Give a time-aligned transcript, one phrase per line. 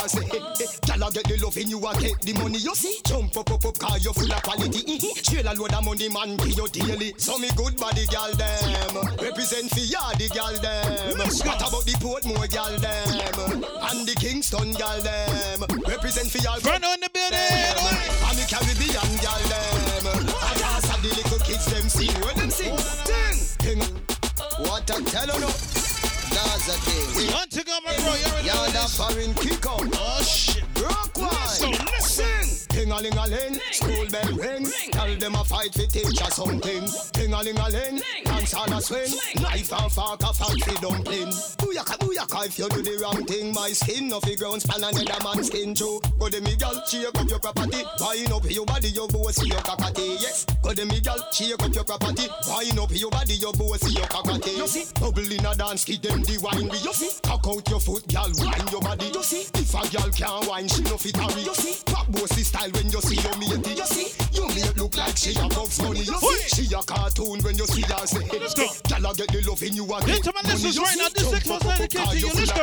[0.00, 3.02] I say, hey, hey, Gyal get the loving you a get the money you see.
[3.02, 4.86] Jump up up up car you full of quality.
[4.86, 5.26] Mm-hmm.
[5.26, 7.18] Trail a load of money man pay you daily.
[7.18, 11.18] So me good body gyal them represent for ya the gyal them.
[11.18, 16.62] What about the Portmore gyal them and the Kingston gyal them represent for y'all.
[16.62, 17.74] Front on the building.
[18.22, 20.14] And the Caribbean gyal them.
[20.14, 22.70] And also the little kids them sing when them sing.
[23.02, 23.82] Ting, ting.
[24.62, 25.87] What I tell no.
[26.44, 27.32] That's a thing.
[27.34, 28.14] One to go, my bro.
[28.14, 28.96] You already know Yard a this.
[28.96, 29.82] foreign kick out.
[29.94, 30.64] Oh shit.
[30.80, 31.28] Rock one.
[31.30, 32.47] Listen, listen.
[32.78, 33.58] Ting a ling a ling.
[33.72, 34.64] School bell ring.
[34.92, 36.86] Tell them a fight fi teach us something.
[37.10, 38.00] Ting a ling a ling.
[38.24, 39.10] Dance on a swing.
[39.42, 41.34] Knife and fork a fi dumpling.
[41.58, 43.52] Booyaka booyaka if you do the wrong thing.
[43.52, 46.00] My skin no fi ground span another man's skin too.
[46.20, 47.82] Go de me gal shake up your property.
[47.98, 50.22] Wind up your body your boss your cockatee.
[50.22, 50.46] Yes.
[50.62, 52.28] Go de me gal shake up your property.
[52.46, 54.56] Wind up your body your boss your cockatee.
[54.56, 54.86] You see.
[55.00, 56.70] Bubble in a dance kid them the wine.
[56.70, 57.10] You see.
[57.26, 59.10] Cock out your foot gal wine your body.
[59.12, 59.50] You see.
[59.58, 61.42] If a gal can't wine she no fit hurry.
[61.42, 61.82] You see.
[61.84, 63.74] Pop bossy style when you see your matey.
[63.74, 64.08] You see.
[64.32, 66.00] You make look like she a Bugs Bunny.
[66.00, 66.64] You see.
[66.68, 68.26] She a cartoon when you see her say.
[68.38, 68.66] Let's go.
[68.88, 70.34] Gal a get the loving you a Listen get.
[70.34, 71.08] my listeners you right now.
[71.14, 72.28] This six was dedicated to you.
[72.28, 72.62] you Let's go.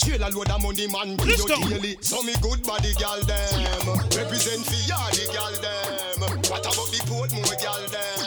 [0.00, 1.56] Trail a load of money man Let's go.
[2.00, 3.84] So me good body gal them
[4.16, 4.80] represent for
[5.14, 6.20] the gal them.
[6.50, 8.18] What about the Portmore gal them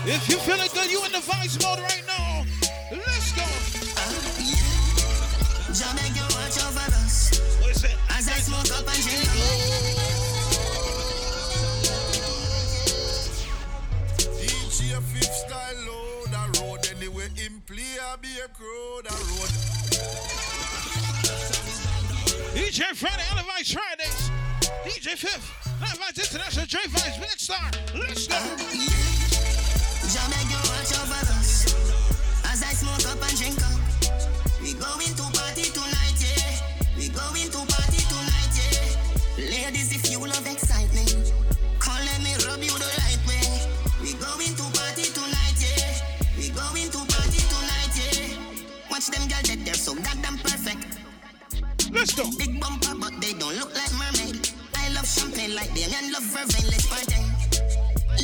[0.08, 2.25] If you feeling good, you in the vice mode right now.
[5.76, 7.36] Jah make you watch over us
[8.16, 9.28] as I smoke up and drink.
[14.40, 19.52] DJ Fif style load a road anyway him play a be a crowd a road.
[22.56, 24.32] DJ Friday, Elevate Fridays.
[24.86, 25.44] DJ Fif,
[25.82, 27.70] Elevate International, Dre Vice, Big Star.
[27.94, 28.39] Let's go.
[30.08, 31.76] Jah make you watch over us
[32.45, 33.76] as I smoke up and drink up.
[34.66, 35.55] We going to party tonight, yeah.
[37.46, 39.38] We to party tonight, yeah.
[39.38, 41.32] Ladies, if you love excitement,
[41.78, 43.45] come let me rub you the right way.
[44.02, 45.94] We going to party tonight, yeah.
[46.42, 48.89] We going to party tonight, yeah.
[48.89, 50.98] Watch them girls that they're so goddamn perfect.
[51.94, 52.26] Let's go.
[52.39, 54.50] Big bumper, but they don't look like mermaid.
[54.82, 57.22] I love champagne like them and love vervain, let's party.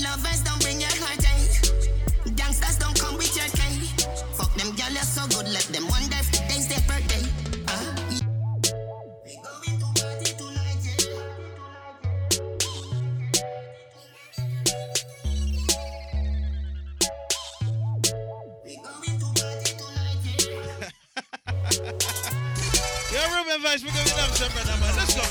[0.01, 1.61] Lovers don't bring your heartache.
[2.25, 2.33] Eh.
[2.33, 3.85] Gangsters don't come with your cane.
[4.33, 5.85] Fuck them, girl, you're so good, let them
[23.51, 24.95] Ruben we're up some brother, man.
[24.95, 25.27] Let's go.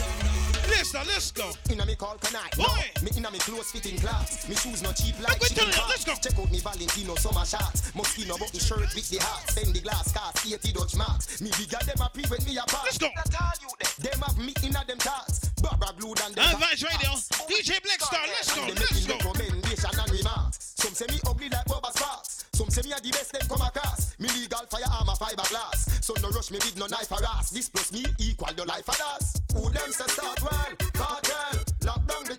[0.69, 1.49] Listen, let's go.
[1.73, 2.53] Inna me call canai.
[2.53, 2.69] Boy.
[2.69, 4.47] No, me inna me fitting class.
[4.47, 6.13] Me shoes no cheap like Go chicken them, let's go.
[6.21, 7.93] Check out me Valentino summer shots.
[7.97, 9.49] Moschino button shirt with the heart.
[9.49, 11.41] Send the glass cast 80 Dutch marks.
[11.41, 12.85] Me bigger them a pre when me a pass.
[12.85, 13.09] Let's go.
[13.09, 13.93] That all you them.
[14.05, 15.49] Them have me inna them tarts.
[15.65, 16.45] Barbara glue than them.
[16.45, 17.17] Elevate Radio,
[17.49, 18.29] DJ Blakestarr.
[18.29, 18.69] Let's go.
[18.69, 19.17] Let's go.
[19.17, 20.77] recommendation and remarks.
[20.77, 22.40] Some say me ugly like Bubba Sparxxx.
[22.61, 24.19] Some say me are the best them come across.
[24.19, 26.05] Me legal firearm a fiberglass.
[26.05, 27.49] So no rush me with no knife or ass.
[27.49, 29.41] This plus me equal the life of us.
[29.55, 30.77] Who them say start well?
[30.93, 31.65] Cartel.
[31.87, 32.37] Lock down the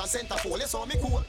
[0.00, 0.56] and center pole.
[0.58, 1.22] That's how me cool.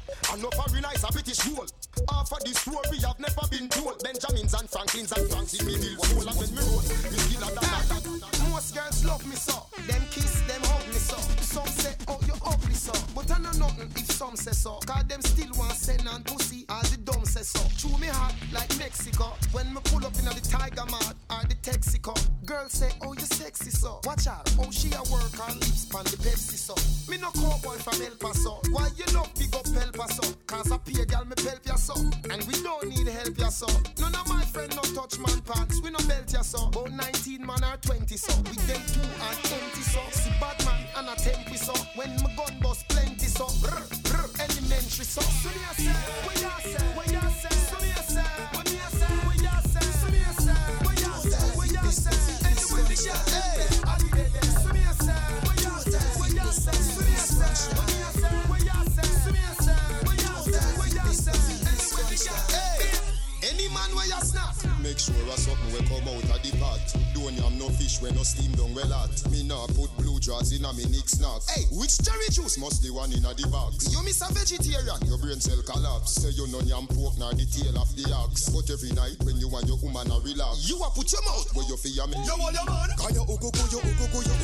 [78.91, 81.65] Every night when you and your woman a relax, you a put your mouth where
[81.67, 82.15] you feel your me.
[82.25, 82.89] Yo, your man.
[82.97, 84.35] Kaya ugo go yo ugo go yo.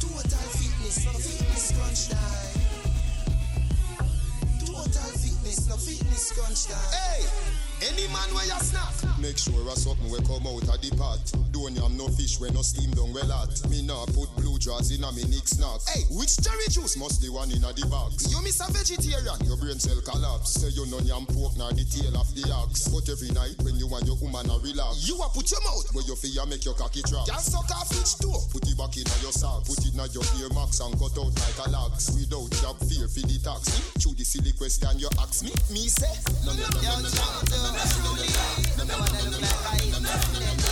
[0.00, 2.58] Total fitness, no fitness crunch time.
[4.64, 6.92] Total fitness, no fitness crunch time.
[6.92, 7.58] Hey.
[7.80, 8.90] Any man where you snack,
[9.22, 11.22] make sure a something will come out of the pot.
[11.52, 13.54] Don't yam no fish when no steam down well hot.
[13.70, 15.78] Me nah put blue jaws in a me nick snack.
[15.86, 18.17] Hey, which cherry juice must the one in a the box?
[24.68, 27.26] Relax, you a put your mouth where you feel you make your cocky trap.
[27.26, 30.24] Can suck off each toe, put it back in your sock, put it in your
[30.40, 32.12] ear max and cut out like a lax.
[32.12, 33.80] Without job fear for the tax.
[33.98, 36.12] Through the silly question you ask me, me say,
[36.44, 37.08] no no no no no.
[37.08, 37.88] no, no.
[40.28, 40.67] Some girl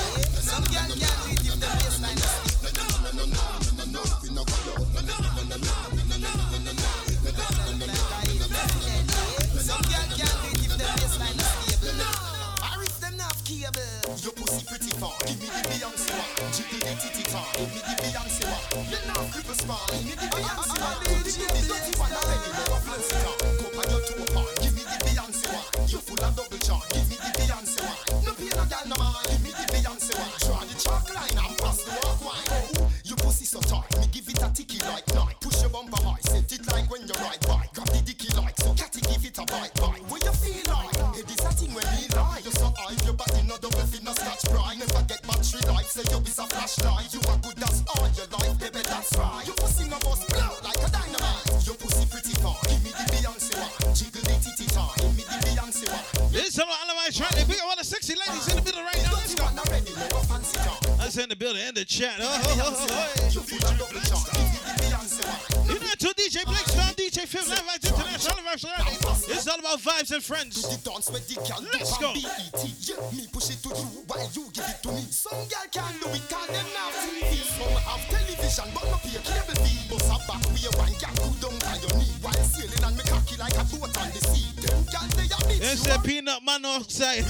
[67.17, 69.33] DJ Fif, Live Vibes International University.
[69.33, 70.61] It's all about vibes and friends.
[70.61, 72.13] The dance where the girl Let's go.
[72.13, 75.01] Yeah, me push it to you while you give it to me.
[75.09, 76.69] Some girl can do it, cause them
[77.09, 77.41] TV.
[77.57, 79.81] Some have television, but no pay cable fee.
[79.89, 83.57] Bust a back with one girl down on your knee while sailing me cocky like
[83.57, 84.53] a boat on the sea.
[84.61, 85.73] Them girl they bitch.
[85.73, 87.25] It's a peanut man outside.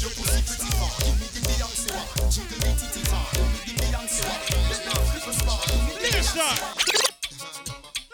[0.00, 2.08] Your pussy pretty far, give me the Beyonce one.
[2.32, 4.40] Jiggle the titty tar, give me the Beyonce one.
[4.72, 7.07] Let now flip a spot, give me the Let's start.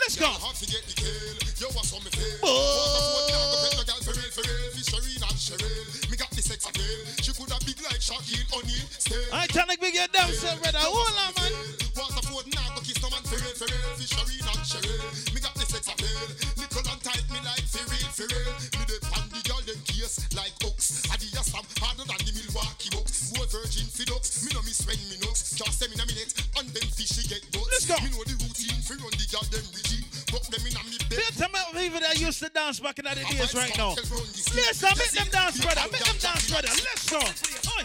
[0.05, 0.29] Let's go.
[0.29, 1.33] Hard to get the kill.
[1.57, 2.37] Yo, what's on me feel?
[2.45, 2.53] Boy.
[2.53, 4.69] Waterford, now go pet the girl for real, for real.
[4.77, 5.81] Fishery and Cheryl.
[6.13, 7.01] Me got the sex appeal.
[7.25, 8.85] She could have big like Shaquille O'Neal.
[9.01, 9.25] Still.
[9.33, 10.85] I trying to big your damn self, brother.
[10.85, 11.57] Hold on, man.
[11.97, 13.97] Waterford, now go kiss no man for real, for real.
[13.97, 15.09] Fishery and Cheryl.
[15.33, 16.21] Me got the sex appeal.
[16.53, 18.53] Little and tight me like for real, for real.
[18.77, 21.07] Me the pan the girl them case like oh, oaks.
[21.09, 23.33] Adidas stamp harder than the Milwaukee Bucks.
[23.37, 24.45] More virgin ducks.
[24.45, 25.57] Me no miss when me nooks.
[25.57, 27.69] Just them in a minute and them fishy get bucks.
[27.73, 27.97] Let's go.
[28.05, 30.05] Me know the routine for run the them regime.
[30.29, 31.17] But them in a me bed.
[31.17, 33.97] There's some people that used to dance back in the days right now.
[33.97, 35.85] Listen, make them dance, brother.
[35.91, 36.69] Make them dance, brother.
[36.69, 37.21] Let's go.
[37.21, 37.85] Oi.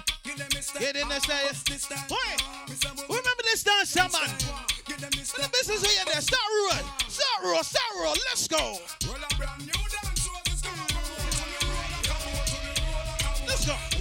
[0.79, 1.55] Get in there, style.
[2.11, 2.31] Oi.
[3.07, 4.09] Remember this dance, man.
[4.89, 6.21] When the business here, there.
[6.21, 6.83] Start roll.
[7.07, 7.63] Start roll.
[7.63, 8.17] Start roll.
[8.29, 8.79] Let's go.
[13.49, 13.98] Let's go.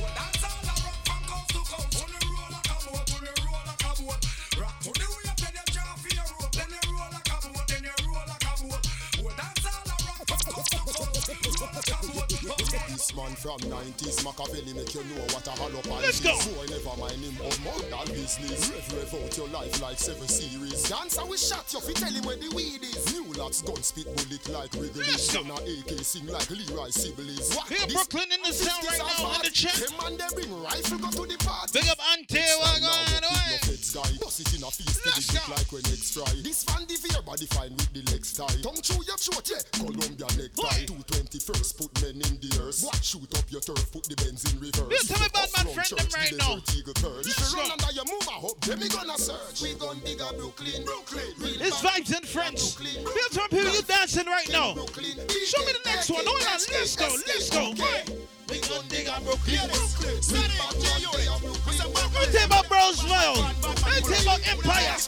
[13.18, 16.38] Man from 90s, Machiavelli make you know what a hollow pan Let's go.
[16.38, 18.70] So I never mind him of murder business.
[18.70, 18.94] Hmm?
[18.94, 20.86] Rev rev out your life like seven series.
[20.88, 23.02] Dancer we shot you, fi tell him where the weed is.
[23.12, 25.02] New lots gun spit bullet like Wrigley.
[25.02, 25.42] Let's go.
[25.42, 27.50] Son of AK sing like Leroy Sibbles.
[27.58, 27.66] What?
[27.66, 29.74] Here, Brooklyn in the sound right now in the chat.
[29.74, 31.74] Them man they bring rifle go to the party.
[31.74, 32.38] Big up Ante.
[32.38, 33.38] What going on?
[33.66, 35.52] feds guy, bust it in a face Let's it go.
[35.52, 36.30] like when eggs fry.
[36.42, 38.46] This Van the Veer body fine with the legs tie.
[38.62, 39.62] Tongue through your throat, yeah.
[39.74, 40.86] Columbia leg tie.
[40.86, 42.82] 221st, put men in the earth.
[42.84, 43.07] What?
[43.08, 44.84] Shoot up your turf, put the Benz in reverse.
[44.92, 46.60] You tell me about my Off-road friend church, them right now.
[46.60, 47.24] desert eagle turn.
[47.24, 49.64] If Let's you run under your move, I hope them me gonna search.
[49.64, 51.32] We gon' dig a Brooklyn, Brooklyn.
[51.40, 52.76] Real It's vibes and friends.
[52.76, 54.76] Feel some people you dancing right now.
[54.76, 56.20] Show me the next one.
[56.20, 56.60] Hold on.
[56.68, 57.08] Let's go.
[57.08, 57.72] Let's go.
[57.80, 58.04] Oi.
[58.52, 59.72] We gon' dig a Brooklyn.
[59.72, 60.20] Brooklyn.
[60.28, 61.80] Real bad man, they are Brooklyn.
[61.88, 63.40] Let me tell you about Brownsville.
[63.40, 65.00] Let me tell you about Empire.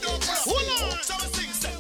[0.49, 1.80] Hold on.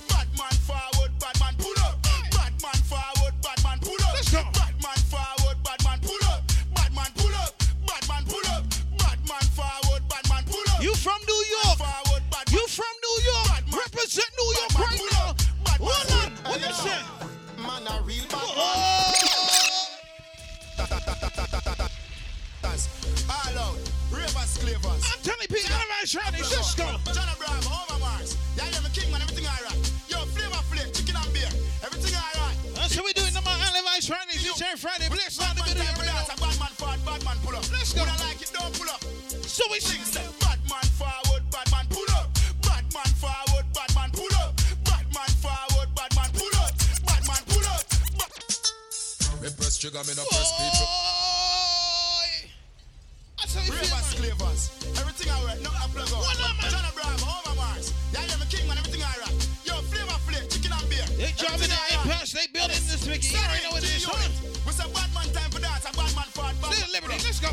[16.81, 17.05] Shit.
[17.61, 19.13] Man, a real bad oh.
[23.29, 23.77] All out,
[24.11, 25.05] ravers, clavers.
[25.13, 26.89] I'm telling people, all right, Shiny, just go.
[27.13, 28.37] John Abraham, Overmars.
[28.57, 29.93] Yeah, I'm a king, man, everything I all right.
[30.09, 31.53] Yo, flavor, flavor, chicken and beer.
[31.85, 32.57] Everything I all right.
[32.75, 35.09] That's what we do in the man, Levi's Friday, DJ Friday.
[35.13, 36.73] Bless out the good of Bad man,
[37.05, 37.65] bad man, pull up.
[37.71, 38.01] Let's go.
[38.01, 38.51] Would I like it?
[38.55, 39.05] Don't pull up.
[39.45, 40.20] So we sing.
[49.81, 50.69] trigger, me no press play.
[54.21, 54.69] Clavers,
[55.01, 56.21] everything I wear, not a plug up.
[56.21, 56.69] What up, man?
[56.69, 57.95] John Abraham, over Mars.
[58.13, 59.33] Yeah, yeah, me king, man, everything I write.
[59.65, 61.07] Yo, flavor, flavor, chicken and beer.
[61.17, 63.33] They driving the iPads, they building this weekend.
[63.33, 64.33] You already know what it is, right?
[64.69, 66.93] It's a bad man time for that, a bad man for that.
[66.93, 67.49] Liberty, let's go.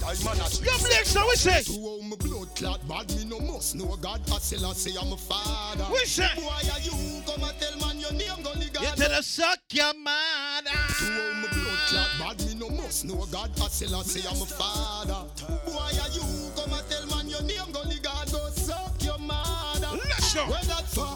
[0.00, 0.64] time and a shit.
[0.64, 1.62] Your blacks we say.
[1.62, 4.20] To how my blood clot bad, me no must know God.
[4.32, 5.86] I still I say I'm a father.
[5.92, 6.28] We say.
[6.36, 9.94] Why are you come and tell man your name, gonna You tell us suck your
[9.94, 10.70] mother.
[10.70, 13.50] To how my blood clot bad, me no must know God.
[13.60, 15.28] I still I say I'm a father.
[15.66, 16.24] Why are you
[16.56, 17.96] come and tell man your name, gonna
[18.36, 19.88] Go suck your mother.
[19.92, 20.44] Let's go.
[20.46, 21.06] Where that for?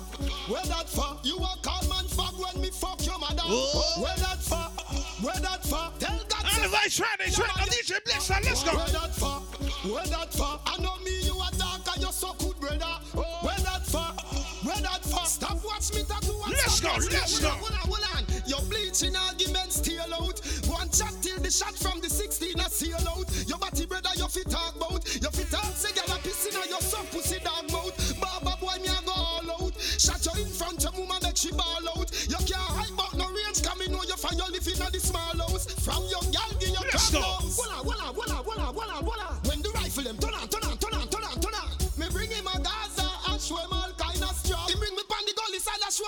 [0.51, 1.19] Where that for?
[1.23, 3.43] You a call man fuck when me fuck your mother.
[3.45, 4.03] Oh.
[4.03, 4.40] Where that
[6.91, 7.31] Friday.
[7.31, 8.77] DJ let's go.
[8.77, 9.41] Where that far?
[9.41, 10.61] Where that far?
[10.67, 12.85] I know me, you are dark and you're so good, brother.
[13.17, 13.23] Oh.
[13.43, 14.13] Where that far?
[14.65, 15.27] Where that far?
[15.27, 16.51] Stop watch me talk to one.
[16.51, 17.49] Let's go, let's go.
[17.49, 18.25] Hold on, hold on.
[18.69, 20.41] Bleaching arguments, steal out.
[20.67, 23.27] One shot till the shot from the 16 I seal out.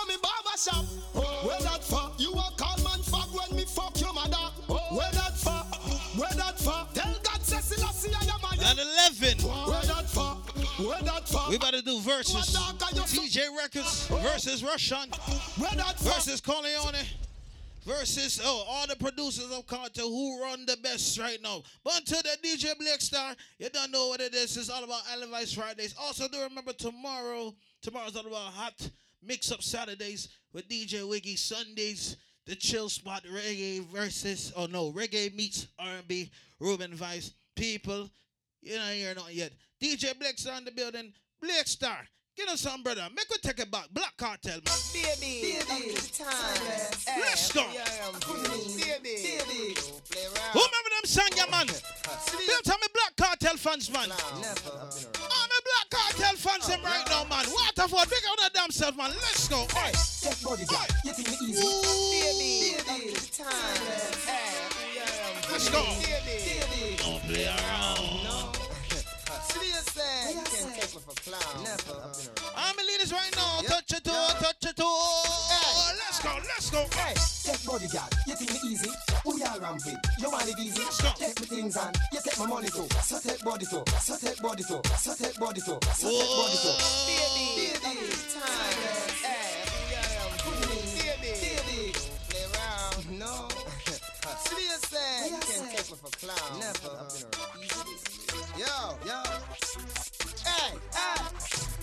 [0.03, 0.85] from me barber shop.
[1.15, 1.47] Oh.
[1.47, 2.11] Where that for?
[2.19, 4.37] You a call man fuck when me fuck your mother.
[4.69, 4.97] Oh.
[4.97, 5.63] Where that for?
[6.19, 6.87] Where that for?
[6.95, 8.79] Tell God says Selassie I am a At
[9.21, 9.39] 11.
[9.41, 10.35] Where that for?
[10.85, 11.51] Where that for?
[11.51, 12.57] We about to do verses.
[13.13, 15.11] DJ Records versus Russian.
[15.59, 16.11] Where that for?
[16.11, 17.05] Versus Corleone
[17.85, 21.63] versus oh all the producers of Carter who run the best right now.
[21.83, 24.57] But until the DJ Black Star, you don't know what it is.
[24.57, 25.95] It's all about Elevice Fridays.
[25.99, 27.55] Also, do remember tomorrow.
[27.83, 28.91] Tomorrow's all about hot
[29.23, 31.37] mix up Saturdays with DJ Wiggy.
[31.37, 36.31] Sundays, the chill spot reggae versus oh no reggae meets R&B.
[36.61, 38.11] Ruben Vice people.
[38.61, 39.53] You know you're not yet.
[39.83, 41.13] DJ Blakestarr in the building.
[41.43, 42.07] Blakestarr.
[42.37, 43.07] Get us some, brother.
[43.15, 43.89] Make we take it back.
[43.93, 44.79] Black Cartel, man.
[44.93, 46.31] Baby, baby, time.
[47.21, 47.67] Let's go.
[47.69, 49.75] Baby, baby,
[50.09, 50.53] play around.
[50.53, 51.67] Who remember them song, yeah, man?
[51.67, 54.09] Don't tell me Black Cartel fans, man.
[54.09, 54.73] Never.
[54.73, 57.45] I'm a Black Cartel fans them right now, man.
[57.53, 58.09] What the fuck?
[58.09, 59.11] Big on the damn self, man.
[59.11, 59.63] Let's go.
[59.63, 59.93] Oi.
[60.23, 61.63] Take body girl, you think me easy?
[62.33, 63.53] Baby, baby, time.
[65.51, 65.85] Let's go.
[66.01, 68.32] Baby, Don't play around.
[72.83, 73.61] A leaders right now.
[73.63, 75.23] Touch it oh, toe, touch it oh.
[75.25, 75.95] toe.
[75.99, 76.87] Let's go, let's go.
[76.99, 78.91] Hey, take body girl, you think me easy?
[79.25, 79.99] Who you ramping?
[80.19, 80.81] You want it easy?
[80.83, 81.11] Let's go.
[81.17, 82.87] Take me things on, you take my money too.
[83.03, 86.57] So take body too, so take body too, so take body too, so take body
[86.63, 86.75] too.
[87.07, 88.73] Baby, baby, time.
[90.63, 91.93] Baby, baby,
[92.29, 93.19] play around.
[93.19, 93.62] No.
[94.23, 94.99] Seriously,
[95.31, 96.61] you can take me for clown.
[96.61, 96.95] Never.
[98.57, 99.23] Yo, yo.
[100.47, 101.19] Hey, hey.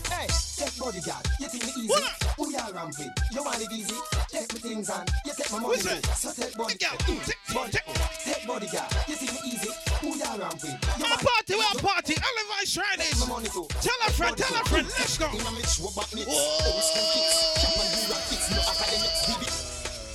[0.09, 0.27] Hey,
[0.57, 1.87] take body girl, you think me easy?
[1.89, 2.23] What up?
[2.37, 3.11] Who you ramping?
[3.31, 3.95] You want it easy?
[4.31, 6.13] Take me things on, you take my money What's too.
[6.15, 6.99] So take body Take out.
[6.99, 7.85] Take- Body take-
[8.23, 9.69] Take body girl, you think me easy?
[10.01, 10.71] Who you ramping?
[10.71, 12.15] You I'm a want party, we're a party.
[12.15, 13.67] Elevise my money too.
[13.81, 14.87] Tell a friend, tell a friend.
[14.97, 15.27] Let's go.
[15.27, 16.25] In a mix, what back mix.
[16.25, 16.33] Whoa.
[16.39, 17.35] Old school kicks.
[17.59, 18.47] Cap and do rap kicks.
[18.51, 19.49] No academics, baby.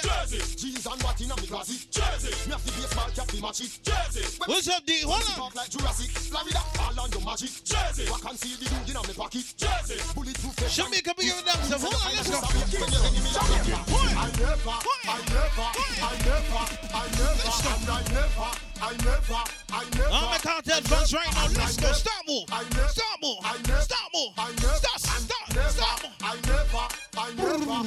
[10.74, 10.82] bulletproof.
[10.82, 11.82] vest Show me a couple of them stuff.
[11.82, 12.40] Hold on, let's go.
[12.80, 13.78] When your enemy are here.
[14.14, 14.74] I never,
[15.06, 15.68] I never,
[16.02, 18.50] I never, I never, and I never,
[18.82, 20.12] I never, I never.
[20.12, 21.48] I'm a cartel fans right now.
[21.56, 21.92] Let's go.
[21.92, 22.46] Stop move.
[22.52, 23.38] I never, Stop move.
[23.44, 24.34] I never, Stop move.
[24.38, 25.00] I never, Stop.
[25.00, 25.56] Stop.
[25.56, 26.00] never, Stop.
[26.22, 27.84] I never, I never.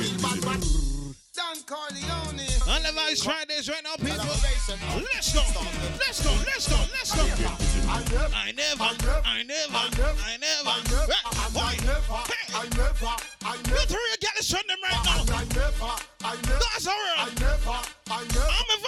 [0.00, 0.64] Real bad.
[1.36, 2.48] Don Corleone.
[2.66, 4.16] Elevise Fridays right now, people.
[4.16, 5.42] Let's go.
[6.00, 6.32] Let's go.
[6.46, 6.78] Let's go.
[6.92, 7.22] Let's go.
[7.88, 9.95] I never, I never, I never, I never, I never.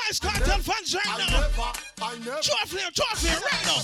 [0.09, 0.29] Never.
[0.29, 1.41] I'm a Vybz Kartel fans right I now.
[1.41, 2.41] never, I never.
[2.41, 3.83] Draw flare, draw flare right now.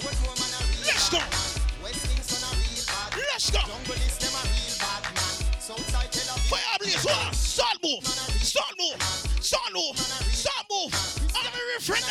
[0.00, 1.18] What woman a real Let's go.
[1.18, 1.84] bad man.
[1.84, 3.24] West Kingston a real bad man.
[3.32, 3.60] Let's go.
[3.60, 5.60] Jungle is them a real bad man.
[5.60, 6.48] Southside Tel Aviv.
[6.48, 7.34] Fire blaze, hold on.
[7.34, 8.04] Start move.
[8.40, 8.96] Start move.
[9.44, 9.96] Start move.
[10.32, 10.92] Start move.
[11.36, 12.04] I'm a refrain.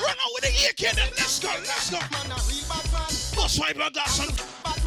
[0.00, 1.10] Run out with the AK then.
[1.20, 1.48] Let's go.
[1.52, 2.00] Let's go.
[2.00, 3.12] Man a real bad man.
[3.36, 4.32] Bust wipe your glass on.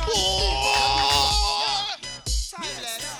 [0.09, 1.93] Oh!
[2.49, 3.19] Timeless.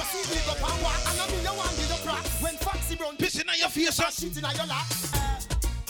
[0.00, 1.00] from before CD go pan walk.
[1.08, 2.24] And I mean you want to the crack.
[2.40, 4.10] When Foxy Brown Pissing on your face, son.
[4.10, 4.86] shit in your lap.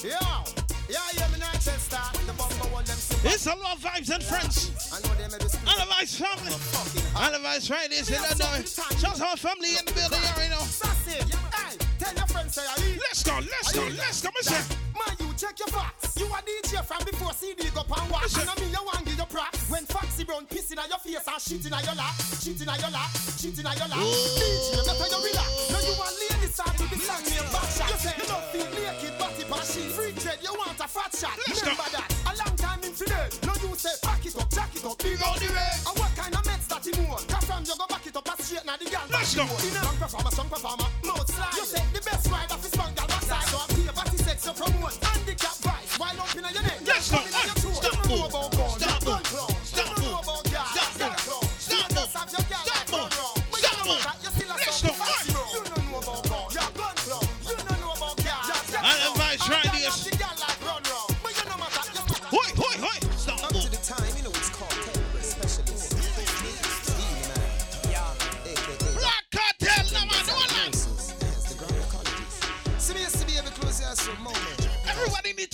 [0.03, 2.03] Yeah, yeah, me not Chester.
[2.27, 3.29] The bumper one them see.
[3.29, 4.73] It's a lot of vibes and friends.
[4.93, 5.69] I know them at the school.
[5.71, 6.51] Elevise family.
[6.51, 7.33] Fucking hot.
[7.33, 8.67] Elevise Fridays in Illinois.
[8.99, 10.59] Shout out family in the building, you already know.
[10.67, 11.23] Sassy.
[11.55, 12.97] Hey, tell your friends say I.
[12.97, 14.61] Let's go, let's go, let's go, Mister.
[14.97, 16.17] Man, you check your facts.
[16.17, 18.09] You a DJ from before CD go pan.
[18.09, 18.41] Listen.
[18.41, 19.61] And I mean you want give your props.
[19.69, 22.93] When Foxy Brown pissing on your face and shit in your lap, shit in your
[22.93, 24.01] lap, shit in your lap.
[24.01, 24.41] Oh.
[24.41, 25.49] DJ, better you relax.
[25.69, 27.89] Now you want lady start to be song me a back shot.
[27.93, 29.89] You say you don't feel naked, body passion.
[29.93, 31.37] Free trade, you want a fat shot.
[31.45, 31.69] Let's go.
[31.69, 32.09] Remember that.
[32.29, 33.29] A long time in today.
[33.45, 35.73] Now you say pack it up, jack it up, big out the way.
[35.85, 37.29] And what kind of meds that you want?
[37.29, 39.05] Come from you go back it up, and straight now the girl.
[39.13, 39.45] Let's go.
[39.47, 41.57] Strong performer, strong performer, mouth slide.
[41.57, 43.47] You say Best ride off his bangal backside.
[43.49, 44.99] So I'm here, but he sex so promote.
[45.05, 45.99] Handicap price.
[45.99, 46.81] While up in your neck.
[46.85, 47.19] Yes, no.
[47.19, 48.60] Stop.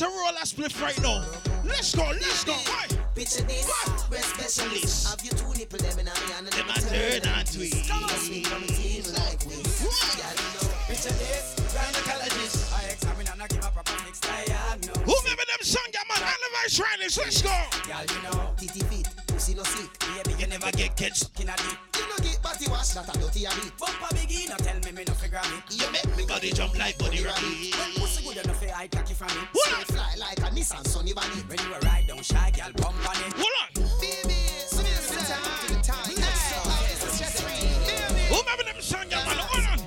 [0.04, 1.24] A spliff right now.
[1.64, 2.52] Let's go, let's go.
[2.52, 2.92] Right.
[3.14, 3.66] Picture this,
[4.08, 5.08] breast specialist.
[5.08, 7.70] Have you two nipple them in a and Them them turn on to.
[7.88, 8.60] Come on, sweet on
[9.16, 9.56] like we.
[9.56, 10.68] Yeah, you know.
[10.86, 12.76] Picture this, gynecologist.
[12.76, 14.96] I examine and I give a proper fix diagnose.
[15.00, 16.20] Who remember them song, yeah, man?
[16.20, 17.56] Elevate Riley's, let's go.
[17.88, 19.88] Girl, you know, titty feet, pussy no sick.
[19.98, 21.78] Baby, you never get catch in a deep.
[21.96, 23.72] You no get body wash, that a dirty a bit.
[23.80, 25.15] Bumper biggie, no tell me me no
[25.70, 27.42] You make me Body jump like body rabbit.
[27.44, 29.48] When pussy good enough, I cocky from it.
[29.52, 29.84] What?
[29.84, 31.44] Fly like a Nissan Sunny Bunny.
[31.46, 33.32] When you ride down shy, girl, bump on it.
[33.36, 34.00] Hold on.
[34.00, 34.32] Baby,
[34.64, 34.88] so the
[35.28, 36.08] time, time.
[36.08, 37.68] Hey, it's a stress free.
[37.84, 39.20] Baby, Who remember them song, man?
[39.20, 39.78] Hold on.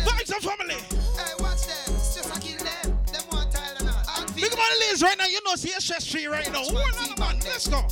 [0.00, 0.80] Vibes and family.
[0.80, 1.94] hey, watch them.
[2.00, 2.98] It's just kill them.
[3.12, 4.26] Them want tile and all.
[4.32, 5.26] Think about the ladies right now.
[5.26, 6.64] You know, see a stress free right now.
[6.64, 7.36] Hold on, man.
[7.44, 7.84] Let's go.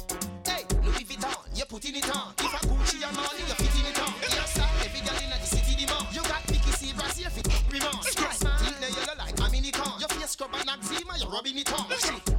[0.47, 2.33] Hey, Louis Vuitton, you putting it on.
[2.39, 3.68] If a Gucci and money, you fitting
[11.39, 11.87] rubbing it on.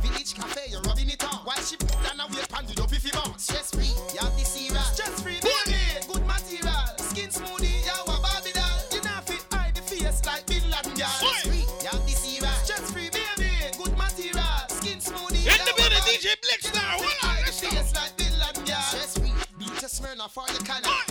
[0.04, 1.40] Village cafe, you're rubbing it on.
[1.48, 3.00] While she put down a weight pan, you don't you.
[3.38, 4.84] Stress free, you have the cereal.
[4.92, 5.80] Stress free, baby.
[6.12, 6.84] Good material.
[6.98, 8.76] Skin smoothie, you a Barbie doll.
[8.92, 11.08] You not fit hide the face like Bin Laden, girl.
[11.08, 12.52] Stress free, you have the cereal.
[12.68, 13.52] Stress free, baby.
[13.80, 14.60] Good material.
[14.68, 15.48] Skin smoothie.
[15.48, 17.00] In the building, DJ Blix now.
[17.00, 17.70] Hold on, let's go.
[17.72, 18.84] Face like Bin Laden, girl.
[18.92, 21.09] Stress free, beat a Smyrna for your canna.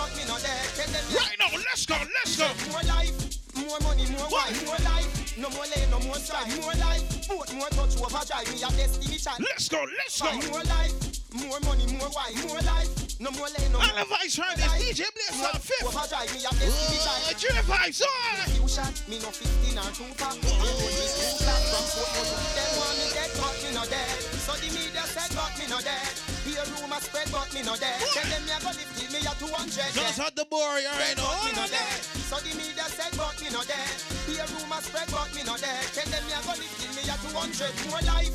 [0.00, 0.64] But me no dead.
[0.76, 1.18] Tell them yeah.
[1.18, 2.46] Right now, let's go, let's go.
[2.70, 3.12] More life,
[3.56, 5.36] more money, more wife, more life.
[5.38, 7.02] No more lay, no more strife, more life.
[7.28, 9.40] More touch over drive me a destiny child.
[9.40, 10.32] Let's go, let's go.
[10.50, 12.90] More life, more money, more wife, more life.
[13.20, 15.84] No more lay, no more Elevate Riley's DJ Blix More on fifth.
[15.84, 17.36] Overdrive me a destiny Uh, child.
[17.36, 18.00] Junior Vibes.
[18.56, 20.40] You shot me no 15 or 2 pack.
[20.40, 22.32] You know this two flat from Fort Worth.
[22.56, 24.16] Them want me dead, but me no dead.
[24.40, 26.08] So the media said, but me no dead.
[26.48, 28.00] Hear rumor spread, but me no dead.
[28.08, 29.92] Tell them me a go lift till me a 200.
[29.92, 31.28] Just had the boy, alright Dead, now.
[31.28, 31.76] but me no Hold on.
[31.76, 32.00] dead.
[32.24, 33.92] So the media said, but me no dead.
[34.32, 35.84] Hear rumor spread, but me no dead.
[35.92, 37.68] Tell them me a go lift till me a 200.
[37.92, 38.32] More life.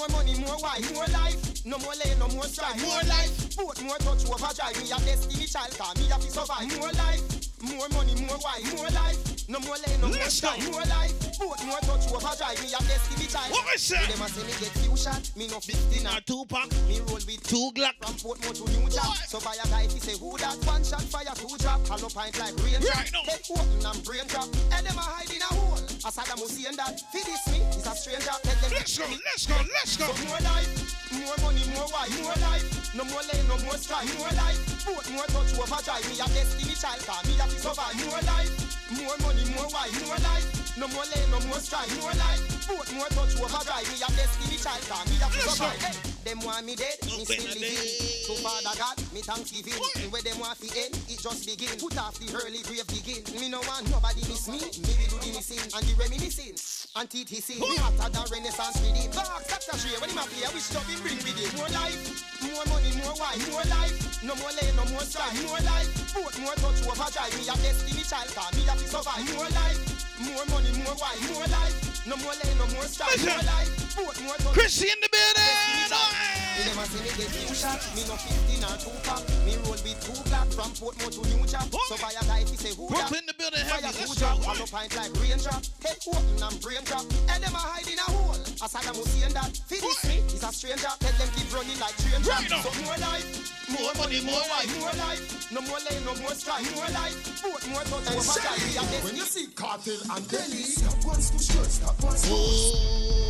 [0.00, 1.36] More money, more wife, more life.
[1.66, 2.80] No more lay, no more strife.
[2.80, 3.54] More life.
[3.54, 4.72] Both more touch overdrive.
[4.80, 6.72] Me a destiny child, cause me a fi survive.
[6.80, 7.20] More life.
[7.60, 9.20] More money, more wife, more life.
[9.46, 10.64] No more lay, no more strife.
[10.72, 11.12] More life.
[11.36, 12.56] Both more touch overdrive.
[12.64, 13.52] Me a destiny child.
[13.52, 14.00] What we say?
[14.08, 15.20] Them a say me get few shot.
[15.36, 18.00] Me no 15 Now or two pack, me roll with two Glock.
[18.00, 19.28] from Portmore to New Jack.
[19.28, 21.84] So a guy if he say who that one shot fire two drop.
[21.86, 22.80] Hollow pint like rain.
[22.80, 23.20] Right now.
[23.28, 24.48] Head open and brain drop.
[24.72, 25.89] And them a hide in a hole.
[26.00, 26.96] As Saddam Hussein that.
[27.12, 28.32] Fi this me is a stranger.
[28.40, 30.06] Tell them Let's go, let's go, let's go.
[30.08, 30.72] so more life,
[31.12, 32.94] more money, more wife, more life.
[32.94, 34.56] No more lay, no more strife, more life.
[34.86, 36.04] Both more touch overdrive.
[36.08, 37.96] Me a destiny child, cause me a fi survive.
[38.08, 38.52] More life,
[38.96, 40.59] more money, more wife, more life.
[40.80, 42.40] No more lay, no more strife, no more life.
[42.64, 43.84] Both more touch overdrive.
[43.92, 45.52] Me a destiny child, cause me a fi Let's go.
[45.52, 45.76] survive.
[45.84, 48.00] Hey, them want me dead, me still living.
[48.24, 49.76] So Father God, me thanksgiving.
[50.00, 51.76] And where them want fi end, it just begin.
[51.76, 53.20] Put off the early grave begin.
[53.36, 54.56] Me no want nobody miss me.
[54.56, 56.56] Me we do the missing and the reminiscing.
[56.96, 59.06] Antithesis, me hotter than Renaissance reading.
[59.14, 59.78] Box, Dr.
[59.78, 61.54] Dre, when him a play, I wish him bring with it.
[61.54, 62.02] More life,
[62.42, 63.94] more money, more wife, more life.
[64.26, 65.86] No more lay, no more strife, more life.
[66.10, 67.30] Both more touch overdrive.
[67.38, 69.22] Me a destiny child, cause me a fi survive.
[69.38, 69.78] More life,
[70.18, 71.78] more money, more wife, more life.
[72.10, 73.70] No more lay, no more strife, more life.
[73.94, 76.49] Both more touch Chrissy in the building.
[76.60, 76.76] You alright.
[76.76, 79.22] never see me get two shot, me no 15 or 2 pack.
[79.44, 81.66] Me roll with two black from Portmore to New Jack.
[81.88, 83.08] So buy a guy if he say who that.
[83.08, 83.82] Brooklyn the building heavy.
[83.82, 84.20] Fire Let's two go.
[84.20, 85.62] drop, hollow pint like rain drop.
[85.80, 87.04] Head open and brain drop.
[87.32, 88.36] And them a hide in a hole.
[88.60, 89.52] As Saddam Hussein that.
[89.64, 90.92] Finish me, is a stranger.
[91.00, 92.44] Tell them keep running like train track.
[92.50, 92.60] Right.
[92.60, 93.28] So more life,
[93.72, 95.22] more money, more life, more life.
[95.50, 97.16] No more lay, no more strife, more life.
[97.42, 99.04] Both more touch over drive.
[99.04, 103.29] When you see cartel and Delhi, stop one scoosh girl, stop one scoosh.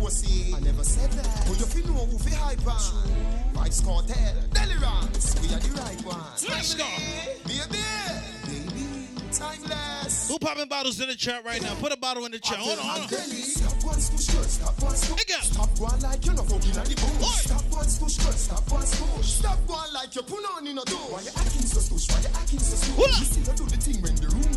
[0.00, 0.56] Me never say you no fi.
[0.56, 1.44] I never said that.
[1.46, 2.80] But you fi know who fi hype on.
[3.52, 6.48] Vybz Kartel, Delirance, we are the right ones.
[6.48, 6.86] Let's go.
[7.44, 7.60] Baby,
[8.48, 10.28] baby, timeless.
[10.28, 11.74] Who popping bottles in the chat right now?
[11.74, 12.56] Put a bottle in the chat.
[12.56, 13.18] Hold on, hold on.
[13.80, 15.22] One scoosh girl, stop one scoosh.
[15.22, 15.40] Again.
[15.42, 17.40] Stop one like you no fucking at the Oi.
[17.44, 19.24] Stop one scoosh girl, stop one scoosh.
[19.24, 21.00] Stop one like you put on in a door.
[21.12, 22.08] Why you acting so scoosh?
[22.12, 23.08] Why you acting so Hold.
[23.08, 24.49] You still do the thing when the room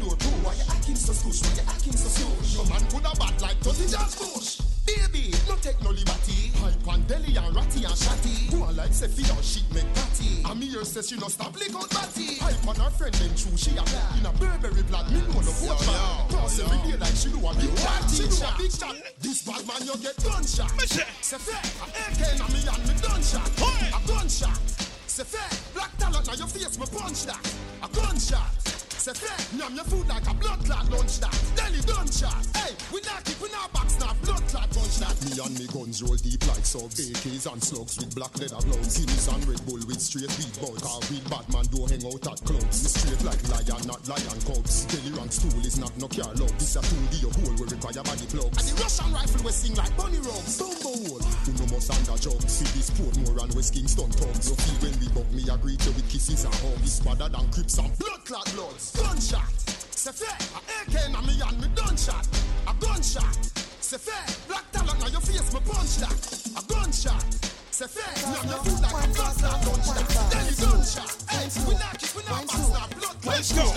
[1.03, 1.43] so scoosh?
[1.43, 2.55] Why you acting so scoosh?
[2.55, 4.63] Your man coulda bad like Tony Just Bush.
[4.87, 6.51] Baby, no take no liberty.
[6.59, 8.51] Hype and deli and ratty and shatty.
[8.51, 10.43] Who are like say fi your shit make patty.
[10.43, 12.39] And me here says she no stop lick out batty.
[12.39, 13.83] Hype and her friend them true she a
[14.19, 16.27] In a Burberry black, me know the coach man.
[16.31, 18.03] Cross every day like she do a big chat.
[18.07, 18.95] She do a big chat.
[19.19, 20.71] This bad man you get gunshot.
[20.71, 23.51] Fair, a AK na me and me gunshot.
[23.59, 24.82] A gunshot.
[25.13, 25.45] Say fair,
[25.77, 27.37] black talent na your face me punch that.
[27.85, 28.49] A gunshot.
[28.97, 31.37] Say fair, yum your food like a blood clot lunch that.
[31.53, 32.41] Then it gunshot.
[32.57, 34.17] Hey, we not keeping our backs now.
[34.25, 35.13] Blood clot punch that.
[35.29, 36.97] Me and me guns roll deep like subs.
[36.97, 38.97] AKs and slugs with black leather gloves.
[38.97, 40.81] Guinness and Red Bull with straight beat buds.
[40.81, 42.77] Car with Batman do hang out at clubs.
[42.81, 44.89] Me straight like lion, not lion cubs.
[44.89, 46.57] Kelly rank stool is not no car love.
[46.57, 48.65] This a tool the hole where require body plugs.
[48.65, 50.57] And the Russian rifle we sing like bunny rums.
[50.57, 51.21] Bumbo hole.
[51.43, 52.39] Who no must under job.
[52.47, 54.47] See this Portmore and West Kingston thugs.
[54.47, 56.87] You feel when we buck me agree to with kisses and hugs.
[56.87, 58.95] It's better than crips and blood clot bloods.
[58.95, 59.51] Gunshot.
[59.91, 62.27] Say fair, a AK na me and me gunshot.
[62.63, 63.35] A gunshot.
[63.83, 66.15] Say fair, black talent na your face me punch that.
[66.55, 67.27] A gunshot.
[67.75, 70.07] Say fair, now your food like a punch that.
[70.31, 71.11] Then you gunshot.
[71.27, 73.67] Hey, we not keep we not pass that blood clot Let's go.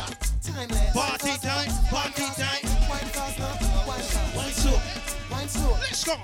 [0.95, 2.66] Party time, party time.
[6.07, 6.15] Go.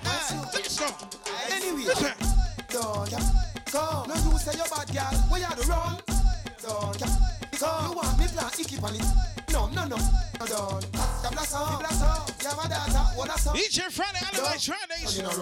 [1.51, 2.13] Anyway, Listen.
[2.71, 3.19] don't ya
[3.67, 4.09] come.
[4.09, 5.99] No, you say you're bad girl, where you the run?
[6.63, 7.07] Don't ya
[7.59, 7.91] come.
[7.91, 9.05] You want me plant icky on it?
[9.53, 9.97] No, no, no,
[10.39, 10.92] no, don't.
[13.55, 15.19] Each and Friday, Otherwise Fridays.
[15.19, 15.27] You.
[15.27, 15.33] Eh?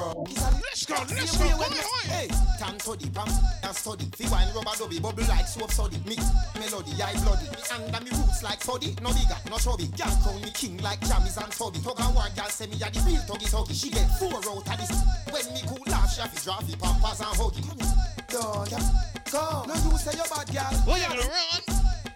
[0.62, 1.44] Let's go, let's go.
[1.44, 2.04] Oi, oi.
[2.08, 3.30] Hey, tank to the pump
[3.62, 4.06] and study.
[4.16, 6.00] Fi wine rubber dubby bubble like soap study.
[6.06, 6.24] Mix
[6.58, 7.46] melody, I bloody.
[7.50, 8.96] Me under me roots like study.
[9.02, 9.86] No bigger, no chubby.
[9.94, 11.78] Girl crown me king like jammies and tubby.
[11.78, 13.74] Tug and war girl say me a the real tuggy tuggy.
[13.76, 14.90] She get four out of this.
[15.30, 17.62] When me cool laugh, she have to drop it, pampers and huggy.
[18.28, 18.78] Don't ya
[19.30, 19.68] come?
[19.68, 20.74] No, you say you bad girl.
[20.88, 21.62] Oh, you gonna run?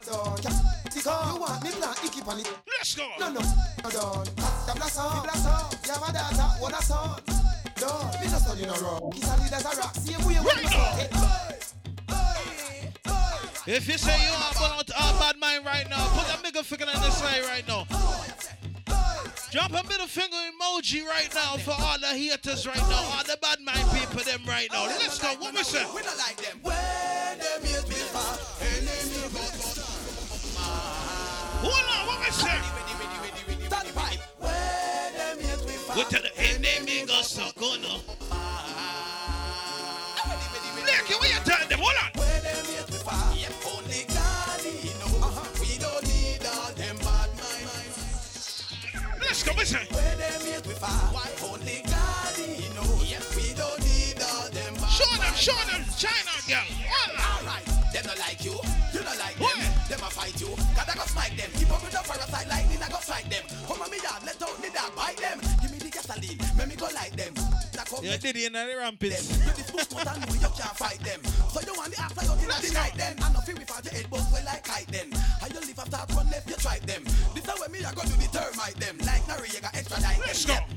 [0.03, 0.74] Don't
[1.05, 1.35] come?
[1.35, 2.51] You want me plant icky on it?
[2.67, 3.09] Let's go.
[3.21, 4.25] No, no, no, don't.
[4.67, 5.73] The blast off, the blast off.
[5.85, 7.21] You have a data, what a son.
[7.77, 8.21] Don't.
[8.21, 9.13] Me just study no wrong.
[9.15, 9.95] It's a lead as a rock.
[9.97, 11.45] See Same way when Right you now.
[13.67, 16.87] If you say you are about a bad mind right now, put a middle finger
[16.87, 17.87] on the side right now.
[19.51, 23.39] Drop a middle finger emoji right now for all the haters right now, all the
[23.41, 24.85] bad mind people them right now.
[24.87, 25.29] Let's go.
[25.39, 25.85] What we say?
[25.95, 26.59] We don't like them.
[26.61, 28.65] Where them hate for?
[28.65, 29.64] Enemy go
[31.65, 32.07] Hold on.
[32.07, 32.61] What we say?
[33.67, 34.21] Stand pipe.
[34.41, 35.39] Them?
[35.97, 38.01] We tell the enemy go suck on no.
[40.85, 41.79] Look, you tell them?
[41.81, 42.11] Hold on.
[42.21, 43.23] Where them me for?
[43.35, 44.61] Yep, only God
[45.01, 45.33] know.
[45.61, 47.97] We don't need all them bad minds.
[49.21, 49.53] Let's go.
[49.57, 49.87] We say.
[49.91, 50.87] Where them me for?
[51.17, 52.37] Why only God
[52.77, 52.93] know.
[53.37, 56.67] We don't need all them bad Show them, show them, China girl.
[56.93, 57.47] Hold on.
[57.47, 58.55] Alright, them not like you,
[68.05, 68.79] Yeah, get Diddy and the them.
[68.79, 69.13] rampage.
[69.13, 71.21] You the smooth one and know you can't fight them.
[71.25, 73.17] So you want the after you in the night then.
[73.23, 75.11] I know feel we fight your head but we like kite then.
[75.41, 77.03] How you live after run left, you try them.
[77.35, 78.99] This is where me I go do the termite them.
[79.09, 80.27] Like Noriega extra like them.
[80.27, 80.74] Let's go.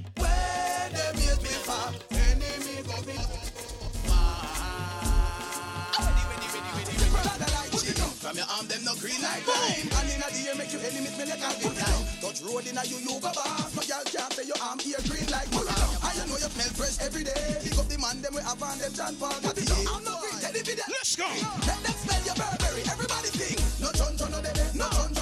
[9.27, 9.87] Like lime.
[9.91, 12.03] And in a the air, make you enemy me like a big time.
[12.23, 13.71] Touch road in a you, you boss.
[13.75, 15.67] No girl can't say your arm here green like moon.
[15.67, 17.59] And you know you smell fresh every day.
[17.63, 19.35] Pick up the man, them we have on them John Paul.
[19.35, 20.85] I'm not green, tell the video.
[20.87, 21.27] Let's go.
[21.67, 23.59] Let them smell your Burberry, everybody sing.
[23.83, 25.16] No chon chon no dede, no chon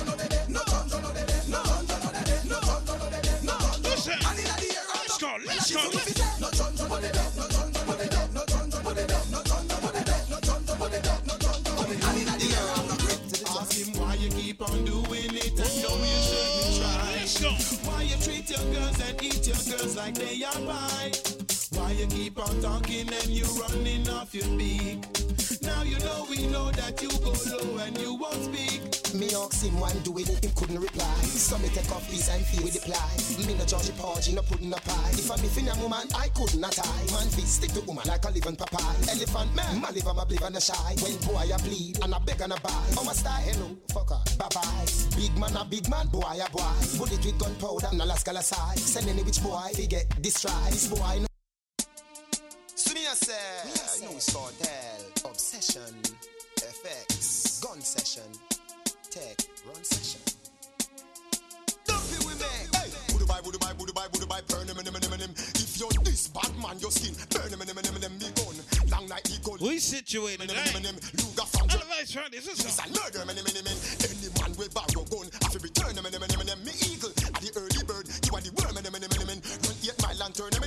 [19.86, 21.12] girls like they are pie.
[21.74, 25.45] Why you keep on talking and you running off your beak.
[25.66, 28.82] Now you know we know that you go low and you won't speak.
[29.16, 31.16] Me ask him why him doing it, him couldn't reply.
[31.24, 33.48] So me take off piece and feel with the ply.
[33.48, 35.12] Me no judge the porgy, no putting a pie.
[35.14, 37.06] If I be fin a woman, I could not tie.
[37.12, 38.94] Man be stick to woman like a living papaya.
[39.10, 40.96] Elephant man, my live, I'm a bliv and a shy.
[41.00, 42.86] When boy I bleed and I beg and I buy.
[43.00, 44.86] Oh my style, hello, fucker, bye bye.
[45.16, 46.76] Big man a big man, boy a boy.
[47.00, 48.78] Bullet with gunpowder, no last gal aside.
[48.78, 50.76] Send any which boy, he get destroyed.
[50.76, 51.28] This boy no
[52.76, 55.94] So me a say, you saw tell, obsession,
[56.58, 58.30] effects, gun session,
[59.10, 60.22] tech, run session.
[61.86, 62.48] Dumpy with me.
[62.78, 65.32] Hey, Budu bye, budu bye, budu bye, budu bye, burn him, him, him, him, him.
[65.58, 68.56] If you're this bad man, your skin, burn him, him, him, him, him, me gun.
[68.92, 69.58] Long like he gun.
[69.62, 70.86] We situated, Him, him, him, right?
[70.86, 71.90] him, Luger from Germany.
[71.90, 72.46] Otherwise Fridays.
[72.46, 73.78] Let's It's a murder, man, man, man, man.
[74.06, 76.60] Any man with barrow gun, I feel return, man, man, man, man.
[76.62, 79.40] Me eagle, at the early bird, you are the worm, man, man, man, man.
[79.42, 80.65] Run eight mile and turn, man,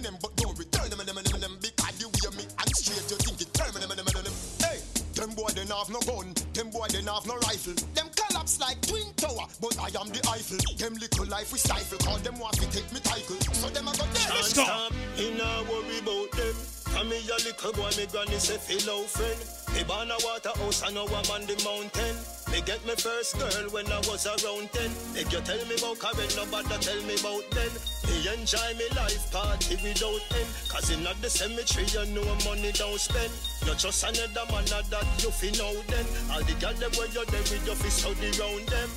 [5.78, 7.74] have no gun, them boy they have no rifle.
[7.94, 10.58] Them collapse like twin tower, but I am the Eiffel.
[10.76, 13.36] Them little life we stifle, call them want to take me title.
[13.54, 14.34] So them a go there.
[14.34, 14.88] Let's go.
[15.16, 16.77] In a worry about them.
[16.98, 19.38] And me a little boy, me granny say fellow friend.
[19.70, 22.16] Me born a water house and now I'm on the mountain.
[22.50, 24.90] Me Me get my first girl when I was around 10.
[25.14, 27.70] If you tell me about Karen, nobody tell me about then.
[28.02, 30.50] Me enjoy me life party without end.
[30.66, 33.30] Cause in the cemetery, you know money don't spend.
[33.62, 36.06] Not just another man that you feel know then.
[36.34, 38.90] All the girls them where you're there with your fist out around them.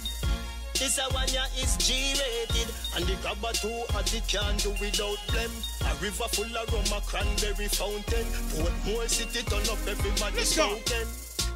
[0.81, 5.21] This a one ya is G-rated And the grabber too hot it can't do without
[5.29, 5.53] blem.
[5.85, 8.25] A river full of rum, a cranberry fountain.
[8.89, 11.05] More city turn up, everybody smoking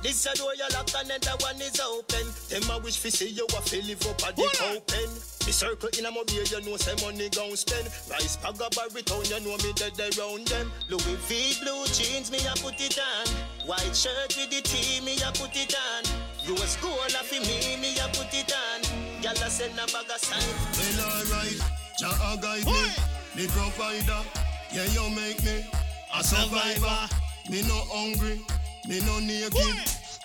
[0.03, 2.27] this a door you lock and the one is open.
[2.49, 4.45] Them a wish fi see you a fi live up at the
[4.77, 5.34] open.
[5.45, 7.85] The circle in a mobile, you know say money gon' spend.
[8.09, 10.71] Rice bag a baritone, you know me dead around them.
[10.89, 13.29] Louis V blue jeans, me a put it on.
[13.69, 16.01] White shirt with the T, me a put it on.
[16.41, 18.81] You a school fi me, me a put it on.
[19.21, 20.41] Gyal a send a bag of sign.
[20.81, 21.61] Well alright,
[22.01, 22.89] Jah guide me,
[23.37, 24.25] the provider.
[24.73, 25.61] Yeah, you make me
[26.09, 27.05] a survivor.
[27.51, 28.41] Me no hungry,
[28.89, 29.61] me no naked.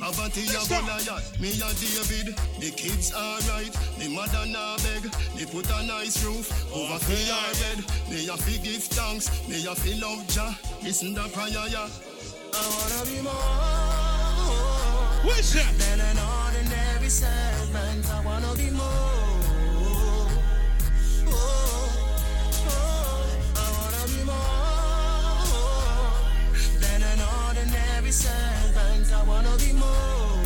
[0.01, 2.35] Poverty a Goliath, me a David.
[2.59, 5.05] The kids alright, me mother nah beg.
[5.37, 7.85] Me put a nice roof over for your bed.
[8.09, 10.57] Me a fi give thanks, me a fi love Jah.
[10.83, 11.87] Listen the prayer, yeah.
[12.55, 14.01] I wanna be more.
[15.29, 15.69] What's that?
[15.77, 17.60] Than an ordinary servant,
[29.21, 30.41] I wanna be more.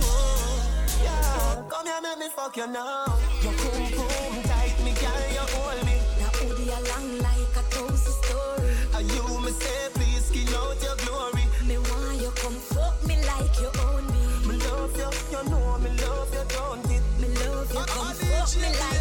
[0.00, 0.56] Oh,
[1.04, 1.62] yeah.
[1.68, 3.04] Come here, make me fuck you now.
[3.42, 6.00] Your boom boom tight, me girl, you hold me.
[6.18, 8.72] Now oh, hoodie along like a toast story.
[8.94, 11.44] Are you me say, please skin out your glory.
[11.68, 14.24] Me want you come fuck me like you own me.
[14.48, 17.02] Me love you, you know me love you, don't it?
[17.20, 18.97] Me love you, come fuck me like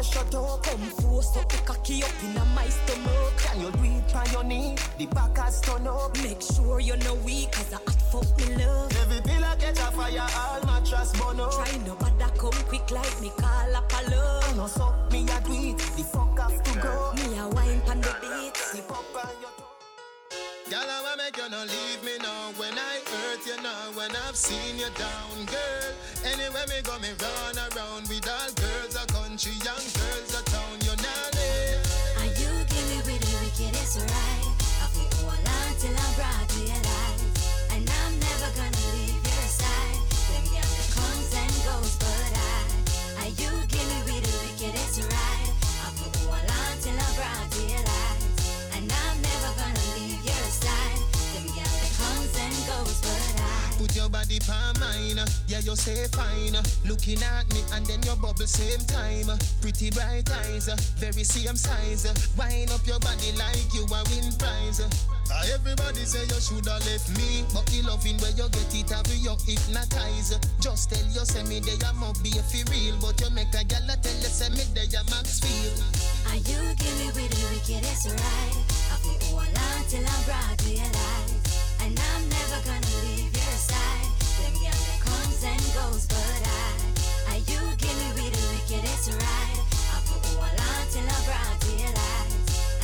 [0.00, 0.62] Up shut up.
[0.62, 3.36] Come force up the cocky up in my stomach.
[3.36, 4.74] Can you do it on your knee?
[4.96, 6.16] The back has turn up.
[6.22, 8.90] Make sure you're no weak, cause I hot fuck me love.
[8.96, 11.52] Every pillar catch a fire, all mattress burn up.
[11.52, 14.44] Try no bother come quick like me call up a love.
[14.48, 15.76] I know so, me a do it.
[15.76, 17.12] The fuck have to go.
[17.16, 18.54] Me a wine pan the beat.
[18.72, 19.50] The pop on your.
[20.70, 24.14] Girl, I wanna make you not leave me now When I hurt you now When
[24.14, 25.90] I've seen you down, girl
[26.22, 30.49] Anywhere me go, me run around With all girls a country, young girls a
[55.50, 56.54] yeah you say fine.
[56.86, 59.26] Looking at me and then your bubble same time.
[59.60, 62.06] Pretty bright eyes, very same size.
[62.38, 64.80] Wind up your body like you a win prize.
[65.30, 69.10] Ah, everybody say you shoulda left me, but the loving where you get it have
[69.10, 70.38] you hypnotize.
[70.60, 73.66] Just tell you say me there must be a feel real, but you make a
[73.66, 75.74] gal tell you say me there max feel.
[76.30, 78.54] And you give me with the wickedest right
[78.92, 83.34] I feel hold on till I'm brought to your life And I'm never gonna leave
[83.34, 84.09] your side
[85.10, 89.58] comes and goes but I And you give me with the wickedest right
[89.94, 91.06] I feel hold on till
[91.64, 92.34] to your life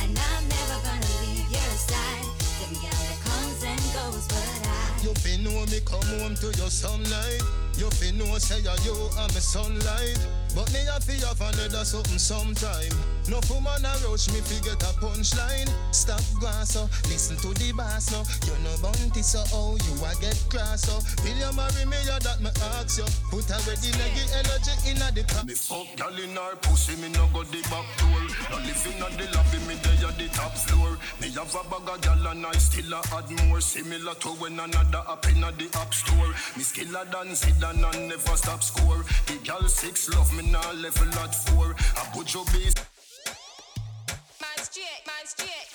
[0.01, 2.27] And I'm never gonna leave your side
[2.59, 6.47] Them girl that comes and goes but I You fi know me come home to
[6.57, 7.66] your sunlight.
[7.77, 10.17] You fi know say ya you are my sunlight.
[10.55, 12.89] But me a fi have another something sometime.
[13.29, 15.69] No woman a rush me fi get a punchline.
[15.93, 18.25] Stop grass so listen to the bass no.
[18.49, 20.97] You no bounty so how you a get cross so.
[21.21, 23.05] Will you marry me ya that me ask you?
[23.29, 25.45] Put away the negi energy inna the car.
[25.45, 28.25] Me fuck gal in her pussy me no go the back door.
[28.49, 30.97] No live inna the lobby me dey at the top floor.
[31.21, 34.57] Me have a bag of gal and I still a add more similar to when
[34.57, 36.33] another up inna the app store.
[36.57, 39.03] Me skiller than Zidane and never stop score.
[39.27, 41.75] The gal six love me now level at four.
[41.97, 42.73] I put your base.
[44.41, 45.67] Man straight, man straight,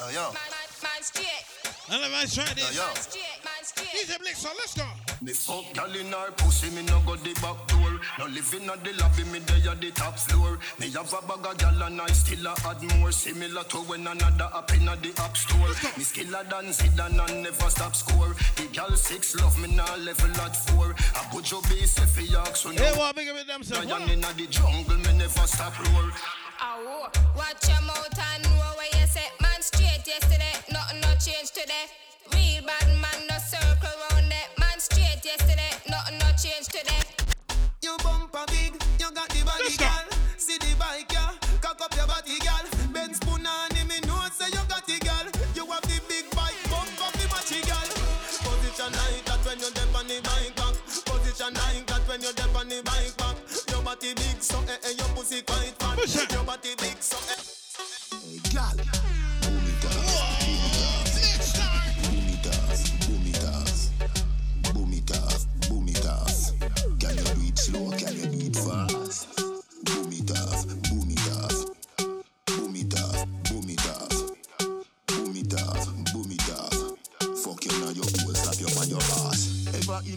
[0.00, 0.22] Uh, yo.
[0.32, 1.44] man, man, man straight,
[1.90, 2.74] Now let me try this.
[2.76, 2.82] yo.
[2.94, 3.88] straight, man straight.
[3.94, 4.84] DJ Blixer, let's go.
[5.22, 8.00] Me fuck gal in her pussy, me no go the back door.
[8.18, 10.58] No living at the lobby, me dey at the top floor.
[10.80, 13.12] Me have a bag of gal and I still a add more.
[13.12, 15.68] Similar to when another up in the app store.
[15.96, 18.34] Me skiller than Zidane and I never stop score.
[18.56, 20.94] The gal six love me now level at four.
[21.14, 22.98] I put your base if you ask so Hey, no.
[22.98, 23.86] what big with themselves?
[23.86, 26.10] Lion inna the jungle, me never stop roar.
[26.64, 29.26] Ow, watch your mouth and know where you say.
[29.62, 31.86] I'm straight yesterday, nothing no change today.
[32.34, 34.50] Real bad man, no circle round that.
[34.58, 36.98] Man straight yesterday, nothing no change today.
[37.78, 37.94] You
[38.50, 40.02] big, you got the body, girl.
[40.34, 41.38] See the bike, yeah.
[41.62, 42.66] Cock up your body, girl.
[42.90, 43.86] Ben spoon on him,
[44.34, 45.30] say you got the girl.
[45.54, 47.90] You have the big bike, bump up the girl.
[48.42, 50.74] Position like that when you're on the bike back.
[51.06, 53.38] Position like that when you're on the bike back.
[53.70, 56.02] Your body big, so eh, eh, your pussy quite fat.
[56.34, 57.38] Your body big, so eh.
[58.50, 58.81] Girl.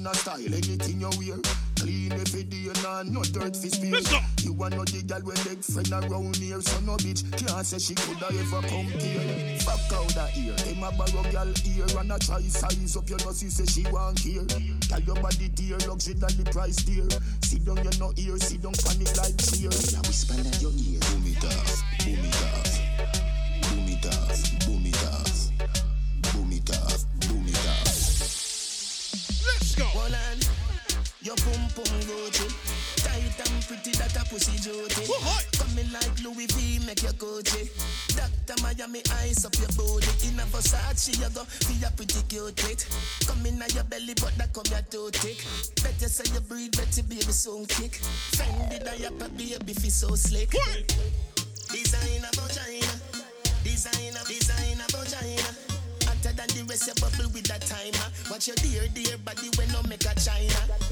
[0.05, 1.39] In a style, anything you wear.
[1.79, 3.99] Clean every day, nah, no dirt fi spear.
[4.43, 7.79] You want no the girl with leg friend around here, so no bitch can't say
[7.79, 9.59] she coulda ever come here.
[9.59, 13.19] Fuck out that ear, them a borrow girl ear and a try size up your
[13.25, 14.45] nose, she say she want here.
[14.81, 17.09] Tell your body dear, luxury than the price dear.
[17.41, 19.73] Sit down, you no ear, sit down, panic like fear.
[19.73, 23.24] Yeah, whisper in your ear, boom it off, boom it off,
[33.75, 35.03] pretty that a pussy duty.
[35.57, 37.67] Coming like Louis V, make your Gucci.
[38.15, 40.07] Doctor Miami, ice up your booty.
[40.27, 42.87] In a Versace, you go feel a pretty cute it.
[43.27, 45.43] Come in your belly, but that come your too thick.
[45.83, 47.99] Better say you breathe, better baby soon kick.
[48.37, 50.51] Fendi diaper, baby, feel so slick.
[51.71, 52.93] Designer vagina.
[53.63, 55.49] Designer, designer vagina.
[56.05, 58.07] Hotter than the rest, you bubble with that timer.
[58.29, 60.84] Watch your dear, dear body when no make a China.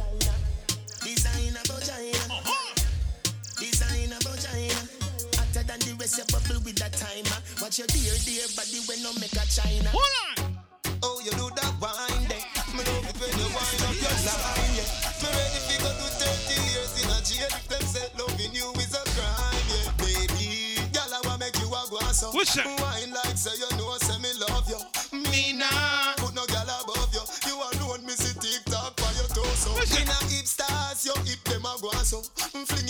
[6.03, 7.39] Hotter than the rest, you bubble with that timer.
[7.61, 9.89] Watch your dear, dear body when no make a China.
[9.89, 10.57] Hold on.
[11.03, 12.43] Oh, you do that wine there.
[12.75, 14.87] Me love it when you wind up your line, yeah.
[15.23, 17.51] Me ready fi go to 30 years in a jail.
[17.55, 19.91] If them say loving you is a crime, yeah.
[19.99, 22.31] Baby, girl, I wanna make you a go so.
[22.35, 24.79] Wine like say you know, say me love you.
[25.15, 26.15] Me nah.
[26.19, 27.23] Put no girl above you.
[27.47, 29.71] You alone, me see TikTok by your torso.
[29.99, 32.23] In a hip stars, your hip them a go so.
[32.67, 32.87] Fling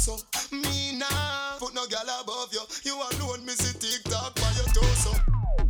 [0.00, 0.16] so.
[0.50, 1.58] Me nah.
[1.58, 2.64] Put no girl above you.
[2.84, 5.12] You alone, me see TikTok by your torso.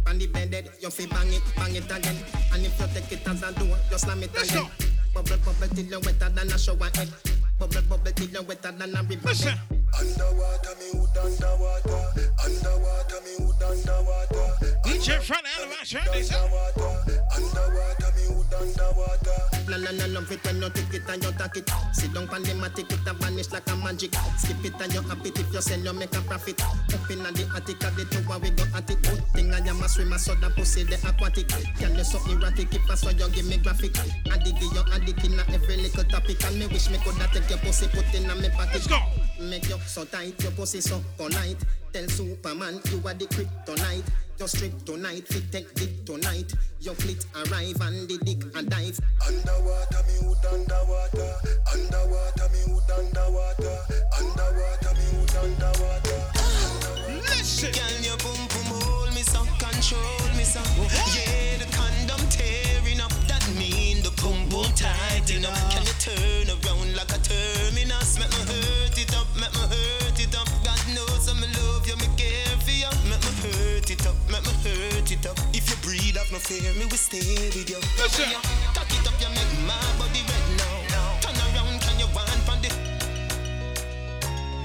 [0.06, 2.16] On the bed, you feel bang it, bang it again.
[2.54, 4.66] And if you take it as a door, you slam it again.
[5.12, 7.08] Bubble, bubble till you wetter than a shower head.
[7.60, 9.52] Bubble, bubble till you wetter than a river Listen.
[9.68, 9.80] bed.
[10.00, 12.02] Underwater, me hood underwater.
[12.42, 14.46] Underwater, me hood underwater.
[14.82, 16.00] DJ Front Anniversary.
[16.14, 16.40] This up.
[16.40, 19.50] Underwater, underwater, me hood underwater.
[19.68, 21.70] La la la love it when you take it and you take it.
[21.92, 24.14] Sit down pan the matic, it a vanish like a magic.
[24.38, 26.60] Skip it and you happy if you sell, you make a profit.
[26.62, 29.02] Up in the attic of the tower, we go at it.
[29.02, 31.48] Good thing I am a swimmer, so the pussy the aquatic.
[31.78, 33.94] Can you so erratic, if I saw you give me graphic.
[34.32, 36.42] I dig you, I dig in every little topic.
[36.46, 38.74] And me wish me coulda take your pussy, put in a me pocket.
[38.74, 38.98] Let's go.
[39.40, 41.56] Make you so tight, your pussy so polite.
[41.92, 44.04] Tell Superman you are the kryptonite.
[44.38, 46.54] Your strip tonight, fit take dick tonight.
[46.80, 48.98] Your fleet arrive and the dick and dive.
[49.26, 51.34] Underwater, me hood underwater.
[51.72, 53.78] Underwater, me hood underwater.
[54.16, 56.20] Underwater, me hood underwater.
[57.28, 57.72] Listen.
[57.72, 60.62] Girl, your boom boom hold me so, control me so.
[61.12, 62.70] Yeah, the condom tearing up.
[62.70, 62.79] That mean
[64.76, 65.70] the boom boom.
[65.70, 68.18] Can you turn around like a terminus?
[68.18, 70.48] Make me hurt it up, make me hurt it up.
[70.64, 72.90] God knows I'm love you, me care for you.
[73.08, 75.38] Make me hurt it up, make me hurt it up.
[75.52, 77.18] If you breathe up, no fear, me will stay
[77.50, 77.80] with you.
[77.98, 78.30] Listen.
[78.74, 81.18] Cock it up, you make my body red now.
[81.20, 82.70] Turn around, can you want from the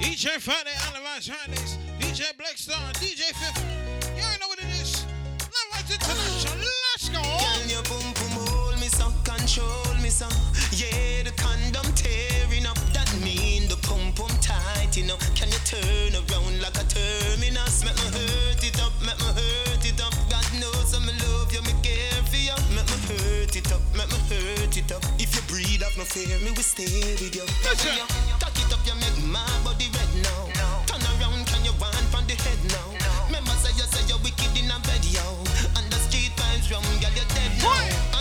[0.01, 1.35] DJ Friday Anniversary.
[1.49, 2.93] This DJ Blakestarr.
[3.01, 3.57] DJ Fif.
[4.15, 5.05] You already know what it is.
[5.41, 6.57] Love Rights International.
[6.93, 7.21] Let's go.
[7.21, 9.84] Girl, your boom boom hold me so, control
[10.15, 10.31] so.
[10.71, 12.79] Yeah, the condom tearing up.
[12.95, 15.19] That mean the pump pump tight, you know.
[15.35, 17.83] Can you turn around like a terminus?
[17.83, 20.15] Make me hurt it up, make me hurt it up.
[20.31, 22.55] God knows I'm love you, me care for you.
[22.71, 25.03] Make me hurt it up, make me hurt it up.
[25.19, 26.87] If you breathe up, no fear, me will stay
[27.19, 27.43] with you.
[28.39, 30.47] Cock it up, you make my body red now.
[30.87, 32.87] Turn around, can you want from the head now?
[33.27, 35.27] Remember say you say you're wicked in a bed, yo.
[35.75, 37.75] And the street vibes rum, girl, you're dead now.
[37.75, 38.14] Underneath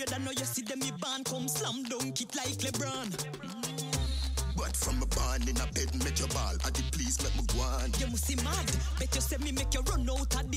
[0.00, 2.56] Me no afraid, I know you see them, me band come slam dunk it like
[2.58, 3.10] LeBron.
[4.56, 6.54] But from a barn in a bed, make your ball.
[6.64, 7.92] I did please make me go on.
[7.98, 8.70] You must see mad.
[8.98, 10.49] Bet you say me make you run out of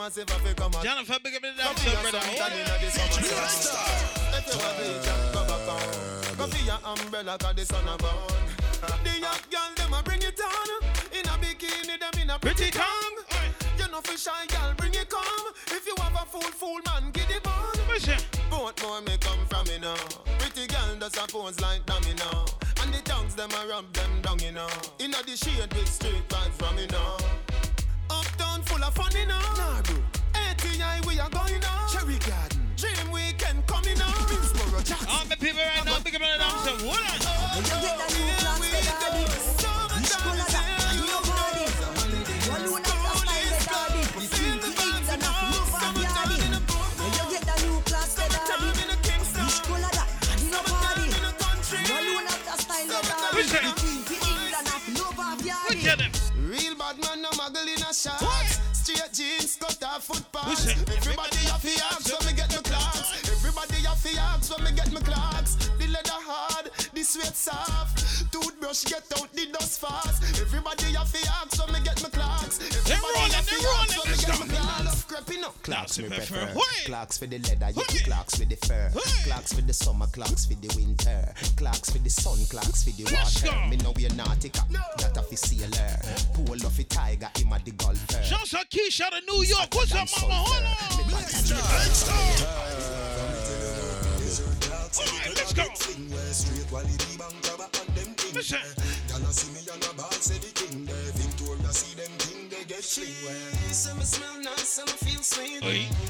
[0.00, 0.82] massive have come out.
[0.82, 2.20] Jonathan, big up in the Come dance, here, brother.
[2.24, 3.60] some time inna the summertime.
[4.32, 6.36] If you want to jump, go back home.
[6.40, 8.40] Come for your umbrella 'cause the sun a burn.
[9.04, 10.68] The young girl them a bring it on.
[11.12, 13.18] In a bikini them in a pretty tongue.
[13.76, 15.46] You know for shy girl bring it come.
[15.68, 17.76] If you have a fool fool man give it bun.
[18.48, 20.00] Portmore me come from you know.
[20.38, 22.16] Pretty girl does a pose like them you.
[22.80, 24.70] And the tongues them a rub them down you know.
[24.98, 27.18] Inna the shade with straight vibes from you know.
[28.10, 29.38] Uptown full of fun, you know.
[29.56, 29.96] Nah, bro.
[30.34, 31.88] ATI, we are going on.
[31.88, 32.60] Cherry Garden.
[32.76, 34.12] Dream Weekend coming on.
[34.28, 35.08] Minsboro, Jackson.
[35.10, 36.82] All the people right now, big up in the dance.
[36.82, 37.39] Say, what?
[67.40, 68.32] Soft.
[68.32, 70.22] Toothbrush get out the dust fast.
[70.40, 72.60] Everybody have to ask when me get my clocks.
[72.60, 75.06] Everybody have to ask when me get my clocks.
[75.40, 75.62] Up.
[75.62, 76.46] Clocks me prefer.
[76.46, 76.86] prefer.
[76.86, 78.02] Clocks for the leather, yeah.
[78.04, 78.90] Clocks for the fur.
[79.24, 81.32] Clocks for the summer, clocks for the winter.
[81.56, 83.68] Clocks for the sun, clocks for the water.
[83.68, 85.96] Me know we're that a fi sailor.
[86.34, 88.22] Pull off a tiger, him a the golfer.
[88.22, 89.74] Shouts out Keisha of New York.
[89.74, 90.34] What's up, mama?
[90.34, 91.06] Hold on.
[91.06, 92.99] Me back and
[94.98, 95.64] Alright, let's go.
[98.34, 98.58] Listen.
[99.08, 101.12] Y'all see me on a ball, say the king there.
[101.14, 103.72] Victoria see them king, they get fling well.
[103.72, 105.62] Some smell nice, some feel sweet.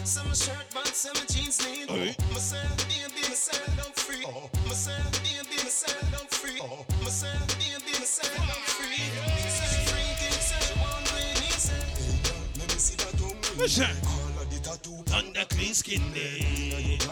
[0.05, 1.91] Some shirt band, some jeans neat.
[1.91, 2.14] Oi.
[2.33, 4.24] Myself, baby, myself, I'm free.
[4.64, 6.61] Myself, baby, myself, I'm free.
[7.05, 9.05] Myself, baby, myself, I'm free.
[9.45, 11.85] Myself, free, king, say, one way, me say.
[12.57, 13.11] Let me see that.
[13.61, 13.93] Listen.
[14.07, 15.26] All of the tattoo On
[15.74, 17.06] skin neat.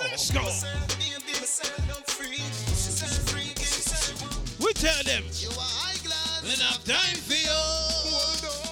[0.00, 0.40] Let's go.
[4.60, 5.24] We tell them.
[5.34, 6.42] You are eyeglass.
[6.42, 7.60] We have time for you.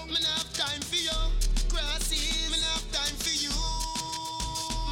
[0.08, 1.10] Me have time for you.
[1.68, 3.50] Grassy, me have time for you.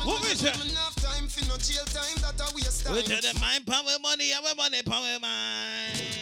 [0.04, 0.54] What is that?
[1.00, 2.16] Time for no jail time.
[2.20, 2.94] That a waste time.
[2.94, 6.13] We tell them mind power money, our money power mind.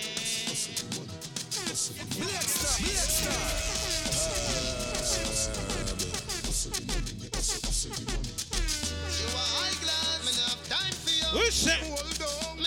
[11.32, 11.80] Who said?
[11.80, 12.62] Hold on,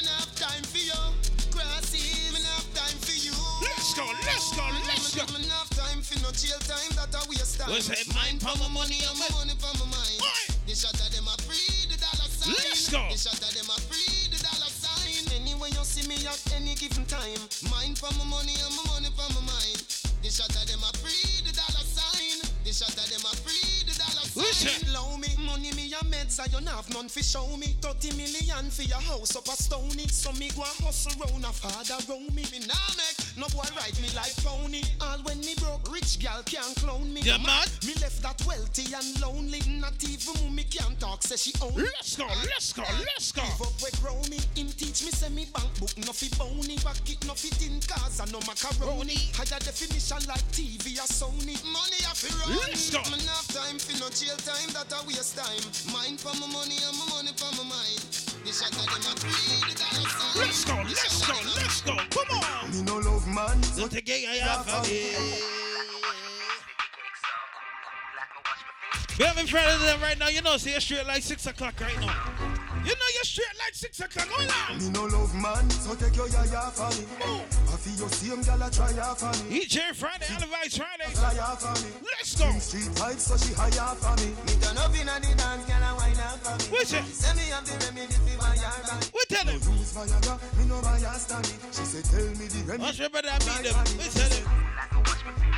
[2.99, 3.31] for for.
[3.61, 5.23] Let's go, let's go, let's go.
[5.37, 6.89] Me nah have time for no jail time.
[6.97, 7.71] That a waste time.
[7.71, 9.29] We say mind power money, our My
[11.45, 12.49] for.
[12.51, 13.07] Let's go.
[15.95, 17.39] See me at any given time.
[17.71, 19.79] Mind for my money and my money for my mind.
[20.19, 22.43] The shot of them a free the dollar sign.
[22.67, 24.91] The shot of them a free the dollar Listen.
[24.91, 25.21] sign.
[25.21, 27.75] Me money me a meds I don't have none fi show me.
[27.81, 30.07] Thirty million for your house up a stony.
[30.07, 32.43] So me go a hustle round a father round me.
[32.51, 34.81] Me nah make no boy ride me like pony.
[35.01, 37.21] All when me broke, rich gal can't clone me.
[37.21, 37.69] You mad?
[37.85, 39.61] Me left that wealthy and lonely.
[39.79, 41.75] Not even mommy can talk, say she own.
[41.75, 43.43] Let's go, let's go, let's go.
[43.43, 44.39] Give up we grow me.
[44.55, 46.77] Him teach me say me bank book no fi bony.
[46.79, 49.17] Pocket no fi tin cars and no macaroni.
[49.35, 51.55] Higher definition like TV or Sony.
[51.69, 52.57] Money a fi run.
[52.65, 53.03] Let's go.
[53.11, 54.71] Me have time fi no jail time.
[54.73, 55.59] That a waste time.
[55.91, 57.99] Mind for my money and my money for my mind.
[58.47, 60.39] The shot of them a free the dollar sign.
[60.39, 61.95] Let's go, let's go, let's go.
[62.09, 62.71] Come on.
[62.71, 63.59] Me no love man.
[63.75, 64.81] Don't take it, I have a
[69.19, 70.29] We have in front of them right now.
[70.29, 72.54] You know, see you're straight like 6 o'clock right now.
[72.85, 74.29] You know you're straight like 6 o'clock.
[74.29, 74.77] Hold on.
[74.77, 77.09] Me no love man, so take your yaya for me.
[77.65, 79.65] I feel your same gal a try ya for me.
[79.65, 81.09] EJ Friday, Advice Friday.
[81.17, 81.89] Fly ya for me.
[82.05, 82.45] Let's go.
[82.61, 84.37] Street vibes, so she higher for me.
[84.45, 86.65] Me turn up inna the dance, girl a wine up for me.
[86.77, 87.05] What's it?
[87.09, 89.01] Say me have the remedy fi my yard back.
[89.09, 89.57] We tell them.
[89.57, 91.57] Use Viagra, me no bias stanny.
[91.73, 92.85] She said, tell me the remedy.
[92.85, 93.75] What's your brother beat them?
[93.97, 94.45] We tell them.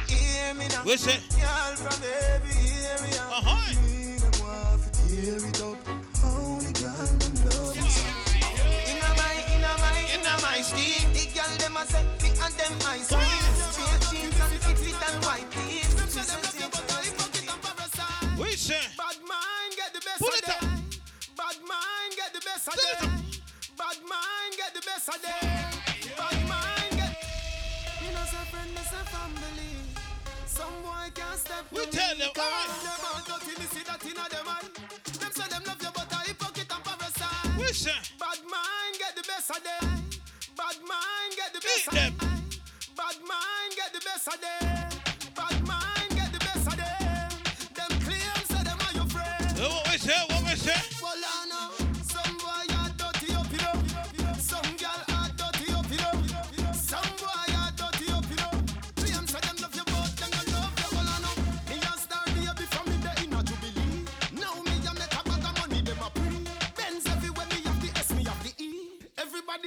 [0.07, 0.87] Hear me now.
[0.87, 1.19] What's it?
[1.35, 3.11] Girl from baby, hear me.
[3.19, 3.67] Uh-huh.
[3.83, 5.96] Me them want tear it up.
[6.97, 7.05] We
[18.55, 18.75] say.
[31.71, 32.31] We tell them.
[37.73, 37.91] Say.
[38.19, 40.03] Bad mind get the best of them.
[40.55, 42.13] Bad mind get the best Eat of them.
[42.95, 44.89] Bad mind get the best of them.
[45.35, 47.29] Bad mind get the best of them.
[47.75, 49.59] Them claim say them are your friend.
[49.59, 50.36] Uh, What we say?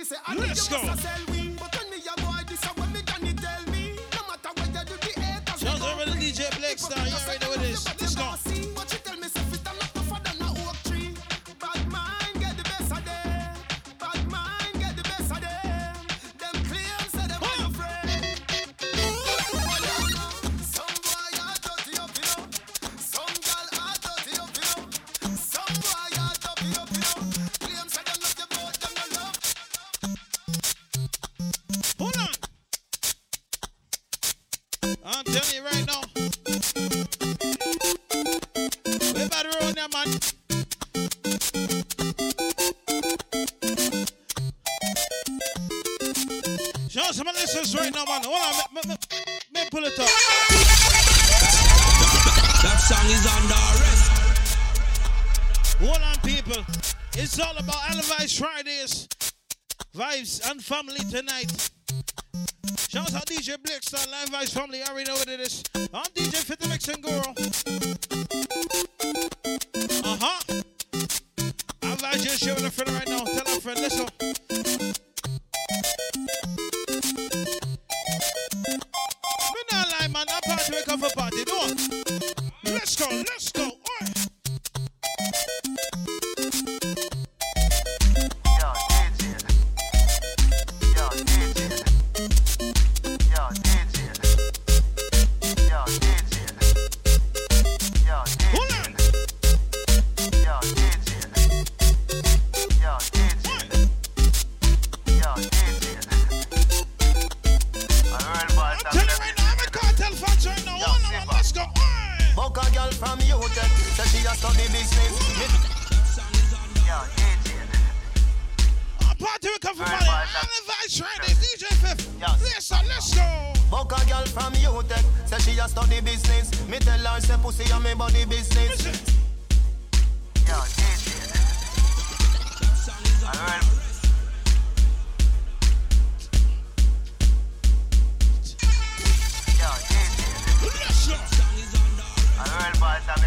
[0.00, 0.76] Everybody say I Let's go.
[0.96, 3.96] sell we, but when me a boy, this a when me Johnny tell me.
[4.14, 5.60] No matter what you do, the haters.
[5.60, 7.06] Shout out to the DJ Blakestarr.
[7.06, 7.86] You already know what it is.
[8.00, 8.49] Let's go.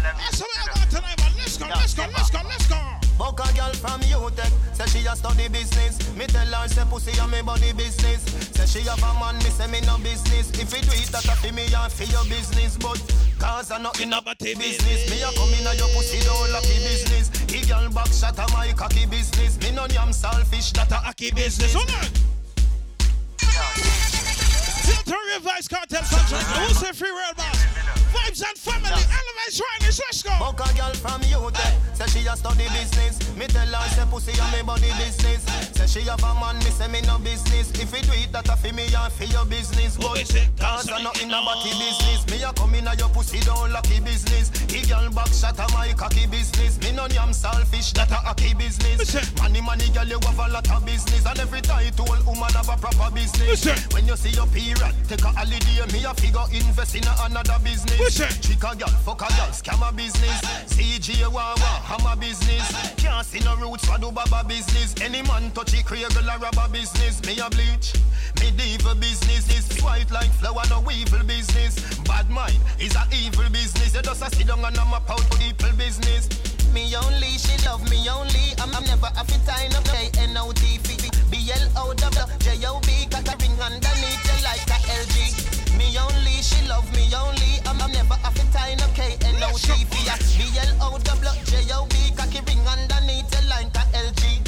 [0.02, 1.32] That's what I want tonight, man.
[1.36, 3.04] Let's go, let's go, let's go, let's go.
[3.18, 6.02] Buck a girl from UTech, say she a study business.
[6.16, 8.26] Me tell her say pussy a me body business.
[8.58, 10.50] Say she have a man, me say me no business.
[10.58, 12.76] If you do it, that a fi me and fi your business.
[12.76, 12.98] But
[13.38, 15.06] cause I not in a body business.
[15.10, 17.30] Me a come in a your pussy don't lucky business.
[17.46, 19.60] He girl back shot a my cocky business.
[19.62, 21.72] Me no yam selfish, that a hacky business.
[21.72, 22.10] Hold on.
[24.84, 26.66] Filter Vybz Kartel right now.
[26.66, 27.62] Who say free world boss?
[28.10, 29.23] Vibes and family.
[29.24, 30.00] Elevate Fridays.
[30.04, 30.30] Let's go.
[30.38, 33.18] Buck a girl from UTech, say she a study business.
[33.36, 35.42] Me tell her say pussy a me body business.
[35.72, 37.70] Say she have a man, me say me no business.
[37.80, 39.96] If you do it, that a fi me and fi your business.
[39.96, 42.26] But cause I not in a body business.
[42.30, 44.50] Me a come in a your pussy don't lucky business.
[44.68, 46.78] He girl back shot a my cocky business.
[46.80, 49.14] Me no yam selfish, that a hacky business.
[49.40, 51.24] Money money girl you have a lot of business.
[51.26, 53.64] And every title woman have a proper business.
[53.92, 55.80] When you see your period, take a holiday.
[55.82, 58.18] And me a figure invest in a another business.
[58.40, 60.40] Chick a girl, fuck a girl, scam a business.
[60.74, 62.94] CJ Wawa, hammer business.
[62.96, 64.94] Can't see no roots for do baba business.
[65.00, 67.22] Any man touch it, cradle a rubber business.
[67.26, 67.94] Me a bleach,
[68.40, 69.46] medieval business.
[69.46, 71.78] This white like flower, no evil business.
[72.04, 73.94] Bad mind is a evil business.
[73.94, 76.28] You just a sit down and I'm a out people business.
[76.72, 78.54] Me only, she love me only.
[78.58, 81.94] I'm, I'm never a fit time of K N O T F B L O
[81.94, 83.06] W J O B.
[83.10, 85.53] Got a ring underneath you like a LG.
[85.78, 87.60] Me only, she love me only.
[87.66, 89.90] I'm, I'm never have a time, okay, and no TV.
[91.88, 94.40] BL cocky ring underneath the line, to LG.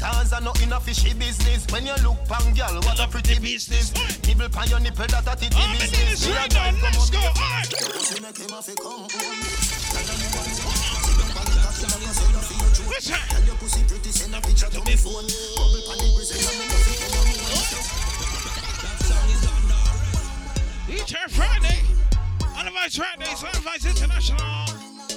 [0.00, 1.66] Cause I know enough fishy business.
[1.70, 3.92] When you look pang girl, what a pretty business.
[4.26, 5.92] Nibble pan your nipple, that a titty business.
[5.92, 6.28] oh, business.
[6.30, 7.18] Right now, let's go.
[7.18, 7.70] Alright.
[12.88, 13.16] Listen.
[13.28, 15.26] Tell your pussy pretty, send a picture to me phone.
[15.56, 16.38] Bubble pan the prison,
[20.90, 21.86] Each and Friday.
[22.58, 24.66] Otherwise Fridays, Otherwise International.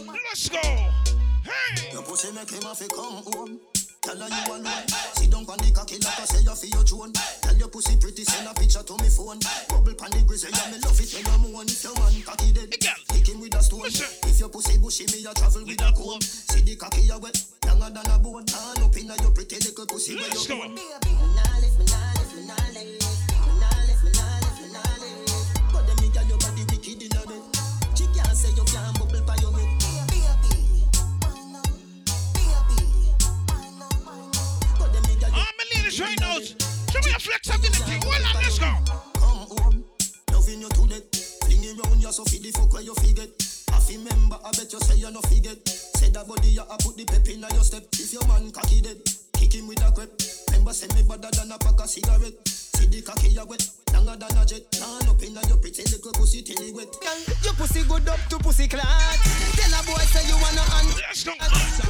[0.05, 0.61] Let's go.
[0.61, 1.89] Hey.
[1.91, 3.59] Your pussy make him have to come home.
[4.03, 4.86] Tell her you alone.
[5.17, 7.11] Sit down pan the cocky like a sailor for your throne.
[7.41, 9.39] Tell your pussy pretty, send a picture to me phone.
[9.65, 11.65] Bubble pan the grizzly, and me love it when you moan.
[11.65, 12.69] If your man cocky dead,
[13.09, 13.89] kick him with a stone.
[13.89, 16.21] If your pussy bushy, me a travel with a comb.
[16.21, 18.45] See the cocky a wet, younger than a bone.
[18.45, 20.69] Turn up inna your pretty little pussy where you go.
[20.69, 20.78] But
[36.00, 36.62] Ladies right.
[36.89, 38.00] Show me your flexibility.
[38.02, 38.66] Well, on, let's go.
[39.14, 39.86] come home.
[40.32, 41.38] Loving you to death.
[41.46, 43.30] Fling it round you so fi the fuck where you forget.
[43.70, 45.68] Half remember, I bet you say you no forget.
[45.70, 47.84] Say that body you a put the pep in your step.
[47.94, 48.98] If your man cocky dead,
[49.38, 50.10] kick him with a crep.
[50.50, 52.53] Remember say me better than a pack of cigarette.
[52.76, 54.71] See the cocky you wet, longer than a jet.
[54.71, 56.89] Turn up inna your pretty little pussy till it wet.
[57.43, 58.86] Your pussy good up to pussy clot.
[58.86, 60.88] Tell a boy say you wanna un.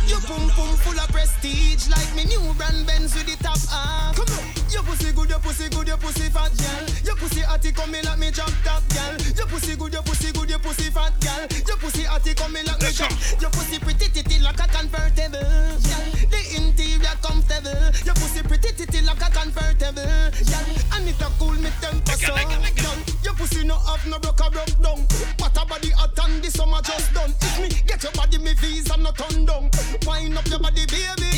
[0.08, 4.16] Your pum pum full of prestige like me new brand Benz with the top off.
[4.16, 4.63] Come on.
[4.72, 6.86] Your pussy good, your pussy good, your pussy fat girl.
[7.06, 9.16] Your pussy hotty coming like me drop top girl.
[9.38, 11.48] Your pussy good, your pussy good, your pussy fat girl.
[11.68, 13.12] Your pussy hotty coming like me drop.
[13.42, 15.40] Your pussy pretty titty like a convertible.
[15.40, 17.92] Girl, the interior comfortable.
[18.06, 20.04] Your pussy pretty titty like a convertible.
[20.04, 22.34] Girl, and it a cool me temper so.
[22.34, 25.06] Girl, your pussy no have no broke a broke down.
[25.38, 27.34] What a body hot and the summer just done.
[27.42, 29.70] If me get your body, me visa no turn down.
[30.06, 31.33] Wind up your body, baby.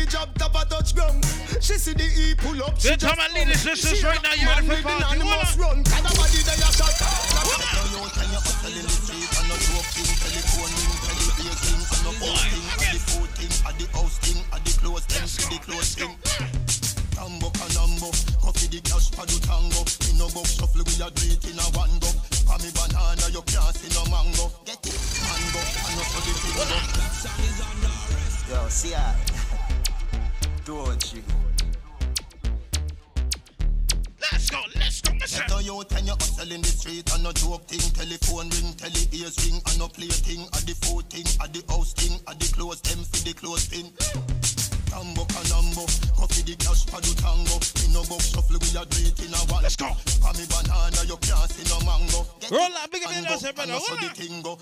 [0.00, 1.20] The job top a touch ground.
[1.60, 2.78] She see the E pull up.
[2.80, 3.76] She Good time, just my ladies, come.
[3.76, 5.20] sisters, right now, you ready man for with the party?
[5.20, 5.78] animals Hold run.
[5.84, 6.96] Kind of body they a shot.
[7.90, 12.00] You can you hustle the street and no joke thing, telephone ring, tele thing, and
[12.00, 15.20] no phone thing, and the food thing, and the house thing, and the clothes thing,
[15.20, 16.12] and the clothes thing.
[17.12, 18.08] Tambo canambo,
[18.40, 19.84] coffee the cash for the tango.
[19.84, 22.08] Me no box shuffle, we a do it in a one go.
[22.48, 24.48] For me banana, you can't see no mango.
[24.64, 24.96] Get it,
[25.28, 26.64] mango, and no for the bingo.
[28.48, 29.39] Yo, see I.
[30.70, 30.76] You.
[34.30, 35.10] Let's go, let's go.
[35.18, 38.70] Get a youth and you hustle in the street and no joke thing, telephone ring,
[38.78, 42.20] tele ears ring, and no play thing, and the food thing, and the house thing,
[42.22, 43.90] and the clothes them for the clothes thing.
[44.86, 47.58] Tambo canambo, coffee the cash for the tango.
[47.82, 49.66] Me no box shuffle, we a do in a one.
[49.66, 49.90] Let's go.
[50.22, 52.30] For me banana, you can't see no mango.
[52.38, 53.74] Get Roll up, big up and your nose, go, brother.
[53.74, 54.14] and so Hold the on.
[54.14, 54.54] thing go.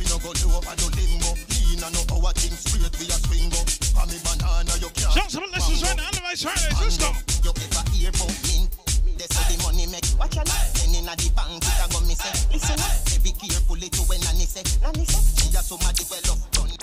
[0.00, 1.30] We no go low over no limbo.
[1.70, 3.62] Lean and no our thing straight, we a swing go.
[3.94, 6.10] For me banana, you can't Show some lessons right now.
[6.10, 7.14] Otherwise Fridays, let's go.
[7.46, 8.66] You ever hear about me?
[9.14, 10.66] They say the money make watch a lot.
[10.74, 12.34] Then inna the bank it a go me say.
[12.50, 12.90] Listen up,
[13.22, 14.66] be careful to when nanny say.
[14.82, 16.74] Nanny say she a so mad develop done.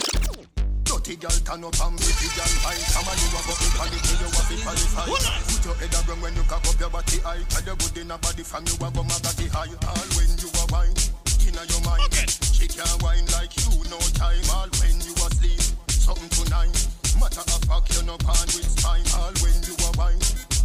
[0.88, 2.80] Dirty girl turn up and pretty girl high.
[2.96, 5.12] Come on, you a go be quality, you a be qualified.
[5.52, 7.44] Put your head around when you cock up your body high.
[7.52, 9.68] Tell you good in a body from you a go magatti high.
[9.68, 10.96] All when you a wine,
[11.44, 12.47] inna your mind.
[12.58, 14.42] She can't wine like you no time.
[14.54, 16.74] All when you a sleep, something tonight.
[17.20, 19.06] Matter of fact, you no pan with spine.
[19.18, 20.22] All when you a wine,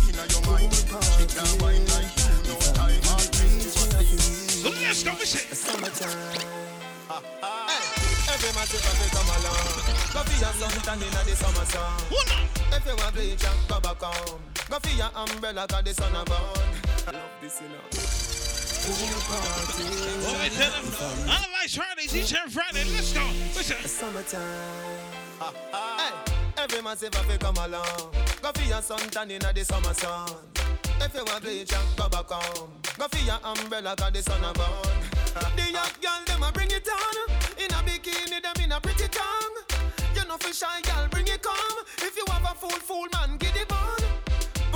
[0.08, 0.72] inna your mind.
[0.72, 3.02] She can't wine like you no time.
[3.12, 4.20] All when you a sleep.
[4.48, 5.40] So let's go, listen.
[8.32, 9.68] Every man take a bit come along.
[10.12, 11.92] Go for your suntan inna the summer sun.
[12.72, 14.40] If you want bleach, go back home.
[14.70, 16.38] Go for your umbrella 'cause the sun a burn.
[17.06, 17.68] I love this, you
[20.50, 20.84] tell them?
[21.28, 23.24] Otherwise Fridays, each and Friday, let's go.
[23.54, 23.76] Listen.
[23.88, 24.40] Summertime.
[25.72, 26.12] Hey,
[26.58, 28.12] every man say fi come along.
[28.42, 30.28] Go for your suntan inna the summer sun.
[31.00, 32.70] If you want bleach, go back home.
[32.98, 34.66] Go for your umbrella 'cause the sun a burn.
[35.56, 37.16] the young girl them a bring it on.
[37.58, 39.56] In a bikini them in a pretty tongue.
[40.14, 41.78] You know fi shy girl bring it come.
[41.98, 43.81] If you have a fool fool man give it on.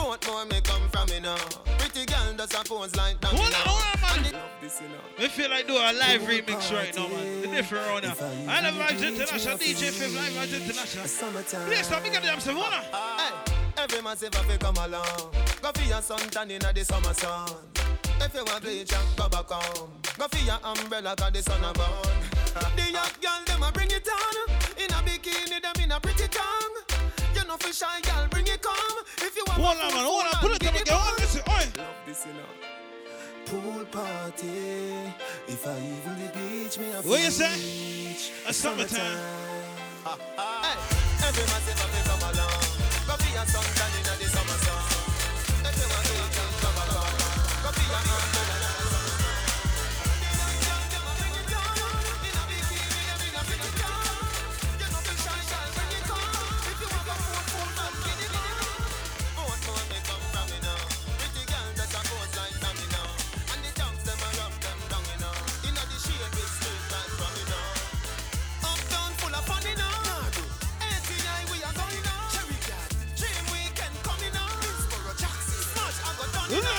[0.06, 1.34] Portmore may come from me now.
[1.78, 3.32] Pretty girl does a pose like that.
[3.34, 4.16] Hold on, hold on, man.
[4.16, 5.02] And the- Love this, you know.
[5.18, 7.40] We feel like doing a live remix right now, man.
[7.42, 8.06] The different round.
[8.06, 11.66] I love Vibes International, DJ Fif Live Vibes International.
[11.66, 12.84] Please stop, me get them some hold on.
[13.18, 15.34] Hey, every man say fi come along.
[15.60, 17.50] Go for your suntan inna the summer sun.
[18.20, 19.90] If you want bleach, go back home.
[20.18, 22.14] Go for your umbrella 'cause the sun a burn.
[22.76, 24.54] the young girl them a bring it on.
[24.78, 26.85] In a bikini them in a pretty tongue.
[27.36, 28.74] You know fi shy girl bring it come.
[29.18, 30.04] If you want Hold on, man.
[30.06, 30.40] Hold on.
[30.40, 30.96] Pull it up again.
[30.96, 31.20] Hold on.
[31.20, 31.42] Listen.
[31.50, 31.64] Oi.
[31.76, 32.50] Love this, you know.
[33.44, 35.12] Pool party.
[35.46, 37.52] If I even the beach, me a What you say?
[38.48, 39.20] A summertime.
[40.04, 40.76] Hey,
[41.28, 42.05] every man say fi come along.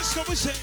[0.08, 0.54] That's what we say.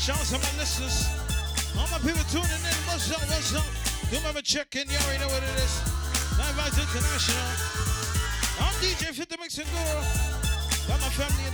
[0.00, 1.06] Shout out to my listeners.
[1.76, 2.72] All my people tuning in.
[2.88, 3.20] What's up?
[3.28, 3.64] What's up?
[4.10, 4.88] Do remember checking.
[4.88, 5.82] You already know what it is.
[6.38, 7.65] Live Vibes International.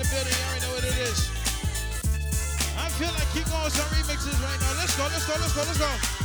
[0.03, 0.32] the building.
[0.32, 1.28] You already know what it is.
[2.78, 4.72] I feel like keep going some remixes right now.
[4.78, 6.22] Let's go, let's go, let's go, let's go.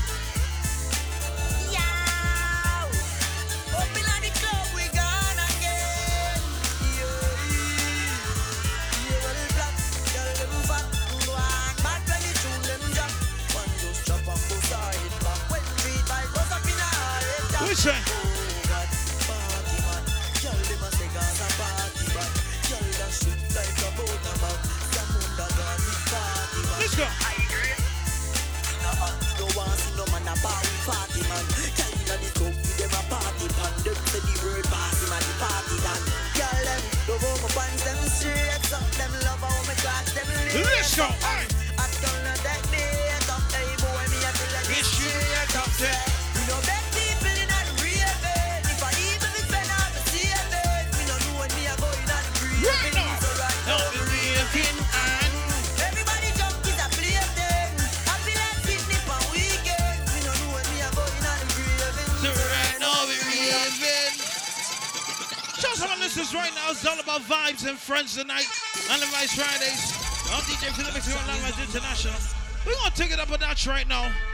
[73.68, 74.27] right now.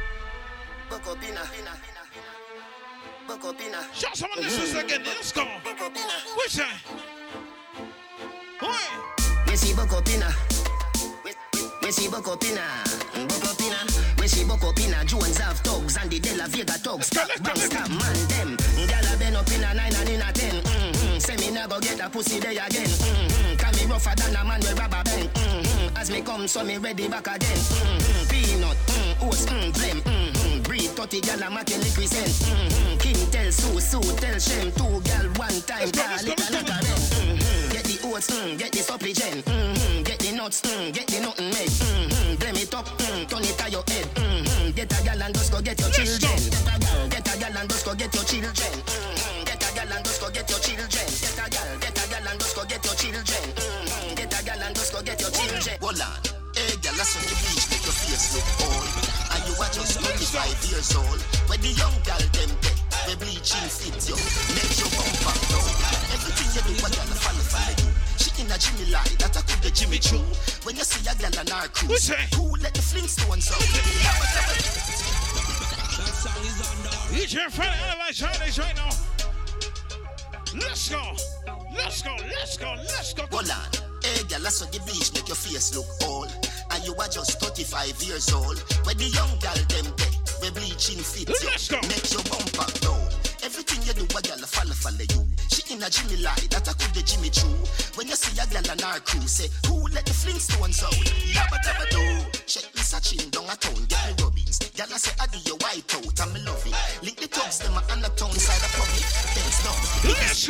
[86.86, 88.60] you are just 35 years old.
[88.84, 93.04] When the young gal them day, we bleaching fit you, make your bumper down.
[93.44, 95.24] Everything you do, a gal follow follow you.
[95.52, 97.56] She in a Jimmy lie, that I could the Jimmy true.
[97.96, 100.96] When you see a gal and her crew, say who let the Flintstones out?
[101.32, 102.04] Yabba dabba do.
[102.46, 104.60] Check this a chin down a town, get me rubbings.
[104.76, 106.76] Gal I say I do your white out, I'm love it.
[107.04, 109.06] Lick the thugs them on the town side of public.
[109.36, 109.72] Thanks no.
[110.12, 110.48] Let's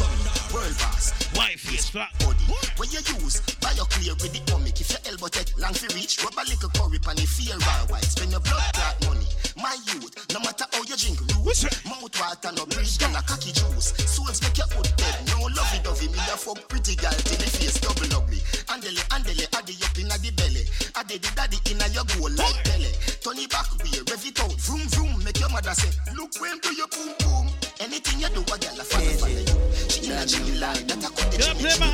[0.00, 1.12] go world pass.
[1.36, 2.44] Why face flat body?
[2.76, 3.40] What you use?
[3.60, 4.80] Buy your clear with the comic.
[4.80, 7.84] If your elbow take long to reach, rub a little curry pan if fear bar
[7.92, 8.04] white.
[8.04, 9.28] Spend your blood clot money.
[9.56, 11.60] My youth, no matter how you drink, root.
[11.84, 13.92] Mouth water no bridge than a cocky juice.
[14.08, 15.16] Souls make your hood dead.
[15.28, 16.08] No lovey dovey.
[16.08, 18.40] Me a fuck pretty girl till the face double ugly.
[18.72, 20.64] Andele, andele, addy up inna the belly.
[20.96, 22.92] Addy the daddy inna your goal like belly.
[23.20, 25.20] Turn it back we rev it out, vroom vroom.
[25.24, 27.46] Make your mother say, look when do your boom boom.
[27.80, 30.14] Anything you do, a girl a follow follow you my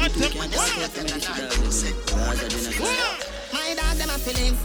[0.04, 0.46] anthem My
[4.04, 4.56] a feeling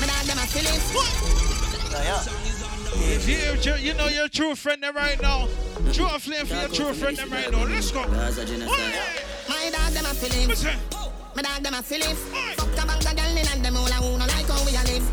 [0.00, 0.80] My dog them a feeling
[3.82, 5.48] You know your true friend there right now
[5.92, 8.30] True a flame for your true friend them right now Let's go My
[9.70, 10.48] dog them a feeling
[11.36, 12.16] My dog them a feeling
[12.56, 14.82] Fuck a bang a girl in and them all I wanna like how we a
[14.88, 15.04] live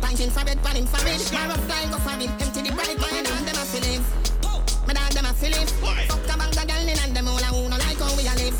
[0.00, 2.26] Punching for bed, pan him for bed My rough style go for me.
[2.26, 3.53] Empty the bright, my dog them
[5.42, 5.66] a.
[6.06, 8.26] Fuck a bang of girl in and them all a who no like how we
[8.26, 8.58] a live.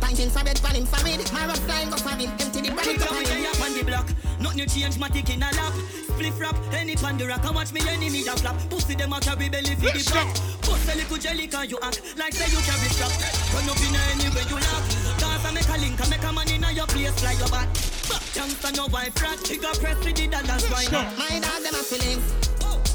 [0.00, 1.32] Punching for bed, pan him for it.
[1.32, 2.30] My rough guy go for it.
[2.40, 2.86] Empty the bright.
[2.86, 4.08] Quick up with on the block.
[4.40, 5.72] Nothing change, my tick in a lap.
[6.14, 7.44] Spliff rap, any pan the rock.
[7.44, 8.56] I watch me enemy a flap.
[8.70, 10.54] Pussy them a carry belly for the back.
[10.84, 13.10] A little jelly can you act like say you carry strap.
[13.54, 14.84] Run up in anywhere you laugh.
[15.16, 17.72] Cause I make a link, I make a man in your place, fly your back.
[18.04, 19.40] Back youngster no wife rat.
[19.64, 21.08] Up press with the dollars right now.
[21.16, 22.26] My dog them a feelings.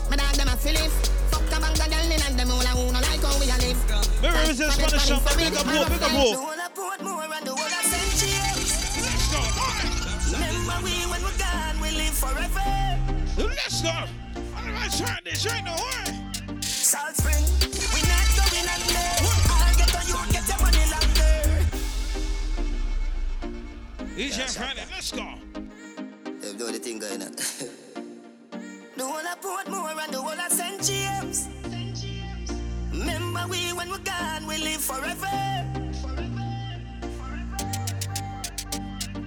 [0.10, 0.94] My dog them a feelings.
[1.50, 3.50] Fuck a bang of girl in and them all a who no like how we
[3.50, 3.82] a live.
[4.22, 5.24] Maybe resist for the shop.
[5.36, 6.36] Big up more, big up more.
[10.30, 12.98] Remember we when we're gone, we live forever.
[13.38, 13.90] Let's go.
[13.90, 15.76] Alright, try this right now.
[16.62, 17.44] Salt Spring,
[17.94, 19.10] we not going under.
[19.50, 21.66] I'll get on you, get your money longer.
[24.16, 25.26] DJ Friday, let's go.
[25.54, 27.34] Them do the thing going on.
[29.00, 30.84] The whole of Portmore and the whole of St.
[30.84, 31.48] James.
[32.92, 35.40] Remember we when we're gone, we live forever.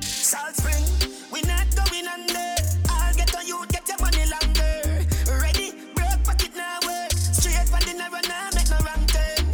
[0.01, 0.85] Salt Spring,
[1.33, 2.53] we not going under.
[2.91, 5.09] I'll get on you, get your money longer.
[5.41, 7.13] Ready, broke pocket now work.
[7.13, 9.45] Straight for dinner and now make no wrong turn.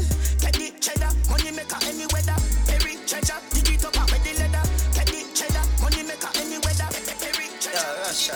[0.43, 2.39] Teddy cheddar, money maker any weather.
[2.67, 4.67] Perry treasure, dig it up out with the leather.
[4.99, 6.91] Teddy cheddar, money maker any weather.
[7.23, 8.35] Perry treasure, Russia.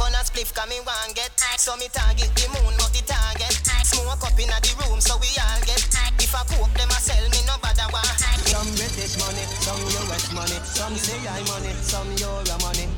[0.00, 3.52] Hey, bonus spliff come me one get, so me target the moon not the target.
[3.84, 5.84] Smoke up inna the room so we all get.
[6.18, 8.02] If I cook them I sell me no bother why.
[8.48, 12.88] Some British money, some US money Some say I money, some Euro money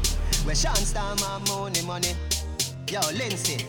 [0.45, 2.15] Where Sean Star my money money
[2.89, 3.67] Yo, Lindsay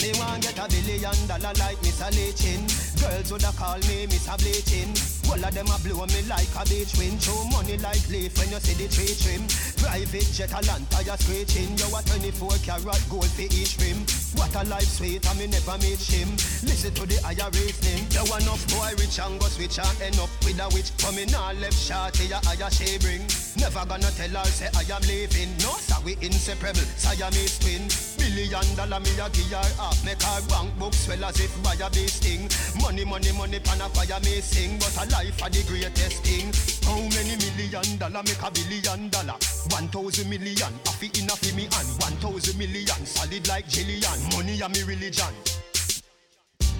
[0.00, 2.64] Me want get a billion dollar like Miss Leachin
[3.00, 4.94] Girls woulda call me Miss Bleaching
[5.28, 7.22] All of them a blow me like a beach wind.
[7.22, 9.42] Show money like leaf when you see the tree trim.
[9.82, 11.74] Private jet a land tire screeching.
[11.76, 13.98] You a 24 carat gold for each rim.
[14.38, 16.30] What a life sweet and me never meet him.
[16.62, 17.18] Listen to the
[17.56, 20.92] race name You enough boy rich and go switch and end up with a witch
[20.98, 23.24] Come in all left shorty a higher she bring.
[23.56, 25.50] Never gonna tell her say I am leaving.
[25.64, 26.86] No sir we inseparable.
[26.94, 27.82] Siamese twin
[28.14, 31.90] Billion dollar me a her half Make her bank book swell as if buy a
[31.90, 32.46] base thing
[32.80, 34.78] Money money money pan a fire me sing.
[34.78, 36.54] But a life a the greatest thing.
[36.86, 39.34] How many million dollar make a billion dollar?
[39.74, 41.90] One thousand million Half it in a fi me hand.
[41.98, 44.18] One thousand million Solid like Jillian.
[44.30, 45.34] Money a me religion.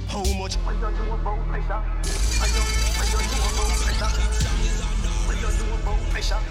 [0.07, 0.55] How much?
[0.63, 1.83] When you know about pressure?
[1.83, 2.63] When you,
[2.95, 4.13] when you know about pressure?
[5.27, 6.43] When you know about pressure?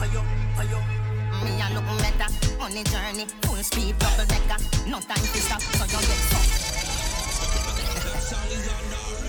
[0.00, 0.20] When you,
[0.56, 1.03] when you
[1.42, 4.58] Me a look better, money journey, full speed, double decker.
[4.88, 6.64] No time to stop, so you get fucked.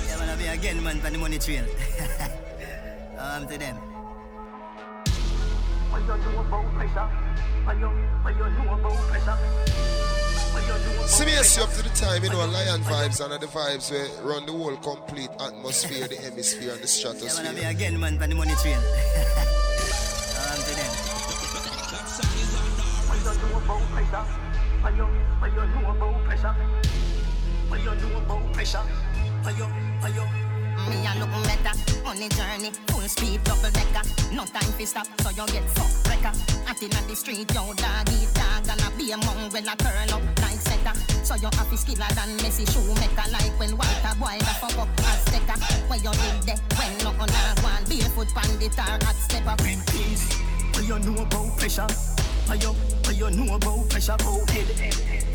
[0.08, 1.66] Yeah, wanna be again man for the money trail.
[3.20, 3.78] um to them.
[5.92, 7.08] When you know about pressure,
[7.66, 9.38] when you, when you know about pressure.
[11.08, 13.92] See me as you up to the time, you know, Lion vibes and the vibes
[13.92, 17.44] where run the whole complete atmosphere, the hemisphere and the stratosphere.
[17.44, 18.82] Yeah, wanna be again man for the money trail.
[23.66, 24.26] When about pressure,
[24.84, 25.06] when you,
[25.42, 26.56] when you know about pressure,
[27.68, 30.26] when you know about pressure, when you, when you.
[30.86, 34.06] Me a look better, money journey, full speed, double decker.
[34.32, 36.38] No time to stop, so you get fucked wrecker.
[36.70, 40.14] Out inna the street, yo dog eat dog, and a be a mongrel a turn
[40.14, 40.94] up like setter.
[41.26, 44.96] So you have to skiller than Messi Schumacher, like when Walter Boy da fuck up
[45.10, 45.58] Azteca.
[45.90, 49.60] Where you did there, when nothing a one, barefoot pan the tar at step up.
[49.62, 50.38] When peace,
[50.76, 51.88] when you know about pressure,
[52.46, 54.68] when you, when you know about pressure, oh head.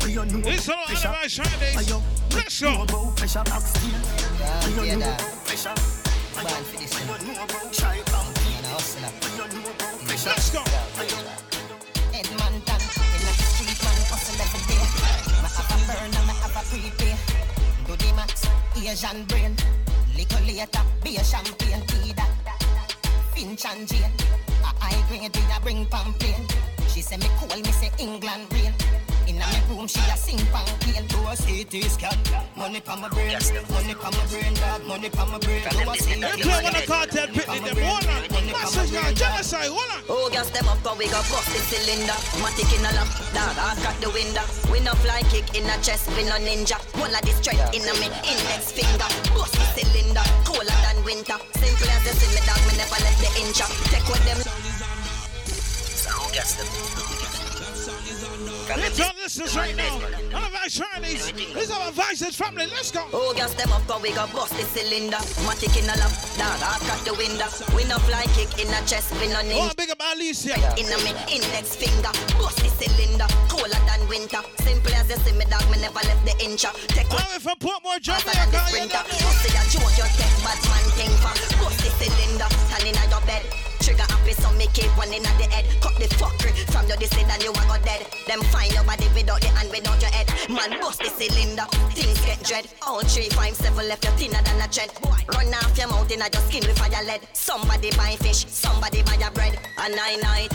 [0.01, 1.75] When you know It's all about pressure, Otherwise Fridays.
[1.75, 2.01] when you,
[2.35, 2.83] Let's know go.
[2.83, 3.99] about pressure, back steel.
[4.61, 5.21] When you yeah, know that.
[5.21, 5.75] about pressure,
[6.35, 6.57] when you,
[7.09, 8.37] when you know about try bump.
[8.37, 10.61] When you know about pressure, Let's go.
[10.61, 11.19] when you,
[12.13, 14.83] Edmonton, in the street man hustle every day.
[15.41, 17.15] Me have a burner, me have a prepay.
[17.87, 18.45] Do the max,
[18.77, 19.55] Asian brain.
[20.15, 22.29] Little later, be a champagne tea that.
[23.33, 24.11] Finch and Jane,
[24.61, 26.37] a high grade we a bring pamphlet.
[27.01, 28.69] She say me cool, me say England rain.
[29.25, 32.13] Inna me room, she a sing pang clean to a CT scan.
[32.53, 33.41] Money pa my brain,
[33.73, 34.85] money pa my brain, dog.
[34.85, 37.81] Money pa my brain to a CT They play one of Kartel picnic them.
[37.81, 38.45] Hold on.
[38.53, 39.73] Massive guy, genocide.
[39.73, 40.01] Hold on.
[40.13, 42.17] Oh, gas them up, cause we got bust the cylinder.
[42.37, 44.45] Matic in a lap, dog, I got the window.
[44.69, 46.77] We no fly kick in a chest, we no ninja.
[47.01, 49.09] One of the strength in a me index finger.
[49.33, 51.41] Bust the cylinder, colder than winter.
[51.57, 53.73] Simple as you see me, dog, me never let the inch up.
[53.89, 54.70] Take with them.
[56.33, 56.67] Gas them.
[58.71, 59.99] Let's on listeners right now.
[60.31, 61.31] None of our Chinese.
[61.33, 62.67] These are our Vices family.
[62.67, 63.03] Let's go.
[63.11, 65.19] Oh, gas them up, cause we got bust the cylinder.
[65.43, 67.51] Matic in a lap, dog, I got the window.
[67.75, 69.71] We no fly kick in a chest, we no ninja.
[69.71, 70.55] Oh, big up Alicia.
[70.79, 74.39] In a me index finger, bust the cylinder, colder than winter.
[74.63, 76.63] Simple as you see me, dog, me never left the inch.
[76.95, 79.03] Take one from Portmore, Jamaica.
[79.19, 81.33] Pussy a joke, you take bad man thing for.
[81.59, 83.45] Bust the cylinder, standing on your bed.
[83.81, 85.65] Trigger happy, so me keep one in the head.
[85.81, 88.05] Cut the fuckery from your this and you are go dead.
[88.27, 90.27] Them find your body without the hand, without your head.
[90.49, 92.65] Man, bust the cylinder, things get dread.
[92.85, 94.89] All three, five, seven left you thinner than a thread.
[95.33, 97.21] Run off your mouth in your skin with fire lead.
[97.33, 99.57] Somebody buy fish, somebody buy your bread.
[99.77, 100.53] A nine night.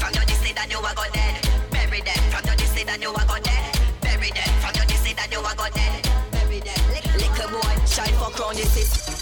[0.00, 1.36] From your this and you are go dead.
[1.70, 2.20] Bury them.
[2.32, 3.64] From your this and you are go dead.
[4.00, 4.50] Bury them.
[4.60, 6.02] From your this and you are go dead.
[6.32, 6.80] Bury them.
[7.20, 9.21] Little boy, shy for crown this is.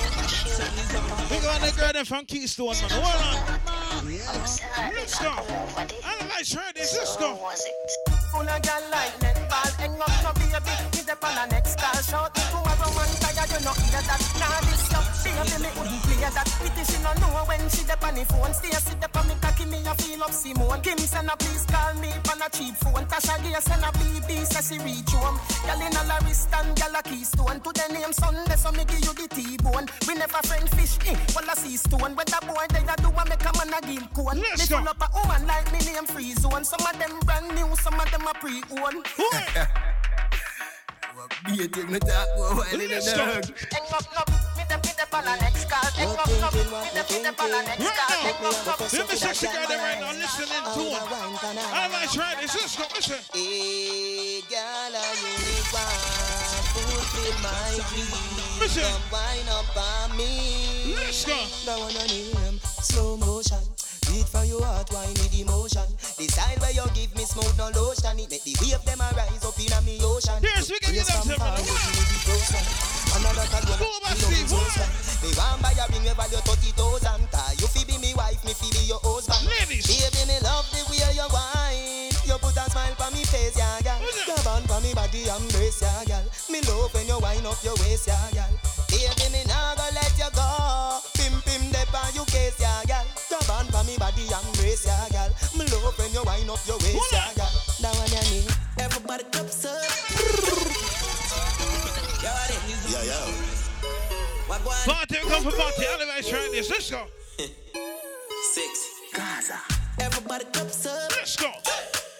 [1.29, 2.89] Big on the girl from Keystone, man.
[2.91, 3.61] Hold on.
[4.93, 5.31] Let's go.
[6.05, 6.95] Analyze her this.
[6.97, 7.35] Let's go.
[8.31, 10.73] Full of gal like netball, hang up no baby.
[10.95, 14.21] Hit up on the next call, shout me tomorrow one tired, you know hear that.
[14.39, 16.47] Nah, this stuff, baby, me wouldn't that.
[16.61, 18.53] Pity she no know when she dep on the phone.
[18.53, 20.81] Stay sit dep on me cocky, me a feel up Simone.
[20.81, 23.05] Kim send a please call me on a cheap phone.
[23.09, 25.39] Tasha Gay send a BB, say she reach home.
[25.65, 27.59] Gal in a Larist and gal a Keystone.
[27.59, 29.87] To the name Sunday, so me give you the T-bone.
[30.07, 32.15] We never friend fish, eh, well a sea stone.
[32.15, 34.41] When the boy they a do a make a man a gill cone.
[34.41, 36.65] Me full up a woman like me name free zone.
[36.65, 39.05] Some of them brand new, some of them a pre-owned.
[41.45, 43.45] Be it me talk go while in the dark.
[43.69, 45.91] Hang up, up, me the me the on the next call.
[45.93, 46.63] Hang up, up, me
[46.93, 48.17] the me the on the next call.
[48.21, 51.03] Hang up, up, Let me sexy girl there right now listening to him.
[51.73, 52.55] Analyze her this.
[52.55, 52.85] Let's go.
[52.95, 53.21] Listen.
[53.33, 58.59] Hey, girl, I really want fulfill my dream.
[58.59, 58.83] Listen.
[58.83, 60.95] Come wind up on me.
[60.95, 61.37] Let's go.
[61.65, 63.80] That one on him, slow motion.
[64.11, 65.87] Beat from your heart, wine with emotion.
[66.19, 68.19] The style where you give me smooth, no lotion.
[68.19, 70.35] It make the wave them a rise up in a me ocean.
[70.43, 71.39] Yes, we can get them to
[73.15, 74.51] Another you Go over, Steve.
[75.23, 77.23] Me want buy a ring we value thirty thousand.
[77.31, 79.47] Cause you fi be me wife, me fi be your husband.
[79.47, 79.87] Ladies.
[79.87, 82.11] Baby, me love the way you wine.
[82.27, 83.99] You put a smile on me face, yeah, girl.
[84.27, 86.27] Grab on for me body, embrace, yeah, girl.
[86.51, 88.51] Me love when you wind up your waist, yeah, girl.
[88.91, 90.99] Baby, me nah go let you go.
[91.15, 92.90] Pim pim dep on you case, yeah, girl.
[94.11, 95.29] Body, embrace, yeah, girl.
[95.57, 97.51] Me love when you wind up your waist, yeah, girl.
[97.81, 98.51] That one you need.
[98.79, 99.81] Everybody cups up.
[102.21, 103.27] Yeah, yeah.
[104.85, 105.85] Party, we come for party.
[105.93, 106.69] Analyze her this.
[106.69, 107.05] Let's go.
[108.53, 108.89] Six.
[109.13, 109.57] Gaza.
[109.99, 111.11] Everybody cups up.
[111.11, 111.51] Let's go.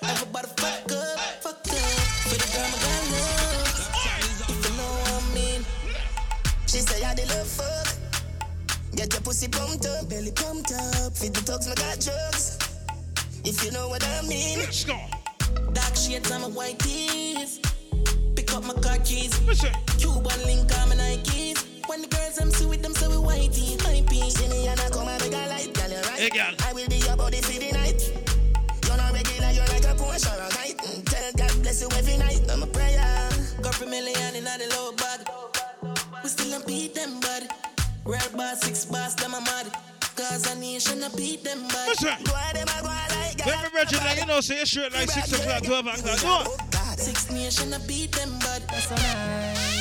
[0.03, 1.75] Everybody fuck up, fuck up.
[2.27, 3.79] For the girl, my girl love.
[4.49, 5.65] If you know what I mean.
[6.67, 7.90] She say I did love fuck.
[9.01, 11.17] Get your pussy pumped up, belly pumped up.
[11.17, 12.59] Feed the dogs, my got drugs.
[13.43, 14.59] If you know what I mean.
[14.59, 14.93] Let's go.
[15.73, 17.59] Dark shades on my white tees.
[18.35, 19.33] Pick up my car keys.
[19.41, 19.73] Listen.
[19.97, 21.65] Cuban link on my Nikes.
[21.89, 24.35] When the girls them see with them, say we whitey, my piece.
[24.35, 26.21] See me and I come and make a light, girl, you right.
[26.21, 26.53] Hey, girl.
[26.61, 28.05] I will be your body for the night.
[28.85, 30.77] You're not regular, you're like a Porsche or a night.
[30.77, 32.45] Mm, Tell God bless you every night.
[32.53, 33.01] I'm a prayer.
[33.63, 35.25] Got for million in the low bag.
[36.21, 37.49] We still don't beat them, bud.
[38.05, 39.67] Red bar, six bars, them a mad.
[40.15, 41.87] Cause a nation, I beat them, bud.
[41.87, 42.23] Listen.
[42.23, 43.47] Go ahead, them a go like God.
[43.47, 46.21] Let me Reggie, like, you know, say you're straight like 6 o'clock, 12 o'clock.
[46.21, 46.97] Go on.
[46.97, 48.61] Six nation, I beat them, bud.
[48.67, 49.71] That's alright.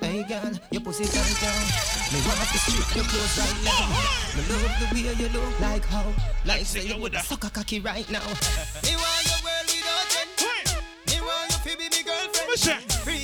[0.00, 1.64] Hey girl, your pussy tight down.
[2.12, 3.88] Me want to strip your clothes right now.
[4.36, 6.04] Me love the way you look like how,
[6.44, 8.20] like say you woulda fuck a cocky right now.
[8.84, 10.68] Me want your world without end.
[11.08, 12.92] Me want you to be me girlfriend.
[12.92, 13.23] Freaky, freaky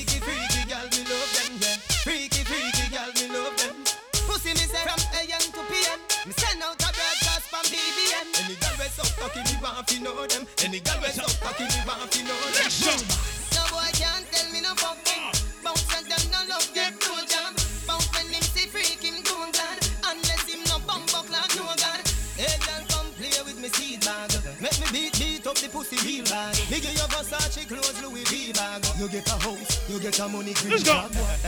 [29.10, 31.02] get a house, you get a money green Let's go.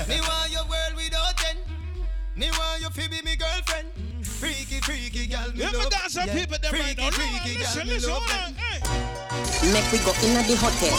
[0.09, 1.59] Me want your world without end.
[2.37, 3.89] Me want you to be me girlfriend.
[4.25, 5.91] Freaky, freaky girl, me Let me love.
[5.91, 7.11] dance some people there right now.
[7.11, 8.45] Freaky, Listen, girl, me listen, love hold them.
[8.47, 8.55] on.
[8.59, 9.73] Hey.
[9.73, 10.97] Make we go inna the hotel.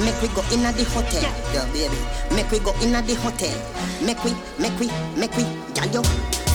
[0.00, 1.98] Make we go inna the hotel, yeah, baby.
[2.34, 3.56] Make we go inna the hotel.
[4.00, 4.86] Make we, make we,
[5.18, 5.42] make we,
[5.74, 6.02] girl, you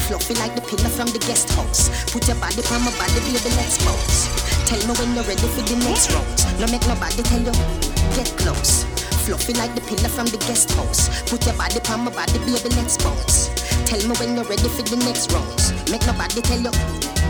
[0.07, 1.89] fluffy like the pillar from the guest house.
[2.13, 4.31] Put your body on my body, baby, let's bounce.
[4.69, 6.25] Tell me when you're ready for the next round.
[6.61, 7.51] No make nobody tell you,
[8.15, 8.85] get close.
[9.25, 11.09] Fluffy like the pillar from the guest house.
[11.25, 13.49] Put your body on my body, baby, let's bounce.
[13.89, 15.73] Tell me when you're ready for the next rounds.
[15.89, 16.69] Make nobody tell you,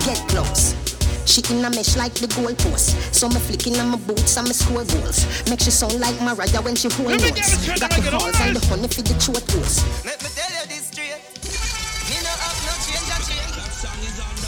[0.03, 0.75] get close.
[1.23, 2.99] She in a mesh like the goalpost.
[3.15, 5.23] So me flicking on my boots and me score goals.
[5.47, 7.63] Make she sound like Mariah when she hold Let notes.
[7.79, 9.79] Got the me get it, halls and the honey for the throat goals.
[10.03, 11.15] Let me tell you this straight.
[12.11, 13.55] Me no have no change and change.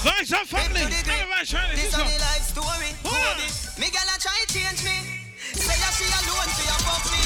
[0.03, 0.83] Vibes and family.
[0.83, 2.11] Everybody trying to This this on one.
[2.11, 2.91] the life story.
[3.07, 3.47] Baby,
[3.79, 5.06] me gal a try change me.
[5.57, 7.21] Say that she alone for your fuck me.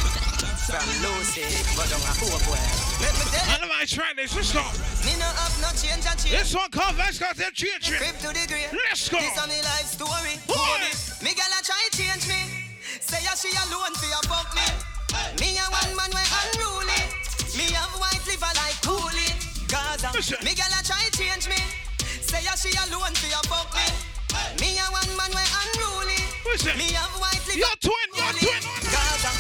[0.68, 1.44] From Lucy,
[1.76, 2.60] but don't a poor boy.
[3.04, 3.62] Let me tell you.
[3.82, 4.30] Trying this.
[4.38, 4.62] Let's go.
[5.02, 6.38] Me no have no change and change.
[6.38, 7.90] This one called Vibes got them change.
[7.90, 8.70] Crib to the grave.
[8.72, 9.18] Let's go.
[9.18, 10.38] This on life story.
[10.46, 10.86] Boy.
[11.26, 12.70] Me gal a try change me.
[13.02, 14.64] Say she alone for your fuck me.
[15.42, 17.02] Me a one man way unruly.
[17.58, 19.34] Me have white liver like coolie.
[19.66, 20.14] Gaza.
[20.46, 21.58] Me gal a try change me.
[22.22, 23.82] Say she alone for your fuck me.
[24.62, 25.61] Me a one man way unruly.
[26.52, 27.60] Me have white liver.
[27.64, 28.10] You're twin.
[28.12, 28.62] You're twin.
[28.92, 29.32] Gaza.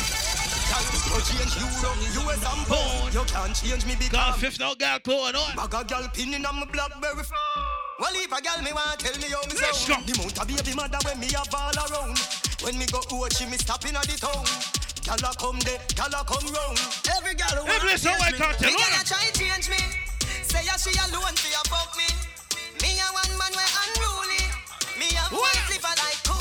[1.11, 1.91] You change Euro,
[2.23, 3.13] US and pound.
[3.13, 5.55] You can't change me because fifth no girl going on.
[5.59, 7.63] Bag a girl pinning on my Blackberry phone.
[7.99, 10.07] Well, if a girl me want tell me how me sound.
[10.07, 12.15] The amount of baby mother when me have all around.
[12.63, 14.47] When me go out, she me stop in the town.
[15.03, 16.79] Gyal a come there, gyal a come round.
[17.11, 18.39] Every girl Hey, want change white me.
[18.39, 19.81] Kartel, Me hold gyal a try change me.
[20.47, 22.07] Say ya she alone for your fuck me.
[22.79, 24.47] Me a one man way unruly.
[24.95, 25.99] Me Hold one on.
[25.99, 26.40] like coolie.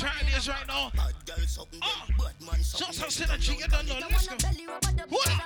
[0.00, 0.92] you, all of us trying this right now.
[1.82, 2.06] Ah,
[2.62, 3.98] so some synergy, you don't know.
[4.10, 4.36] Let's go.
[5.10, 5.40] Hold on.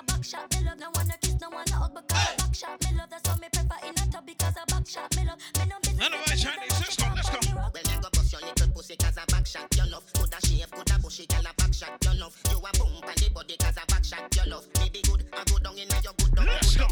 [6.00, 6.80] All of trying this.
[6.80, 7.06] Let's go.
[7.14, 7.38] Let's go.
[7.56, 10.04] Well, you go bust your little pussy 'cause a back shot your love.
[10.14, 12.36] Coulda shave, coulda bushy, gyal a back shot your love.
[12.50, 14.66] You a boom belly body 'cause a back shot your love.
[14.80, 16.86] Me be good, I go down inna your good Let's go.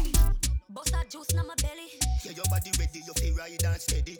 [0.69, 1.99] Bust that juice in my belly.
[2.23, 4.17] Yeah, your body ready, you feel ride and steady.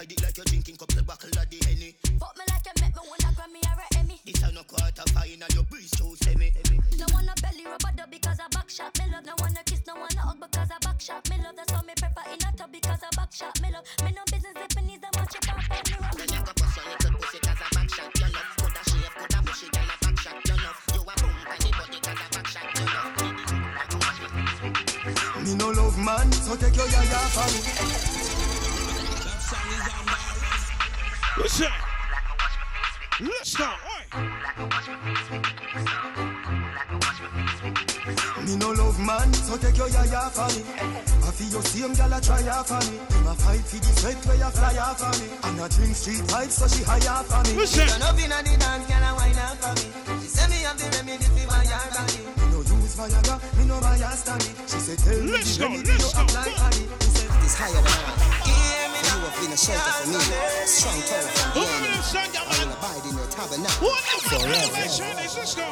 [0.00, 0.10] Deady.
[0.10, 1.94] Ride it like you're drinking couple buckle of the henny.
[2.18, 4.20] Fuck me like you make me wanna Grammy or a Emmy.
[4.24, 6.52] This a no quarter final, your breeze too semi.
[6.98, 9.24] No wanna belly rubber dub because I back shot me love.
[9.26, 11.56] No wanna kiss, no wanna hug because I back shot me love.
[11.56, 13.84] That's why me prefer in a tub because I back shot me love.
[14.04, 16.14] Me no business if me needs them watch it pop on me rock.
[16.16, 18.48] Well, you go bust your little pussy 'cause a back shot your love.
[18.56, 20.78] Coulda shave, coulda bushy, gyal a back shot your love.
[20.94, 23.12] You a boom belly body 'cause a back shot your love.
[23.20, 27.48] Me be good, I go down Me no love man, so take your yaya for
[27.52, 28.09] me.
[31.50, 31.66] Listen.
[33.20, 33.66] Let's go.
[38.46, 40.62] Me no love man, so take your yaya for me.
[41.26, 42.98] I feel your same gal a try for me.
[43.02, 45.26] Him a fight for the sweat where you fly off for me.
[45.42, 47.58] And a drink street vibes, so she high for me.
[47.58, 47.88] Listen.
[47.88, 49.90] Turn up inna the dance, gal a wine off for me.
[50.22, 52.30] She say me have the remedy for my yard body.
[52.38, 54.54] Me no use Viagra, me no buy a stanny.
[54.70, 56.86] She say tell me Let's the go, remedy you apply for me.
[56.94, 58.38] He say It's higher than I.
[58.38, 58.39] You
[59.20, 60.20] have been a shelter for me.
[60.66, 61.94] Strong tower from the Who enemy.
[61.94, 64.54] them son, ya I will abide in your tabernacle Who them son, forever.
[64.54, 65.36] everybody trying this?
[65.36, 65.64] Let's me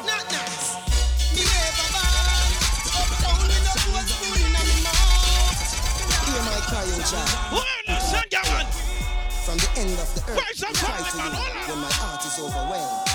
[1.45, 2.51] never bad.
[2.89, 5.59] Uptown with no gold spoon inna me mouth.
[6.29, 7.33] Hear my cry, O child.
[7.53, 8.67] Who them son, ya man?
[9.45, 11.31] From the end of the earth, I the cry to you
[11.73, 13.07] when my heart is overwhelmed.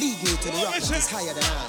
[0.00, 1.68] Lead me to the Oh, rock that is higher than I.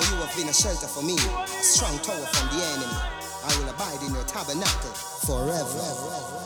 [0.00, 2.96] For you have been a shelter for me, a strong tower from the enemy.
[3.44, 4.92] I will abide in your tabernacle
[5.28, 5.68] forever.
[5.68, 6.45] What?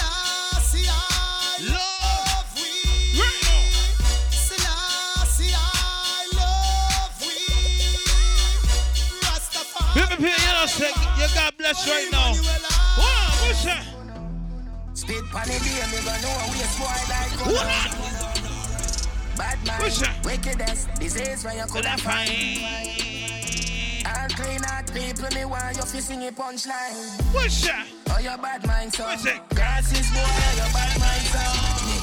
[11.57, 12.33] blessed right now.
[12.97, 13.85] Wow, what's that?
[14.93, 17.33] Spit on the day, me gonna know we a boy like
[19.37, 19.81] Bad man,
[20.23, 22.29] wickedest disease where you could have find.
[24.05, 27.33] All clean out people, me want you fi sing a punchline.
[27.33, 27.87] What's that?
[28.09, 29.17] Oh, your bad mind, son.
[29.55, 30.19] Grasses boy,
[30.57, 32.00] your bad mind, son.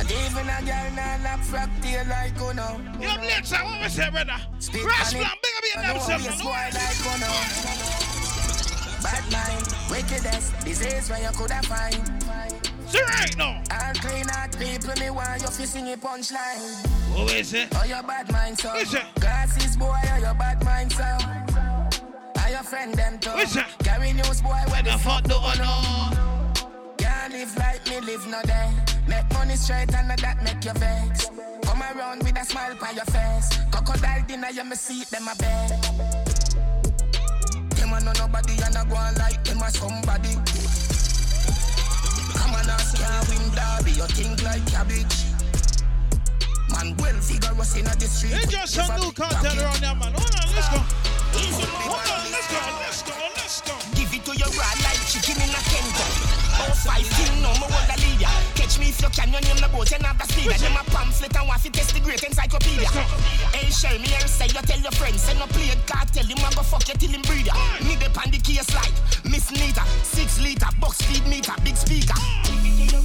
[0.00, 2.80] And even a girl now lock frack tail like you know.
[2.98, 4.40] Yo, blitz, what was that, brother?
[4.58, 5.24] Spit Rash on it.
[5.24, 6.72] Blanc, big up your damn self, boy man.
[6.72, 7.36] like you know.
[9.04, 12.00] Bad mind, wickedest disease where you could have find.
[12.88, 13.62] See right now.
[13.70, 16.88] All clean out people, me want you fi sing a punchline.
[17.14, 17.68] What is it?
[17.76, 18.76] Oh, your bad mind, son.
[18.76, 19.02] What's it?
[19.16, 21.20] Glasses, boy, oh, your bad mind, son.
[22.40, 23.32] Are your friend them too?
[23.34, 23.52] It?
[23.84, 26.96] Carry news, boy, where the fuck do I know?
[26.96, 28.89] Can't live like me, live no day.
[29.34, 31.30] Money straight and that make you vex.
[31.64, 33.48] Come around with a smile on your face.
[33.70, 35.70] Crocodile dinner, you me see them a bed.
[37.76, 40.34] Them a know nobody and a go on like them a somebody.
[42.36, 43.92] Come on, ask can't win derby.
[43.92, 45.30] You think like cabbage.
[46.70, 48.32] Man, well vigorous in the street.
[48.32, 50.12] They just some new content around there, man.
[50.12, 50.78] Hold on, let's go.
[50.78, 51.10] Ah.
[51.32, 52.89] Hold on, let's go,
[56.70, 58.30] Oh, five thing, no more the leader.
[58.54, 60.54] Catch me if you can, your name the boat, and have the speed.
[60.54, 62.86] Them a pamphlet and to test the great encyclopedia.
[63.50, 66.38] Hey, share me here, say you tell your friends, send no play it, Kartel, him
[66.38, 67.50] a go fuck you till him breathe.
[67.82, 68.94] Me the pan the case like
[69.26, 72.14] Miss Nita, six liter, box speed meter, big speaker.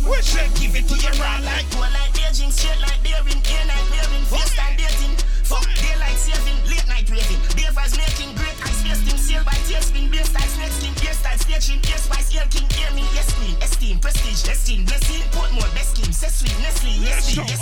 [0.06, 3.66] Wish it, give it to your raw like go like Beijing, straight like bearing, air
[3.66, 5.18] night wearing, face time dating.
[5.42, 7.42] Fuck daylight saving, late night raving.
[7.58, 11.98] Beavers making great ice wasting, sail by tailspin, bass style snake skin, hairstyle staging, ear
[11.98, 12.66] spice, ear king,
[14.06, 17.61] prestige, esteem, blessing, Portmore, best scheme, Cecily, Nestle, yes yes.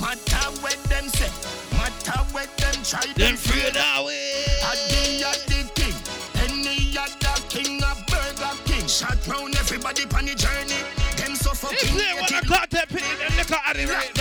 [0.00, 1.30] Matter what them say,
[1.78, 4.34] matter what them try, Them free that way.
[4.66, 5.94] Adi a the king,
[6.42, 8.86] any other king, a Burger King.
[8.88, 10.82] Shot round everybody on the journey.
[11.16, 13.86] Them so This fucking play when I got that pin in the liquor at the
[13.86, 14.13] right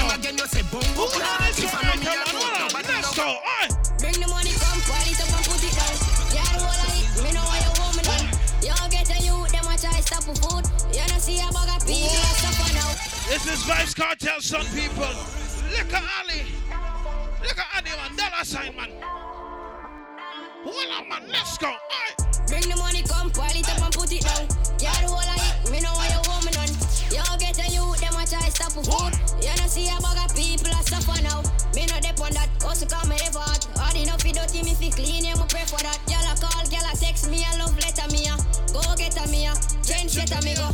[13.33, 15.09] This is Vybz Kartel, son people.
[15.73, 16.45] Liquor Alley.
[17.41, 18.13] Liquor Alley, man.
[18.13, 18.93] Dollar sign, man.
[20.61, 21.25] Hold on, man.
[21.33, 21.73] Let's go.
[21.73, 22.09] Oi.
[22.45, 24.45] Bring the money, come, pour it up and put it down.
[24.77, 26.69] Yeah, the whole of it, me know what you want me done.
[27.09, 29.17] You get a youth, them a try stop for food.
[29.41, 31.41] You don't see a bag of people that suffer now.
[31.73, 33.65] Me no dep on that, also come me never hot.
[33.81, 35.97] Hard enough, you dirty, me fi clean, you me pray for that.
[36.05, 38.37] Y'all a call, y'all a text me, a love letter me, a
[38.69, 40.69] go get a me, a change set a me go.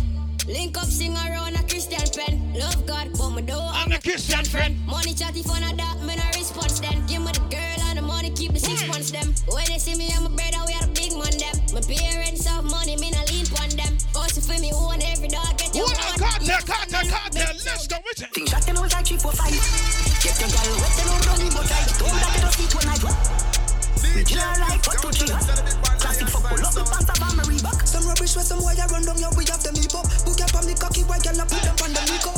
[0.50, 2.54] Link up, sing around a Christian pen.
[2.58, 4.74] Love God, but me do I'm a Christian friend.
[4.84, 7.06] Money chatty fun of that, me no response then.
[7.06, 8.90] Give me the girl and the money, keep the six hmm.
[8.90, 9.30] months them.
[9.46, 11.54] When they see me and my brother, we are the big man them.
[11.70, 13.94] My parents have money, me no lean on them.
[14.18, 17.54] Also for me, own every dog get your Hold on, Kartel, Kartel, Kartel.
[17.62, 18.34] Let's go with it.
[18.34, 19.54] Things that them out like three, four, five.
[19.54, 22.90] Get your girl wet, them out running, but I don't that they don't see one
[22.90, 23.06] night.
[24.18, 25.89] We kill her like what to three.
[26.50, 27.80] Classic fuck, pull up the pants of my Reebok.
[27.86, 30.10] Some rubbish where some wire run down, yeah, we have them heap up.
[30.26, 32.32] Book up on the cocky white girl, I put them on the Nico.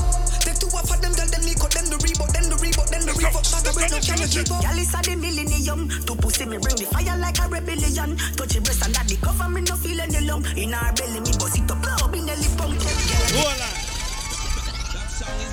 [0.43, 3.03] Take two off of them, girl, then Nico, then the Reebok, then the Reebok, then
[3.07, 3.45] the Reebok.
[3.51, 4.61] Bag of bread, no can you keep up?
[4.61, 5.81] Girl, it's a the millennium.
[6.05, 8.17] To pussy me bring the fire like a rebellion.
[8.35, 10.43] Touch your breast and that the cover me no feel any lung.
[10.57, 12.75] In our belly me bust it up, blow in the lip pump.
[12.79, 13.80] Hold on.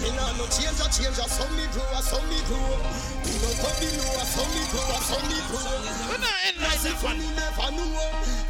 [0.01, 2.59] Me nah no change a change a some me grow a some me grow.
[3.25, 5.69] Me no come below a some me grow a some me grow.
[6.09, 7.19] We not end like that, man.
[7.19, 8.01] Me never know.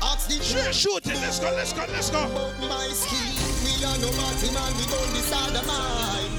[0.03, 1.19] Ask the Shoot, shoot it.
[1.19, 2.23] Let's go, let's go, let's go.
[2.23, 3.35] About my skin,
[3.67, 4.71] we are no party man.
[4.79, 6.33] We don't decide the mind.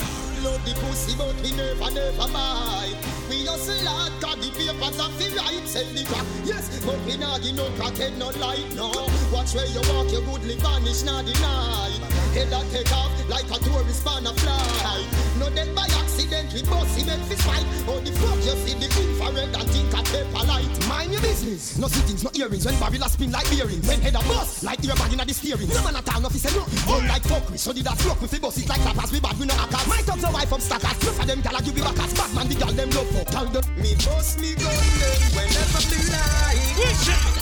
[0.44, 3.19] Love the pussy, but we never never buy.
[3.30, 5.68] We hustle hard, got the papers and feel right.
[5.70, 8.66] Sell the crack, yes, but we not give no crack head no light.
[8.74, 8.90] No,
[9.32, 11.94] watch where you walk, your goodly vanish, not deny.
[12.34, 15.06] Head that take off like a tourist man a fly.
[15.38, 17.66] No dead by accident, we bust him and fight.
[17.86, 20.74] Oh, the fuck you see the infrared and think a paper light.
[20.90, 22.66] Mind your business, no sittings, no earrings.
[22.66, 25.70] When barrel a spin like bearings, when head a bust like earbag inna the steering.
[25.70, 26.66] No man a town, no fi say no.
[26.90, 29.12] Run like fuckery, so did that fuck we fi bust it like clappers.
[29.14, 29.88] We bad, we no hackers.
[29.88, 30.98] My thugs a wife up stackers.
[31.06, 32.14] Look at them, gyal a give me backers.
[32.14, 33.64] Bad man, the gyal them love Gyal them.
[33.76, 36.80] Me bust me gun them whenever me like.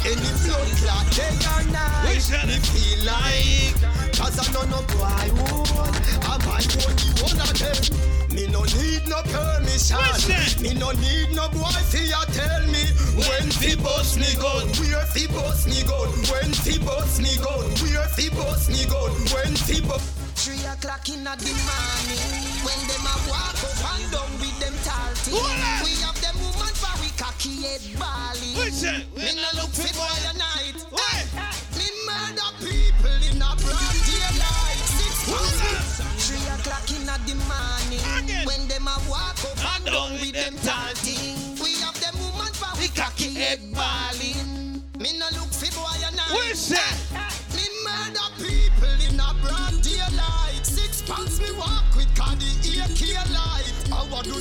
[0.05, 2.17] Any blood clot day or night.
[2.47, 3.77] Me feel like.
[4.17, 6.01] Cause I know no boy would.
[6.25, 8.07] I might own the one of them.
[8.33, 9.97] Me no need no permission.
[10.61, 12.83] Me no need no boy fi a tell me
[13.17, 17.65] when fi bust me gun, where fi bust me gun, when fi bust me gun,
[17.81, 20.16] where fi bust me gun, when fi bust.
[20.37, 21.33] Three o'clock in the
[21.65, 26.37] morning When them a walk up and down with them tall things We have them
[26.39, 27.81] woman for we cocky head
[28.81, 29.01] that?
[29.17, 30.56] Me no look fit boy a night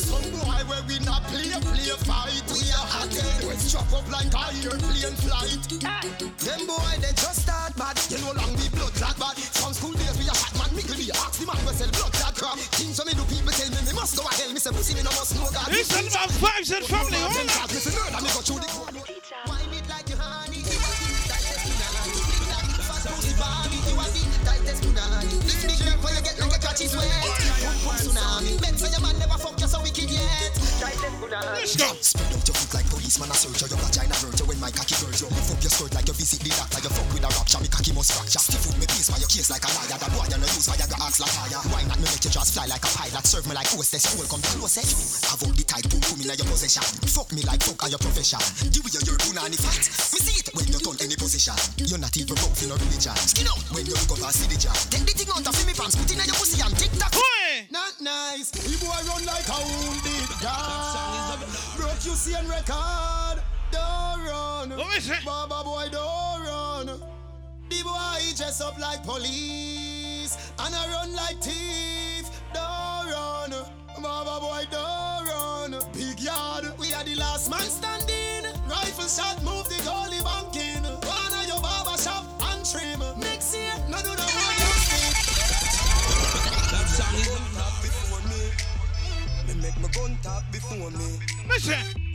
[0.06, 2.46] some boy where we not play, play fight.
[2.54, 5.66] We are hot head, strap up like a airplane flight.
[6.46, 7.98] Them boy they just start bad.
[8.06, 9.34] You know long we blood clot bad.
[9.58, 12.12] From school days we a hot man, me be ask the man we sell blood
[12.14, 12.58] clot crap.
[12.78, 14.52] Things so me do people tell me me must go a hell.
[14.54, 15.66] Me say pussy me no must know God.
[15.66, 17.18] All about vibes and family.
[17.18, 17.66] Hold on.
[17.74, 18.62] Me say murder me go through
[26.76, 27.08] catch is wet.
[27.62, 28.60] Pum pum tsunami.
[28.60, 30.10] Men say your man never fuck you so wicked
[30.78, 30.92] yet.
[30.92, 31.56] Tightest punani.
[31.56, 31.88] Let's go.
[32.00, 35.28] Spread out your foot like policeman a search your vagina virgin when my cocky virgin.
[35.32, 36.80] Lift up your skirt like you visit the doctor.
[36.84, 38.42] You fuck with a rapture, me cocky must fracture.
[38.42, 39.98] Stiff foot me piece by your case like a liar.
[39.98, 41.60] That boy you no use Viagra ask like fire.
[41.72, 43.24] Why not me make you just fly like a pilot?
[43.24, 45.26] Serve me like hostess, school come closest.
[45.30, 46.84] Have all the tight boom boom in your possession.
[47.08, 48.40] Fuck me like fuck are your profession.
[48.68, 49.84] The way your punani fit.
[50.12, 51.56] Me see it when you turn any position.
[51.80, 53.16] You're not even broke in no religion.
[53.16, 54.76] Skin out when you look up and see the job.
[54.92, 57.14] Take the thing out of me pants, put in your pussy and tick tock.
[57.70, 58.50] Not nice.
[58.50, 60.65] The boy run like a wounded dog.
[61.76, 63.42] Broke you see and record.
[63.70, 64.68] Don't run.
[65.24, 66.86] Baba boy, don't run.
[67.68, 72.28] The boy dress up like police and I run like thief.
[72.54, 73.52] Don't run.
[74.02, 75.82] Baba boy, don't run.
[75.92, 78.44] Big yard, we are the last man standing.
[78.68, 80.82] Rifle shot, move the goalie banking.
[81.06, 83.00] One of your barber shop and trim.
[83.20, 84.56] Next year, no do the one
[86.72, 88.42] That song is on top before me.
[89.46, 90.44] Me make my gun talk
[90.76, 91.18] before me.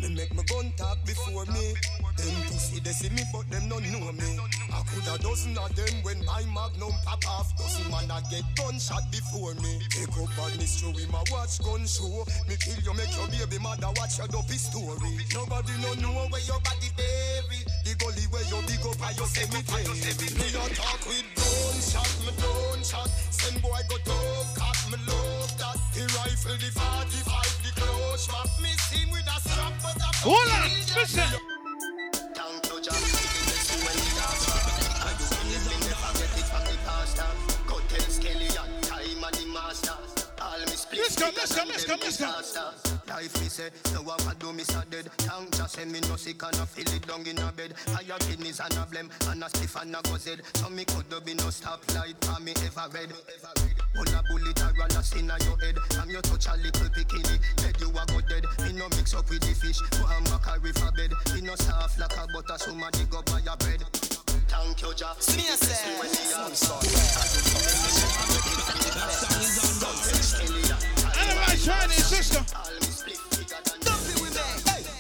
[0.02, 1.74] Me make my gun talk before me.
[2.22, 4.38] Them pussy they see me but them don't know me.
[4.70, 7.50] I could a dozen of them when my magnum pop off.
[7.58, 9.82] Dozen man a get gunshot before me.
[9.90, 12.22] Take up on this show him a watch gun show.
[12.46, 15.18] Me kill you make your baby mother watch your dopey story.
[15.34, 17.66] Nobody no know where your body bury.
[17.90, 20.30] The gully where you big up and you cemetery.
[20.38, 23.10] Me a talk with gunshot, me don't shot.
[23.34, 25.78] Send boy go dog cut, me love that.
[25.98, 28.46] The rifle, the 45, the close map.
[28.62, 31.61] Me see him with a strap but a Hold on, listen.
[32.92, 33.40] Thank you, Jah.
[33.48, 34.60] Bless you when we ask for.
[35.08, 37.30] And you will never, never get it from the pastor.
[37.68, 39.98] Go tell Skelly and time and the master.
[40.42, 42.28] All me split Let's go, let's go, let's go, let's go.
[43.08, 45.10] Life me say, so what I do me so dead.
[45.52, 47.74] Jah send me no sick and I feel it down in a bed.
[48.20, 50.04] Kidneys and a blem and a stiff and a.
[50.56, 52.90] So me could be no stoplight for me ever.
[53.94, 55.78] Pull a bullet or run a sin on your head.
[55.94, 58.46] From you touch a little bikini, dead you a go dead.
[58.66, 61.12] Me no mix up with the fish, go and make a river bed.
[61.34, 63.84] Me no soft like a butter, somebody go buy a bread.
[64.50, 65.16] Thank you, Jah.
[65.20, 65.78] See me say,
[71.22, 72.42] Anyway, try this, sister.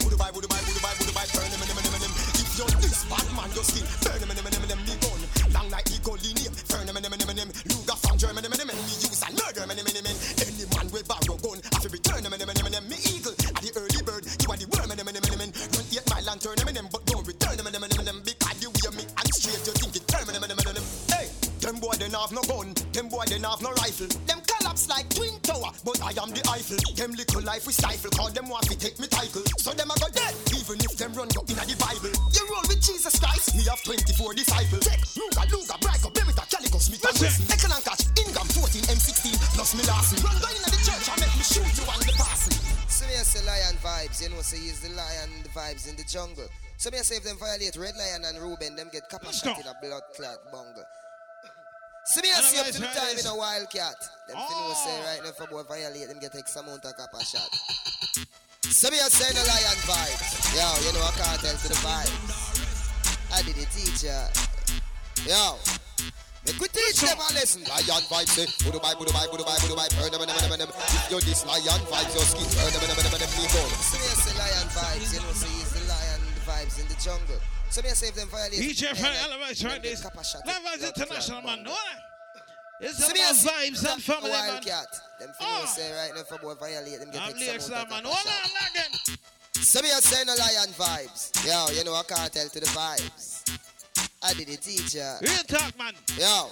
[0.01, 2.13] Budubai, Budubai, Budubai, Budubai, burn them, them, them, them.
[2.37, 4.30] If you're this bad man, your skin, burn them,
[21.71, 24.11] them boy they have no gun, them boy they have no rifle.
[24.27, 26.75] Them collapse like twin tower, but I am the Eiffel.
[26.99, 29.39] Them little life we stifle, call them want to take me title.
[29.55, 32.11] So them a go dead, even if them run go in the Bible.
[32.35, 34.83] You roll with Jesus Christ, me have 24 disciples.
[34.83, 37.47] Check, Luga, Luga, Brico, Beretta, Calico, Smith and Wesson.
[37.47, 40.19] Echelon catch, Ingham 14, M16, plus me last.
[40.19, 42.59] Run down in the church and make me shoot you on the passing.
[42.91, 46.03] So me I say lion vibes, you know, say he's the lion vibes in the
[46.03, 46.51] jungle.
[46.75, 49.55] So me I say if them violate Red Lion and Ruben, them get kappa shot
[49.55, 50.83] in a blood clot bungle.
[52.05, 53.95] So me I say up to the time in a wildcat.
[54.27, 54.49] Them oh.
[54.49, 57.45] know say right now for boy violate, them get X amount of kappa shot.
[58.65, 60.29] So me I say the lion vibes.
[60.57, 62.41] Yo, you know I can't tell to the vibes.
[63.29, 64.27] I did it teach ya.
[65.29, 65.61] Yo.
[66.41, 67.61] Make we teach them a lesson.
[67.69, 70.57] Lion vibes say, Budu bye, Budu bye, Budu bye, Budu bye, burn them, them, them,
[70.57, 70.71] them.
[70.73, 73.61] If you're this lion vibes, your skin, burn them, them, them, them, me go.
[73.77, 76.97] So me I say lion vibes, you know, say he's the lion vibes in the
[76.97, 77.37] jungle.
[77.71, 78.59] So say if them violate.
[78.59, 80.03] DJ Frank Elevate right this.
[80.03, 81.73] Live as international man, no?
[82.81, 84.47] It's So about me I say, vibes and family, man.
[84.49, 84.87] Wildcat.
[85.19, 85.65] Them Oh.
[85.73, 88.03] say right now for boy violate them get I'm the X amount excellent man.
[88.03, 89.17] Hold on, again.
[89.61, 91.31] So me a say no lion vibes.
[91.45, 93.59] Yo, you know I can't tell to the vibes.
[94.21, 95.15] I did it teach ya.
[95.21, 95.93] Real talk, man.
[96.19, 96.49] Yo.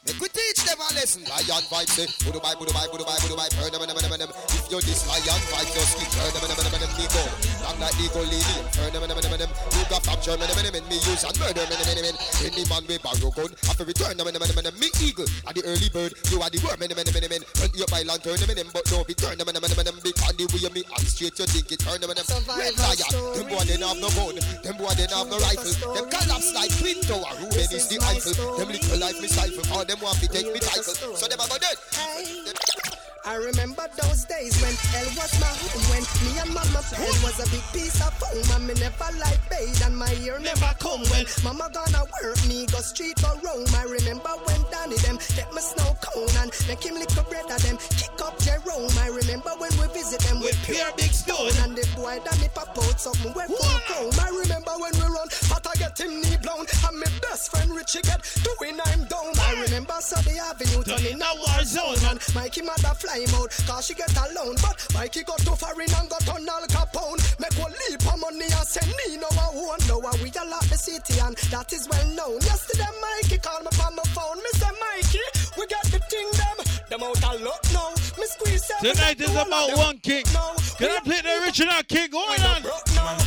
[0.00, 1.20] Make we teach them a lesson.
[1.28, 4.16] Lion vibes say, Budu bye, Budu bye, Budu bye, Budu bye, burn them, them, them,
[4.16, 4.32] them.
[4.56, 7.22] If you're this lion vibes, your skin, burn them, them, them, them, me go.
[7.68, 9.52] Long like the go lady, burn them, them, them, them.
[9.76, 12.16] You got from German, them, them, me use and murder, them, them, them.
[12.40, 14.76] Any man with barrow gun, to return them, them, them, them.
[14.80, 17.44] Me eagle, at the early bird, you are the worm, them, them, them, them.
[17.60, 19.96] Run you by lantern, them, them, but don't return them, them, them, them.
[20.00, 22.24] Because the way me and straight, you think it turn them, them.
[22.56, 25.92] Red lion, them boy, they have no gun, them boy, they have no rifle.
[25.92, 28.56] Them collapse like twin tower, Ruben is the Eiffel.
[28.56, 30.94] Them little life me stifle, all them want to take me title.
[31.16, 32.89] So them a go dead.
[33.24, 35.84] I remember those days when hell was my home.
[35.92, 38.40] When me and mama head was a big piece of foam.
[38.56, 41.04] And me never like bathe and my ear never come.
[41.12, 43.68] When mama gonna work me, go street go roam.
[43.76, 47.44] I remember when Danny them get my snow cone and make him lick a bread
[47.50, 47.76] of them.
[48.00, 48.94] Kick up Jerome.
[48.96, 51.52] I remember when we visit them with pure big stone.
[51.60, 54.16] And the boy Danny pop out something we full chrome.
[54.16, 56.64] I remember when we run, but I get him knee blown.
[56.88, 59.36] And my best friend Richie get doing I'm down.
[59.44, 62.00] I remember Sunday Avenue turning a war zone.
[62.08, 64.56] And Mikey mother fly him out, cause she get alone.
[64.62, 67.20] But Mikey got to foreign and got on Al Capone.
[67.40, 70.44] Make one leap of money and send me no one won't know how we a
[70.46, 72.40] lot the city and that is well known.
[72.40, 74.38] Yesterday Mikey called me from my phone.
[74.38, 75.24] Me say Mikey,
[75.58, 76.58] we got the thing them.
[76.88, 77.90] Them out a lot now.
[78.18, 80.24] Me squeeze Tonight is about one king.
[80.24, 82.10] Can I play the original king?
[82.12, 82.62] Hold on.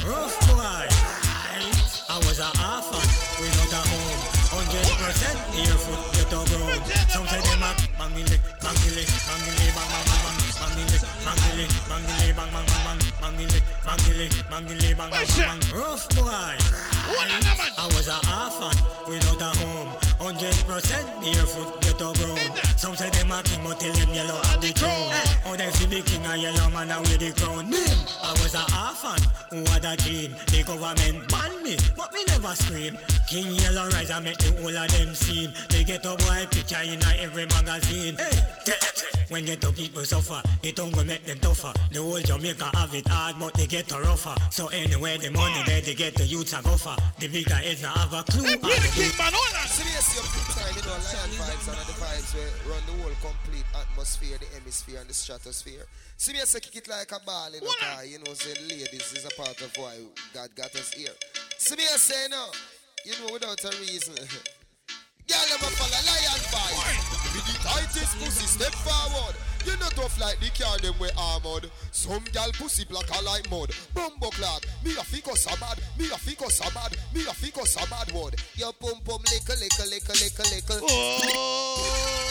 [0.08, 0.88] Rough boy.
[2.10, 2.93] I was a orphan
[8.64, 13.60] bangile, bangile, bangile, bang bang bang bang, bangile, bangile, bangile, bang bang bang bang, bangile,
[13.86, 15.60] bangile, bangile, bang bang bang bang.
[15.76, 16.84] Rough boy.
[17.76, 18.78] I was a orphan
[19.08, 19.92] without a home.
[20.20, 22.40] Hundred percent barefoot get a grown.
[22.78, 25.12] Some say them a king, but tell them yellow have the crown.
[25.46, 27.70] Oh, eh, they see the king a yellow man a wear the crown.
[27.70, 28.03] Me, I was a
[29.68, 30.32] had a dream.
[30.48, 32.98] The government ban me, but me never scream.
[33.30, 35.54] King yellow rise and make the whole of them scene.
[35.70, 38.16] They get a boy picture in every magazine.
[38.18, 38.32] Hey,
[38.66, 41.74] tell them say, when ghetto people suffer, it don't go make them tougher.
[41.92, 44.36] The whole Jamaica have it hard, but they get a rougher.
[44.52, 46.96] So anyway, the money there they get the youths a go for.
[47.20, 48.44] The bigger heads not have a clue.
[48.44, 49.02] how to do-
[49.74, 52.94] Seriously, up to the time, you know, lion vibes and the vibes where run the
[53.04, 55.86] whole complete atmosphere, the hemisphere and the stratosphere.
[56.18, 59.14] See me say kick it like a ball, you know, car, you know, say ladies
[59.14, 59.98] is a part of why
[60.34, 61.14] God got us here.
[61.58, 62.48] See me say no,
[63.06, 64.16] you know, without a reason.
[65.28, 67.34] Girl, never follow lion vibes.
[67.34, 69.36] With the tightest pussy, step forward.
[69.66, 71.72] You not tough like the car them we armored.
[71.92, 73.72] Some gal pussy black are like mud.
[73.94, 78.36] Bumbo clad, me a fico sabad, me a fico sabad, me a fico sabad word.
[78.56, 82.23] Your pum pum lickle lickle lickle lickle lickle.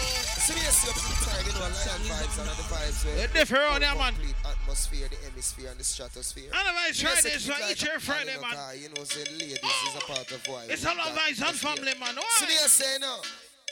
[0.42, 3.62] Seriously, up to the time, you know, lion vibes and the vibes where They're different
[3.62, 4.12] on there, man.
[4.14, 6.50] complete atmosphere, the hemisphere and the stratosphere.
[6.50, 8.54] And the vibes You know, Friday, say so each year Friday, ball, you know, man.
[8.58, 10.66] car, You know, say ladies is a part of why.
[10.66, 12.14] It's we all about got vibes and family, man.
[12.34, 12.66] See me Why?
[12.66, 13.22] say no.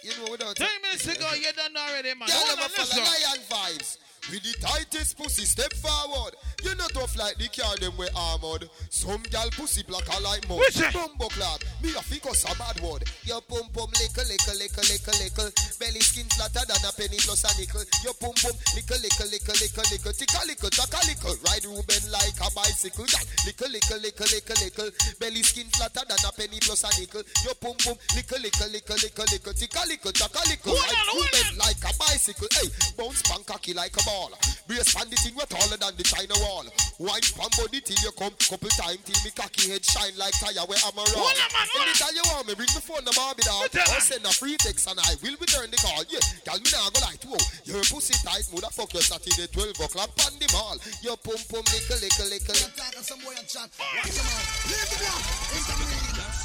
[0.07, 2.31] You know, without Ten minutes ago, you done already, man.
[2.31, 3.03] Girl, Hold I'm a on, let's go.
[3.03, 3.99] lion vibes.
[4.29, 6.37] With the tightest pussy, step forward.
[6.63, 8.69] You not tough like the car them we armored.
[8.93, 10.61] Some gal pussy black are like mud.
[10.93, 13.09] Bumbo clad, me a fico a bad word.
[13.25, 15.51] Your pum pum lickle lickle lickle lickle lickle.
[15.81, 17.81] Belly skin flatter than a penny plus a nickel.
[18.05, 20.13] Your pum pum lickle lickle lickle lickle lickle.
[20.13, 21.35] Ticka lickle taka lickle.
[21.49, 23.09] Ride Ruben like a bicycle.
[23.09, 24.91] That lickle lickle lickle lickle lickle.
[25.17, 27.25] Belly skin flatter than a penny plus a nickel.
[27.43, 29.57] Your pum pum lickle lickle lickle lickle lickle.
[29.57, 30.77] Ticka lickle taka lickle.
[30.77, 32.53] Ride Ruben like a bicycle.
[32.53, 32.69] Hey,
[33.01, 34.31] bounce pan cocky like a ball.
[34.67, 36.67] Brace pan the thing we're taller than the China wall.
[36.99, 38.35] Wine pan body till you come.
[38.51, 41.15] Couple time till me cocky head shine like tire where I'm around.
[41.15, 41.87] Hold on, man, hold.
[41.87, 43.71] Anytime you want me, bring the phone the Barbie down.
[43.71, 43.99] tell her.
[43.99, 46.03] Or send a free text and I will return the call.
[46.11, 50.35] Yeah, tell me now go like, whoa, your pussy tight, motherfucker, Saturday 12 o'clock on
[50.39, 50.77] the mall.
[51.03, 52.59] Your pum pum lickle lickle lickle.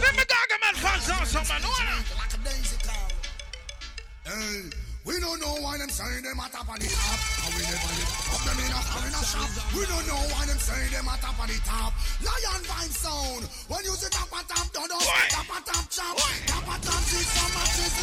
[0.02, 1.62] Let me Gargamel fans also, man.
[1.62, 2.06] Hold on.
[4.26, 7.20] Hey, we don't know why them saying them a top of the top.
[7.46, 9.50] And we never live up them in a foreign shop.
[9.78, 11.94] We don't know why them saying them a top of the top.
[12.26, 13.46] Lion vibe sound.
[13.70, 14.98] When you say top a top, don't know.
[15.30, 16.18] Top a top chop.
[16.50, 17.94] Top a top six, some matches.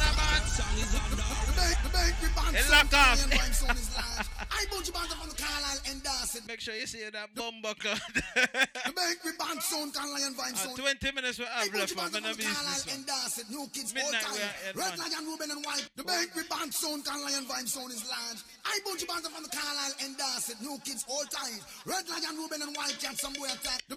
[0.00, 2.92] The bank, the bank, we band Hey, sound.
[2.92, 3.18] lock off.
[3.18, 4.28] Lion vibe sound is live.
[4.50, 6.42] I bunch band from the Carlisle and Dorset.
[6.46, 8.00] Make sure you see that bumbo card.
[8.14, 10.76] The bank, we band sound, can Lion vibe Uh, sound.
[10.76, 12.10] 20 minutes we have left, man.
[12.14, 14.40] I'm busy, Carlisle and Dorset, new kids all time.
[14.74, 14.98] we Red.
[14.98, 15.86] Lion, Ruben and White.
[15.96, 18.40] The bank with band sound, can Lion vibe sound is large.
[18.66, 21.58] I bunch from the Carlisle and Dorset, new kids all time.
[21.86, 23.80] Red Lion, Ruben and White, cat some boy attack.
[23.88, 23.96] The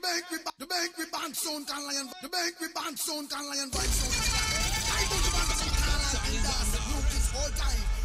[0.60, 2.08] the bank with band sound, can Lion.
[2.22, 4.43] The bank with band sound, can Lion vibe sound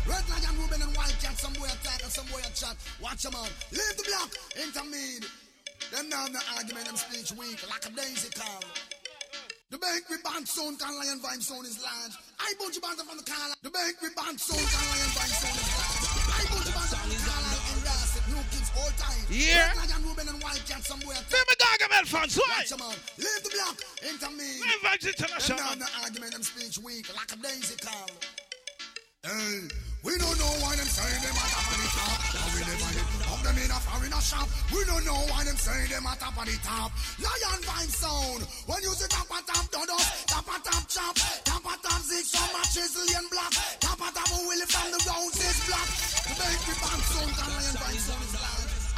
[0.09, 2.77] Red Lion, Ruben and White, cat some boy attack and some boy a chat.
[3.01, 3.53] Watch them out.
[3.71, 5.29] Leave the block, intermede.
[5.93, 8.65] Them now the argument, them speech weak, like a daisy call.
[9.69, 12.17] The bank with band sound can lion vibe sound is large.
[12.41, 13.53] I bunch band from the car.
[13.61, 16.09] The bank with band sound can lion vibe sound is large.
[16.25, 19.23] I bunch band from the car and Dorset, new kids all time.
[19.29, 19.77] Yeah.
[19.77, 21.21] Red Lion, Ruben and White cat somewhere.
[21.21, 22.37] Let me Gargamel fans.
[22.41, 22.65] Why?
[22.65, 22.97] Watch 'em out.
[23.21, 23.77] Leave the block,
[24.09, 24.61] intermede.
[24.65, 28.09] Man, Vibes International, Them now the argument, them speech weak, like a daisy call.
[29.27, 29.67] Hey,
[30.07, 32.19] we don't know why them saying them at top of the top.
[32.39, 34.47] And we never hit up them in a foreign shop.
[34.71, 36.95] We don't know why them saying them at top of the top.
[37.19, 38.47] Lion vibe sound.
[38.71, 39.99] When you say top a top, dodo,
[40.31, 43.51] top a top chop, top a top six, some chisel and block,
[43.83, 45.89] top a top a willy from the round six block.
[46.23, 46.79] The bank with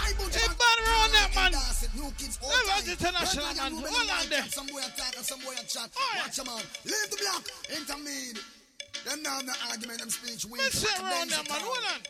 [0.05, 1.53] Hey, man around that man.
[1.57, 3.73] That was international man.
[3.73, 4.45] Hold on there.
[4.53, 5.89] Some boy attack and some boy chat.
[6.21, 6.61] Watch them out.
[6.85, 7.49] Leave the block.
[7.73, 8.60] Intermede.
[9.05, 10.01] Them now have no argument.
[10.01, 10.63] Them speech weak.
[10.63, 11.61] Let's sit around that man.
[11.61, 12.01] Hold on.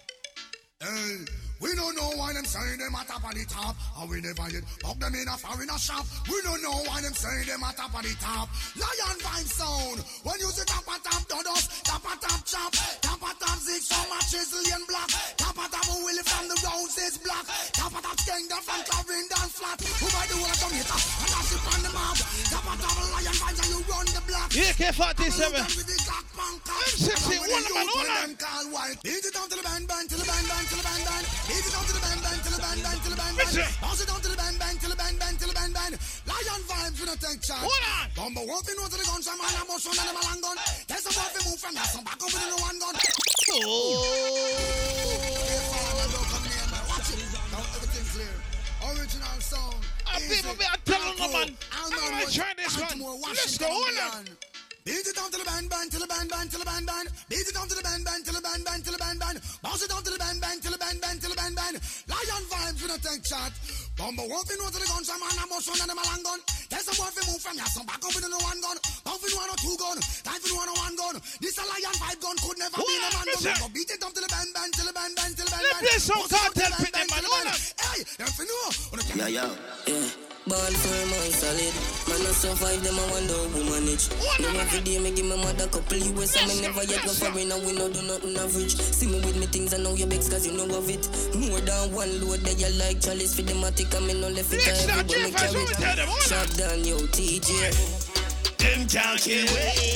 [0.81, 1.49] Hey.
[1.61, 3.77] We don't know why them say them at top of the top.
[4.01, 6.09] And we never yet pop them in a foreign shop.
[6.24, 8.49] We don't know why them say them at top of the top.
[8.81, 10.01] Lion vibe sound.
[10.24, 12.73] When you say top of top dodos, top of top chop,
[13.05, 15.12] top of top six from a Chisellian block.
[15.37, 17.45] Top of top Willie from the roses block.
[17.77, 19.77] Top of top Kingdom from Clarendon flat.
[20.01, 20.89] Who by the world come here?
[20.89, 22.16] And that's it on the map.
[22.49, 24.49] Top of top lion vibes and you run the block.
[24.57, 25.61] Yeah, K47.
[26.81, 28.97] M60, one man, hold on.
[29.05, 31.27] Beat it down to the band, band, to the band, band, to the band, band.
[31.51, 33.59] Beat it down to the band, band, to the band, band, to the band, band.
[33.82, 35.98] Bounce it down to the band, band, to the band, band, to the band, band.
[36.31, 37.43] Lion vibes, we don't take.
[37.51, 38.39] Hold on.
[38.39, 38.47] You
[38.78, 40.55] know to the gun, some man, I'm motion, and I'm a long gun.
[40.55, 42.94] Boy to move from there, some back up with the one gun.
[46.86, 47.18] Watch it.
[47.51, 48.31] Now everything.
[48.86, 49.82] Original sound.
[50.06, 51.59] Ah, people, me, I tell them, man.
[51.74, 53.02] I'm gonna try this one.
[53.27, 54.39] Let's go, hold on.
[54.91, 57.07] Beat it down to the band, band, to the band, band, to the band, band.
[57.31, 59.39] Beat it down to the band, band, to the band, band, to the band, band.
[59.62, 61.75] Bounce it down to the band, band, to the band, band, to the band, band.
[62.11, 63.23] Lion vibes, we don't take.
[63.95, 66.78] Bumble wolf, you know to the gun, some man, I'm motion, and a long gun.
[66.78, 68.76] Tell some move from here, some back up with no one gun.
[69.05, 71.14] Bump in one or two gun, time for one or one gun.
[71.40, 73.55] This a lion vibe gun could never be no man gun.
[73.59, 75.64] Go beat it down to the band, band, to the band, band, to the band,
[75.66, 75.82] band.
[75.82, 77.24] Let's play some Kartel pit, them, man.
[77.26, 77.59] Hold on.
[77.59, 78.70] Hey, them for know.
[79.18, 79.51] Yeah, yeah,
[79.86, 80.06] yeah.
[80.48, 81.74] Ball firm and solid.
[82.09, 84.09] Man, I survive them, I wonder who manage.
[84.40, 87.52] Them every day, me give my mother couple US, and me never yet go foreign,
[87.52, 88.74] and we no do nothing average.
[88.80, 91.05] See me with me things, I know you begs, cause you know of it.
[91.36, 94.51] More than one load, that you like chalice for the matic, and me no left
[94.51, 96.22] it, Next I up, everybody Jeff, carry tell them, it.
[96.24, 97.73] Shot down, yo, TJ.
[98.61, 99.49] Them can't kill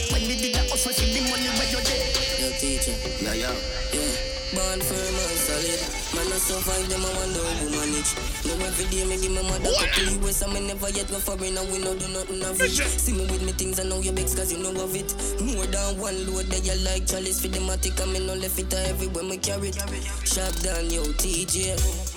[0.08, 2.00] When they did that, also see the money where you dead.
[2.40, 2.96] Yo, teacher.
[3.20, 3.52] Yeah, yeah.
[3.92, 4.56] Yeah.
[4.56, 5.82] Born firm and solid.
[6.16, 8.16] Man, I survive them, I wonder who manage.
[8.48, 11.52] No, every day, me give my mother couple US, and me never yet go foreign,
[11.52, 12.80] and we no do nothing average.
[12.80, 15.12] See me with me things, I know you begs, cause you know of it.
[15.44, 18.56] More than one load, that you like chalice for the matic, and me no left
[18.56, 19.76] it uh, everywhere, me carry it.
[20.24, 22.13] Shot down, yo, TJ.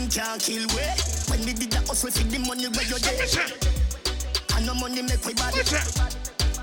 [0.00, 0.80] Them can't kill we.
[1.28, 3.20] When we did the hustle for the money where you dead.
[4.56, 5.52] And no money make we bad.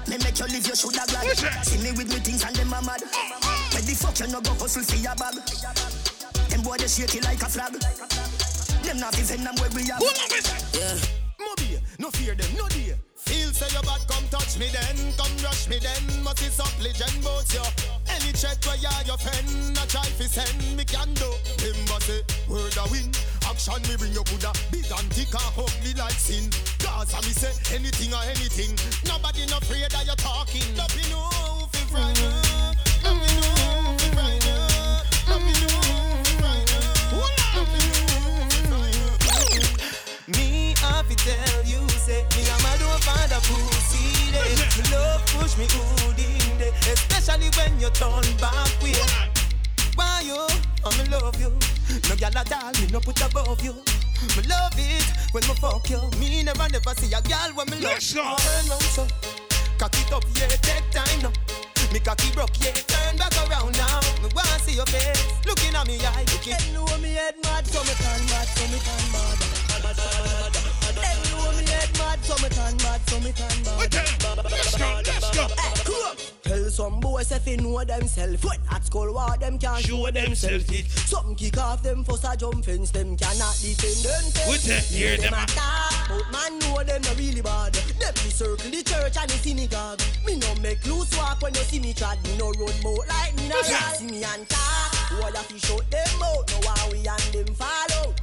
[0.09, 1.38] Me make you live, you shoulda glad.
[1.61, 3.05] See me with me things and them a mad.
[3.05, 5.38] Where the fuck you no go hustle for your bag?
[6.49, 7.77] Them boy they shake it like a flag.
[8.81, 10.01] Them not even them where we are.
[10.73, 10.97] Yeah.
[11.38, 12.97] Mobi, no fear them, no dear.
[13.27, 16.23] Feel say your bad, come touch me then, come rush me then.
[16.23, 17.63] Must is up legend both you.
[18.07, 21.27] Any chat where you your friend, a try fi send me can do.
[21.59, 23.11] Remember say word a win,
[23.43, 26.47] action me bring you coulda big and thick and ugly like sin.
[26.79, 28.71] Cause I me say anything or anything.
[29.03, 30.63] Nobody no afraid that you talking.
[30.79, 30.95] Let eh?
[30.95, 31.03] eh?
[31.03, 31.03] eh?
[31.03, 32.31] me know fi frighten.
[33.03, 34.55] Let me know fi frighten.
[35.27, 35.75] Let me know
[36.23, 36.79] fi frighten.
[37.59, 39.27] Let me know fi frighten.
[40.31, 44.55] Me have to tell you, say me a mad over the pussy day.
[44.79, 48.95] Me love push me good in day, especially when you turn back way.
[49.99, 50.39] Why you?
[50.85, 51.51] I me love you.
[52.07, 53.75] No gyal at all, me no put above you.
[54.39, 55.03] Me love it
[55.34, 55.99] when me fuck you.
[56.19, 57.99] Me never never see a gyal when me love.
[57.99, 58.23] Let's go.
[58.23, 59.03] Turn round so,
[59.77, 61.34] cock it up, yeah, take time now.
[61.91, 63.99] Me cocky broke, yeah, turn back around now.
[64.23, 66.55] Me wanna see your face, looking at me eye, looking.
[66.55, 69.66] Them know me head mad, so me turn mad, so me turn mad.
[69.77, 70.17] Them.
[76.43, 78.43] Tell some boys if they know themselves.
[78.43, 80.87] When at school, war them can't show themselves it.
[80.87, 84.49] Something kick off them first a jump fence, them cannot defend themselves.
[84.49, 87.73] We take hear them attack, but man know them not really bad.
[87.73, 90.01] Them me circle the church and the synagogue.
[90.25, 92.17] Me no make loose walk when you see me trad.
[92.23, 95.89] Me no run boat like me no See me and talk, boy I fi shut
[95.91, 96.49] them out.
[96.49, 98.15] No how we and them follow.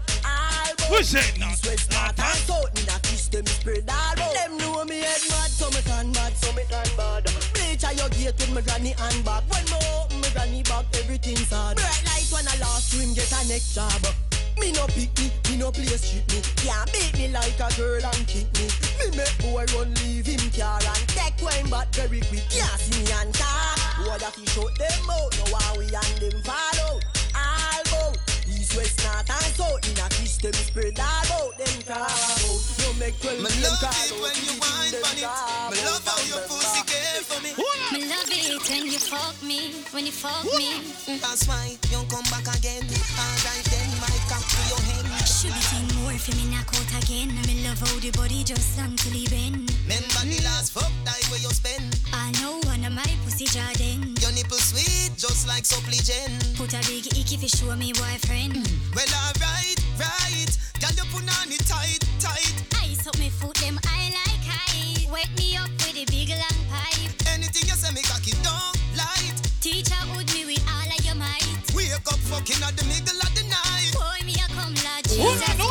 [0.84, 1.48] All bout We say no.
[1.48, 2.74] east, west, north and south.
[2.74, 4.34] Me not kiss them spread all out.
[4.34, 7.24] Them know me head mad, so me turn mad, so me turn bad.
[7.54, 9.42] Bleach at your gate with me granny and back.
[9.50, 11.76] When me open me granny back, everything sad.
[11.76, 14.02] Bright light when I lost to him get a neck job.
[14.60, 16.40] Me no pick me, me no play street me.
[16.62, 18.68] Can't beat me like a girl and kick me.
[19.00, 22.46] Me make boy run leave him car and take wine back very quick.
[22.50, 23.78] Can't see me and talk.
[23.98, 25.32] Boy that he shut them out.
[25.38, 26.84] No how we and them follow.
[26.84, 27.13] All bout
[28.74, 29.86] east, west, north and south.
[29.86, 32.10] In a kiss them spread all out them crowd.
[32.78, 35.30] You make twelve Me love crowd it when you wine on it.
[35.70, 37.50] Me love how your pussy care for me.
[37.92, 40.82] Me love it when you fuck me, when you fuck me.
[41.20, 42.82] That's why you come back again.
[43.18, 45.04] Alright then, my cock to your head.
[45.26, 47.28] Should be seen more for me knock out again.
[47.48, 49.72] Me love how the body just long till he bend.
[49.88, 51.96] Remember the last fuck die where you spend.
[52.12, 54.12] I know one of my pussy Jordan.
[54.20, 56.56] Your nipple sweet, just like supplicant.
[56.56, 58.60] Put a big icky fi show me boyfriend.
[58.60, 58.94] Mm.
[58.94, 60.52] Well, alright, right.
[60.80, 62.54] Girl, you put on it tight, tight.
[62.84, 65.08] Ice up me foot, them I like high.
[65.08, 67.12] Wake me up with a big long pipe.
[67.32, 69.36] Anything you say, me cocky don't light.
[69.64, 71.48] Teacher would me with all of your might.
[71.72, 73.88] Wake up fucking at the middle of the night.
[73.96, 75.63] Boy, me a come like Jesus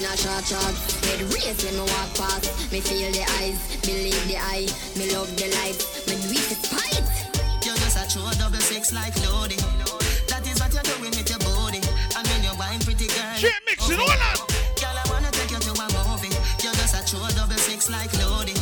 [0.00, 0.74] in a short short.
[1.04, 2.72] Head race when me walk past.
[2.72, 4.66] Me feel the eyes, believe the eye.
[4.96, 5.76] Me love the light,
[6.08, 7.04] me do it despite.
[7.64, 9.60] You're just a true double six like loading.
[10.28, 11.80] That is what you're doing with your body.
[12.16, 13.36] And when you're wine pretty girl.
[13.36, 14.48] Shit mixing, hold on.
[14.80, 16.32] Girl, I wanna take you to a movie.
[16.64, 18.59] You're just a true double six like loading.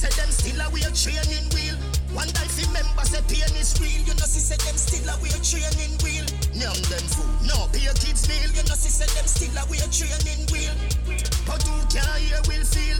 [0.00, 1.76] Said them still a weird training wheel.
[2.16, 5.12] One day fi member say pain is real, you know she said them still we
[5.12, 6.24] a weird training wheel.
[6.56, 9.84] None them fool, no pay kids meal, you know she said them still we a
[9.84, 10.72] weird training wheel.
[11.44, 12.96] But who can hear will feel?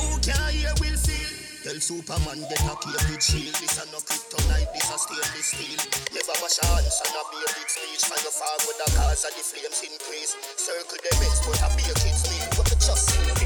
[0.00, 1.28] Who can hear will feel?
[1.60, 3.52] Tell Superman get a cage shield.
[3.60, 5.80] This a no kryptonite, this a stainless steel.
[6.16, 8.08] Never wash your hands and a a big speech.
[8.08, 10.32] Far with the cause of the flames increase.
[10.56, 12.48] Circle the ends, but a a kid's meal.
[12.64, 13.37] The just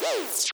[0.00, 0.49] Woo!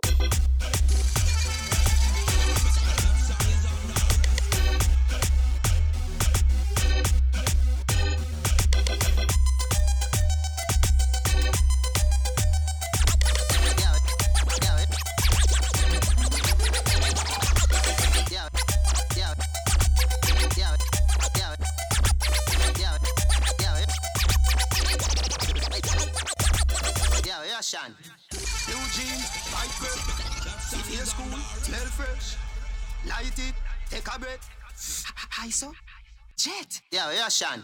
[37.41, 37.57] Yeah,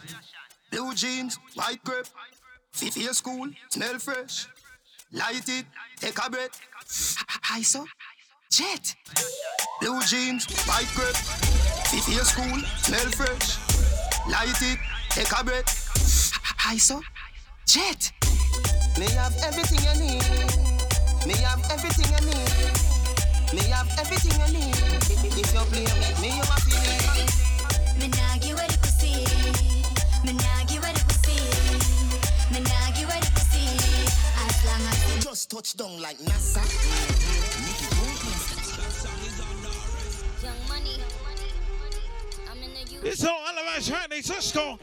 [0.70, 2.07] Blue jeans, white grip.
[2.73, 4.47] City school, smell fresh.
[5.12, 5.65] Light it,
[5.97, 6.61] take a breath.
[7.43, 7.86] Hi, so.
[8.51, 8.94] Jet.
[9.81, 11.16] Blue jeans, white grip.
[11.86, 13.57] City school, smell fresh.
[14.28, 14.78] Light it,
[15.11, 15.90] take a breath.
[16.59, 17.01] Hi, so.
[17.66, 18.12] Jet.
[18.99, 21.27] Me have everything you need.
[21.27, 22.82] Me have everything you need.
[23.55, 24.77] Me have everything you need.
[25.09, 28.31] If you play with me, you have to Me nah
[35.32, 36.60] Just touch down like NASA.
[40.44, 41.00] young money.
[42.50, 42.70] I'm in.
[43.02, 44.78] It's all Alabash right, they just go.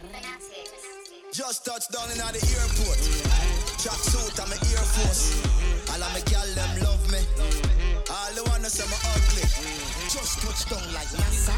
[1.31, 2.97] Just touched down in the airport.
[3.77, 5.39] Track suit, I'm an Air Force.
[5.91, 7.19] All of my gal them love me.
[8.09, 9.45] All the wanna say me ugly.
[10.09, 11.53] Just touch down like NASA.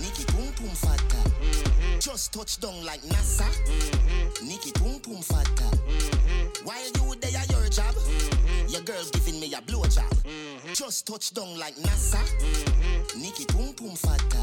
[0.00, 1.30] Nikki Pum Pum Fata.
[2.00, 3.46] Just touch down like NASA.
[4.42, 5.70] Nikki Pum Pum Fata.
[6.64, 7.33] While you there at your job,
[8.74, 10.74] your girl giving me a blowjob.
[10.74, 12.18] Just touch down like NASA.
[13.16, 14.38] Nikki Pum Pum Fata.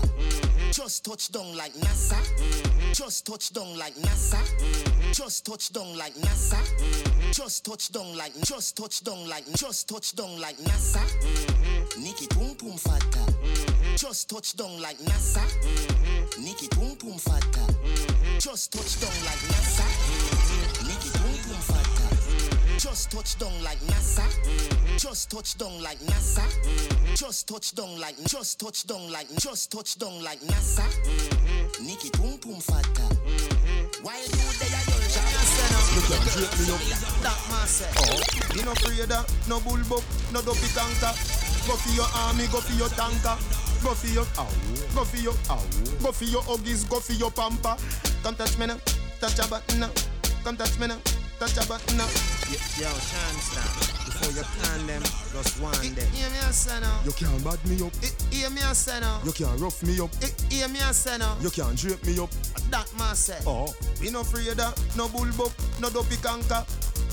[0.71, 2.17] Just touch down like NASA.
[2.93, 4.39] Just touch down like NASA.
[5.13, 6.59] Just touch down like NASA.
[7.33, 11.03] Just touch down like just touch down like just touch down like NASA.
[12.01, 13.33] Nikki Pum Pum Fata.
[13.97, 15.43] Just touch down like NASA.
[16.39, 17.65] Nikki Pum Pum Fata.
[18.39, 20.87] Just touch down like NASA.
[20.87, 21.20] Nikki Pum Fata.
[22.81, 24.25] Just touch down like NASA.
[24.25, 24.97] Mm-hmm.
[24.97, 26.41] Just touch down like NASA.
[26.41, 27.13] Mm-hmm.
[27.13, 30.81] Just touch down like just touch down like just touch down like NASA.
[31.79, 32.89] Nikki Pum Pum Fata.
[32.89, 34.03] Mm-hmm.
[34.03, 35.29] Why you there at your job.
[35.93, 36.81] You can drape me up.
[37.21, 37.93] That man said.
[38.01, 38.17] Oh,
[38.57, 41.13] you no of no bullbuck, no dopey tanker.
[41.69, 43.37] Go for your army, go for your tanker.
[43.83, 44.49] Go for your ow,
[44.93, 45.61] go for your ow,
[46.01, 47.75] go for your huggies, go for your pamper.
[48.23, 48.77] Come touch me now,
[49.19, 49.89] touch a button now.
[50.43, 50.97] Come touch me now,
[51.41, 52.05] touch a button now.
[52.77, 53.65] Yo, Sean Star,
[54.05, 55.01] the before you can them,
[55.33, 56.05] just one them.
[56.13, 56.99] Hear me a say now.
[57.03, 57.93] You can't bad me up.
[58.29, 59.19] Hear me a say now.
[59.25, 60.13] You can't rough me up.
[60.51, 61.35] Hear me a say now.
[61.41, 62.29] You can't drape me up.
[62.69, 63.39] That man say.
[63.47, 63.73] Oh.
[63.99, 65.51] We no afraid of no bull buck,
[65.81, 66.63] no dopey canker.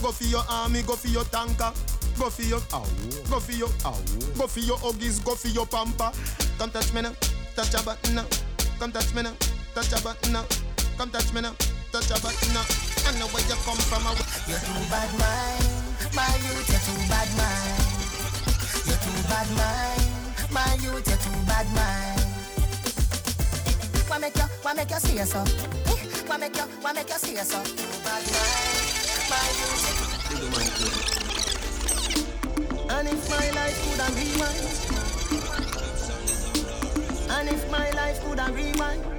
[0.02, 1.72] Go for your army, go for your tanker.
[2.18, 2.84] Go for your ow.
[3.30, 3.96] Go for your ow.
[4.36, 6.12] Go for your huggies, go for your pamper.
[6.58, 7.14] Come touch me now,
[7.56, 8.26] touch a button now.
[8.78, 9.32] Come touch me now,
[9.74, 10.44] touch a button now.
[10.98, 11.54] Come touch me now,
[11.92, 12.64] touch a button now.
[13.06, 14.04] I know where you come from.
[14.48, 15.64] You're too bad mind,
[16.14, 16.68] my youth.
[16.68, 17.80] You're too bad mind.
[18.86, 20.02] You're too bad mind,
[20.52, 21.06] my youth.
[21.08, 22.20] You're too bad mind.
[24.08, 25.40] Why make you, why make you say so?
[25.40, 25.96] Eh?
[26.26, 27.62] Why make you, why make you say so?
[27.62, 30.08] Too bad mind, my youth.
[32.90, 34.64] And if my life could have rewind
[37.30, 39.17] And if my life could have rewind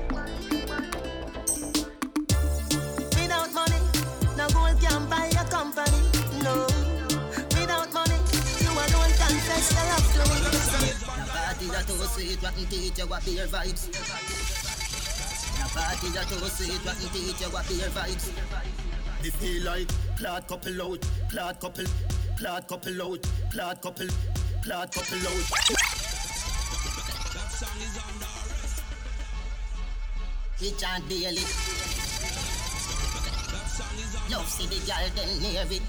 [11.89, 13.89] too sweet, rotten teeth, you got beer vibes
[15.57, 18.25] The party too sweet, rotten teeth, you got beer vibes
[19.23, 21.01] They feel like clad couple out,
[21.31, 21.85] clad couple
[22.37, 24.07] Clad couple out, clad couple,
[24.63, 25.49] clad couple out.
[27.33, 28.33] That song is under.
[30.57, 31.35] He chant daily.
[33.51, 34.35] That song is under.
[34.37, 35.81] Love see the girl them near it.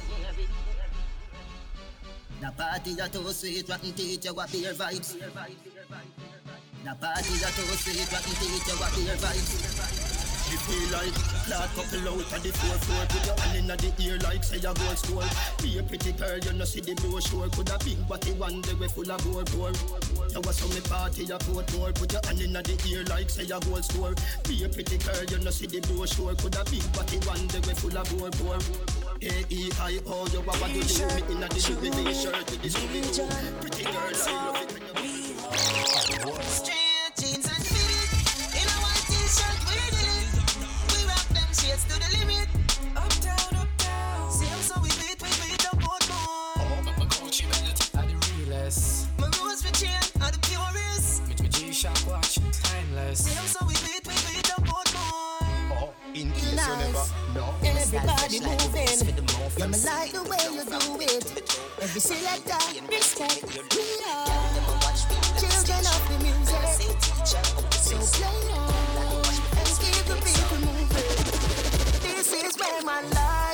[2.40, 5.12] The party that too sweet, rotten you got beer vibes.
[5.12, 10.30] The party that too sweet, rotten you got beer vibes.
[10.50, 11.14] She feel like
[11.46, 14.56] clad couple out of the four floor Put your hand inna the ear like say
[14.58, 15.22] a gold store
[15.62, 18.88] Be a pretty girl, you know see the brochure Coulda big body one day we
[18.88, 19.70] full of bore bore
[20.34, 23.46] You was some me party a Portmore Put your hand inna the ear like say
[23.46, 27.18] a gold store Be a pretty girl, you know see the brochure Coulda big body
[27.30, 28.58] one day we full of bore bore
[29.22, 32.68] A-E-I-O, oh, you a what you do Me inna the Louis V shirt with the
[32.70, 33.28] Scooby-Doo
[33.60, 38.08] Pretty girl, I love it when you Straight jeans and fitted
[38.56, 40.40] In a white t-shirt with it.
[40.96, 42.48] We rock them shades to the limit.
[42.96, 48.08] Uptown, uptown Same so we beat, we beat up both more My Gucci belt are
[48.08, 49.06] the realest.
[49.18, 51.28] My rose for chain are the purest.
[51.28, 53.26] Me to G-Shock watch, timeless.
[53.28, 57.04] Same so we beat, we beat up both more In case you never know.
[57.28, 57.29] And
[57.92, 59.26] everybody moving
[59.58, 61.58] Yeah, me like the way you do it.
[61.82, 63.42] Every selector, respect.
[63.74, 64.26] We are
[65.40, 66.90] children of the music.
[67.72, 72.02] So play on and keep the people moving.
[72.02, 73.49] This is where my life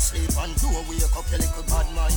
[0.00, 2.16] asleep and do wake up your little bad mind.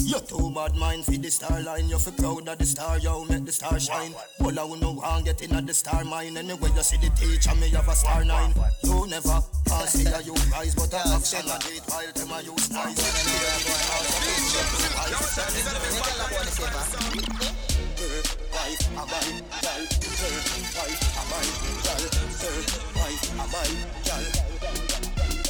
[0.00, 1.88] You too bad mind for the star line.
[1.88, 4.14] You feel proud of the star, yo, make the star shine.
[4.40, 6.36] All I wanna want get in at the star mine.
[6.38, 8.54] Anyway, you see the teacher, me have a star nine.
[8.84, 12.40] You never pass see you rise, but I have son of it while them I
[12.40, 12.96] use nice.
[18.48, 19.82] Wife, a mine, gal,
[20.18, 20.36] her,
[20.78, 21.54] wife, a mine,
[21.84, 22.04] gal,
[22.40, 22.56] her,
[22.96, 24.97] wife, a mine, gal.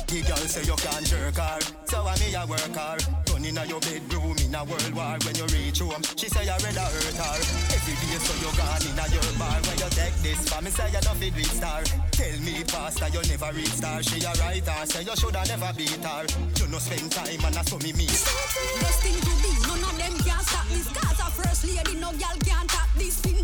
[0.08, 2.96] The girl say you can't jerk her, so I me a work her.
[3.28, 5.20] Run inna your bedroom in a world war.
[5.20, 7.36] When you reach home, she say you rather hurt her.
[7.76, 9.60] Every day so you gone inna your bar.
[9.68, 11.84] When you take this for me, say you don't fit with star.
[12.16, 14.02] Tell me faster, you never reach star.
[14.02, 16.24] She a writer, say you shoulda never beat her.
[16.56, 18.08] You no spend time and I saw me meet.
[18.08, 20.88] Best thing to be, none of them can stop this.
[20.88, 23.20] Cause a first lady, no girl can tap this.
[23.20, 23.37] Spin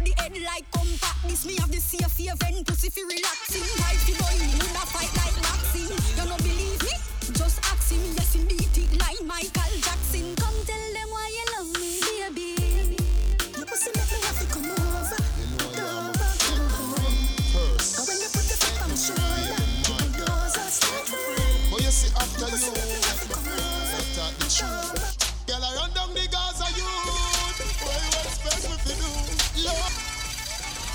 [0.00, 1.28] pon the head like compact.
[1.28, 3.62] This me have the safe event, pussy fi relaxing.
[3.80, 5.90] Wife fi boy, me woulda fight like boxing.
[6.16, 6.94] You no believe me?
[7.32, 10.34] Just ask him, yes beat it like Michael Jackson.
[10.36, 12.96] Come tell them why you love me, baby.
[13.56, 15.20] Your pussy make me have to come over.
[15.58, 17.16] Come over, come home.
[17.96, 19.60] And when you put the foot on my shoulder,
[20.16, 21.70] doors are start to ring.
[21.70, 22.99] But you see after you,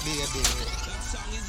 [0.05, 0.21] Baby,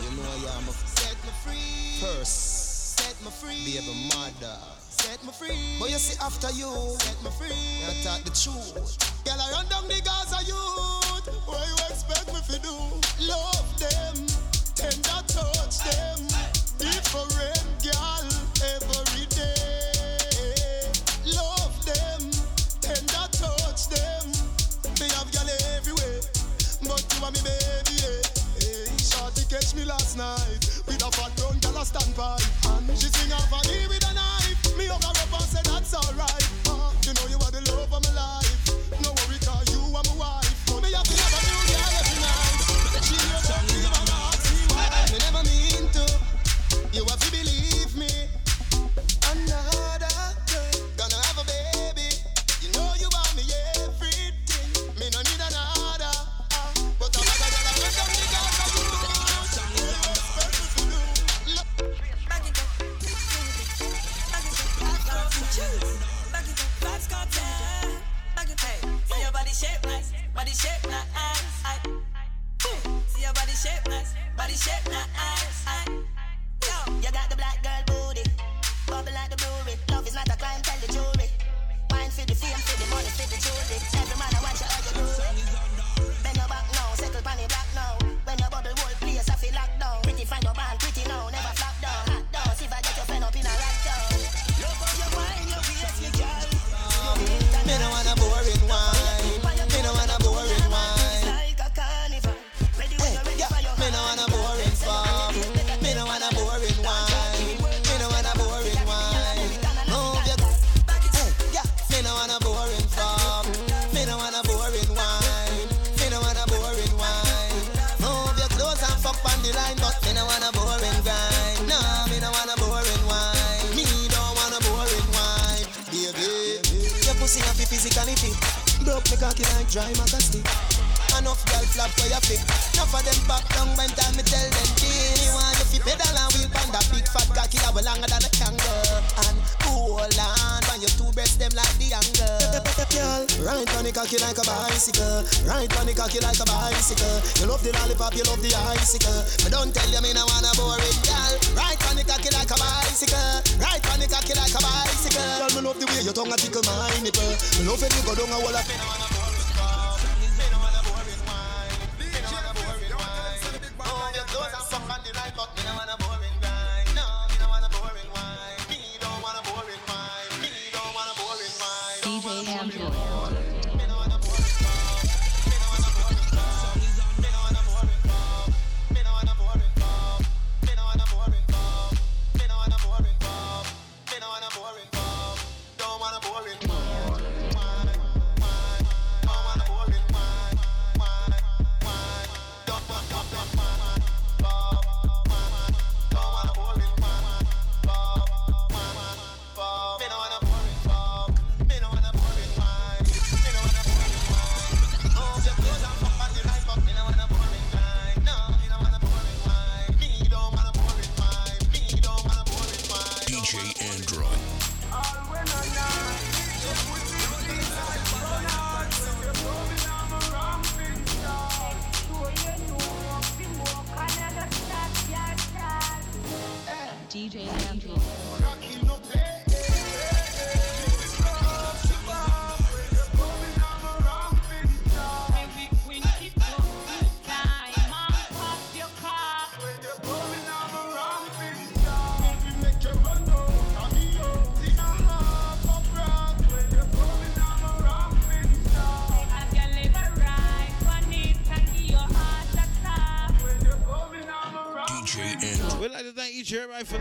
[0.00, 2.00] you know I am a set me free.
[2.00, 3.60] First, set me free.
[3.66, 4.56] Baby, mother.
[4.80, 5.76] Set me free.
[5.78, 7.52] But you see after you, set me free.
[7.52, 8.96] You talk the truth.
[9.26, 11.28] Girl, I run down the Gaza youth.
[11.44, 12.72] What you expect me to do?
[13.28, 14.26] Love them,
[14.74, 16.05] tender touch them.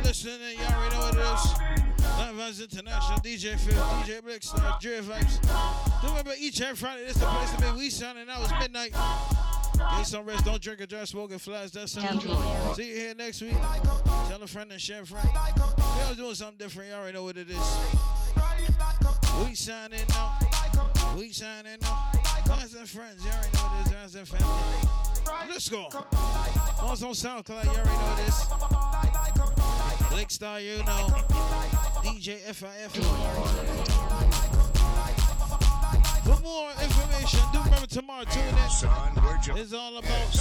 [0.06, 0.38] Listening.
[0.50, 1.96] And y'all already know what it is.
[2.18, 6.02] Live Vibes International, DJ Phil, DJ Blix, Jerry Vibes.
[6.02, 7.72] Do remember each and every Friday, this is the place to be.
[7.78, 8.44] We signing out.
[8.44, 8.94] It's midnight.
[9.98, 10.46] Get some rest.
[10.46, 11.72] Don't drink or drive, smoke and flies.
[11.72, 12.36] That's Andrew.
[12.76, 13.56] See you here next week.
[14.28, 15.28] Tell a friend and share a friend.
[15.34, 16.90] We always doing something different.
[16.90, 17.78] You already know what it is.
[19.46, 21.16] We signing out.
[21.18, 22.46] We signing out.
[22.46, 23.26] Friends and friends.
[23.26, 23.92] You already know what it is.
[23.92, 25.50] Friends and family.
[25.50, 25.90] Let's go.
[26.82, 27.64] Also on SoundCloud.
[27.64, 29.65] You already know this.
[30.16, 31.12] Blakestarr, you know.
[32.02, 32.96] DJ FIF.
[36.24, 38.56] For more information, do remember tomorrow, tune in.
[39.58, 40.32] It's all about.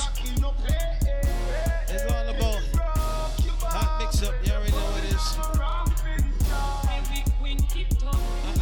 [1.90, 2.62] It's all about
[3.66, 4.34] hot mix up.
[4.44, 5.38] You already know what it is.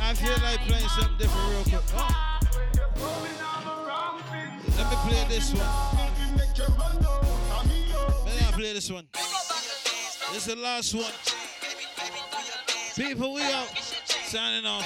[0.01, 1.85] I, I feel like playing something different real quick.
[1.95, 2.41] Oh.
[4.79, 5.69] Let me play this one.
[8.25, 9.07] Let me play this one.
[10.33, 11.13] This is the last one.
[12.97, 13.69] People, we out.
[14.25, 14.83] Signing off.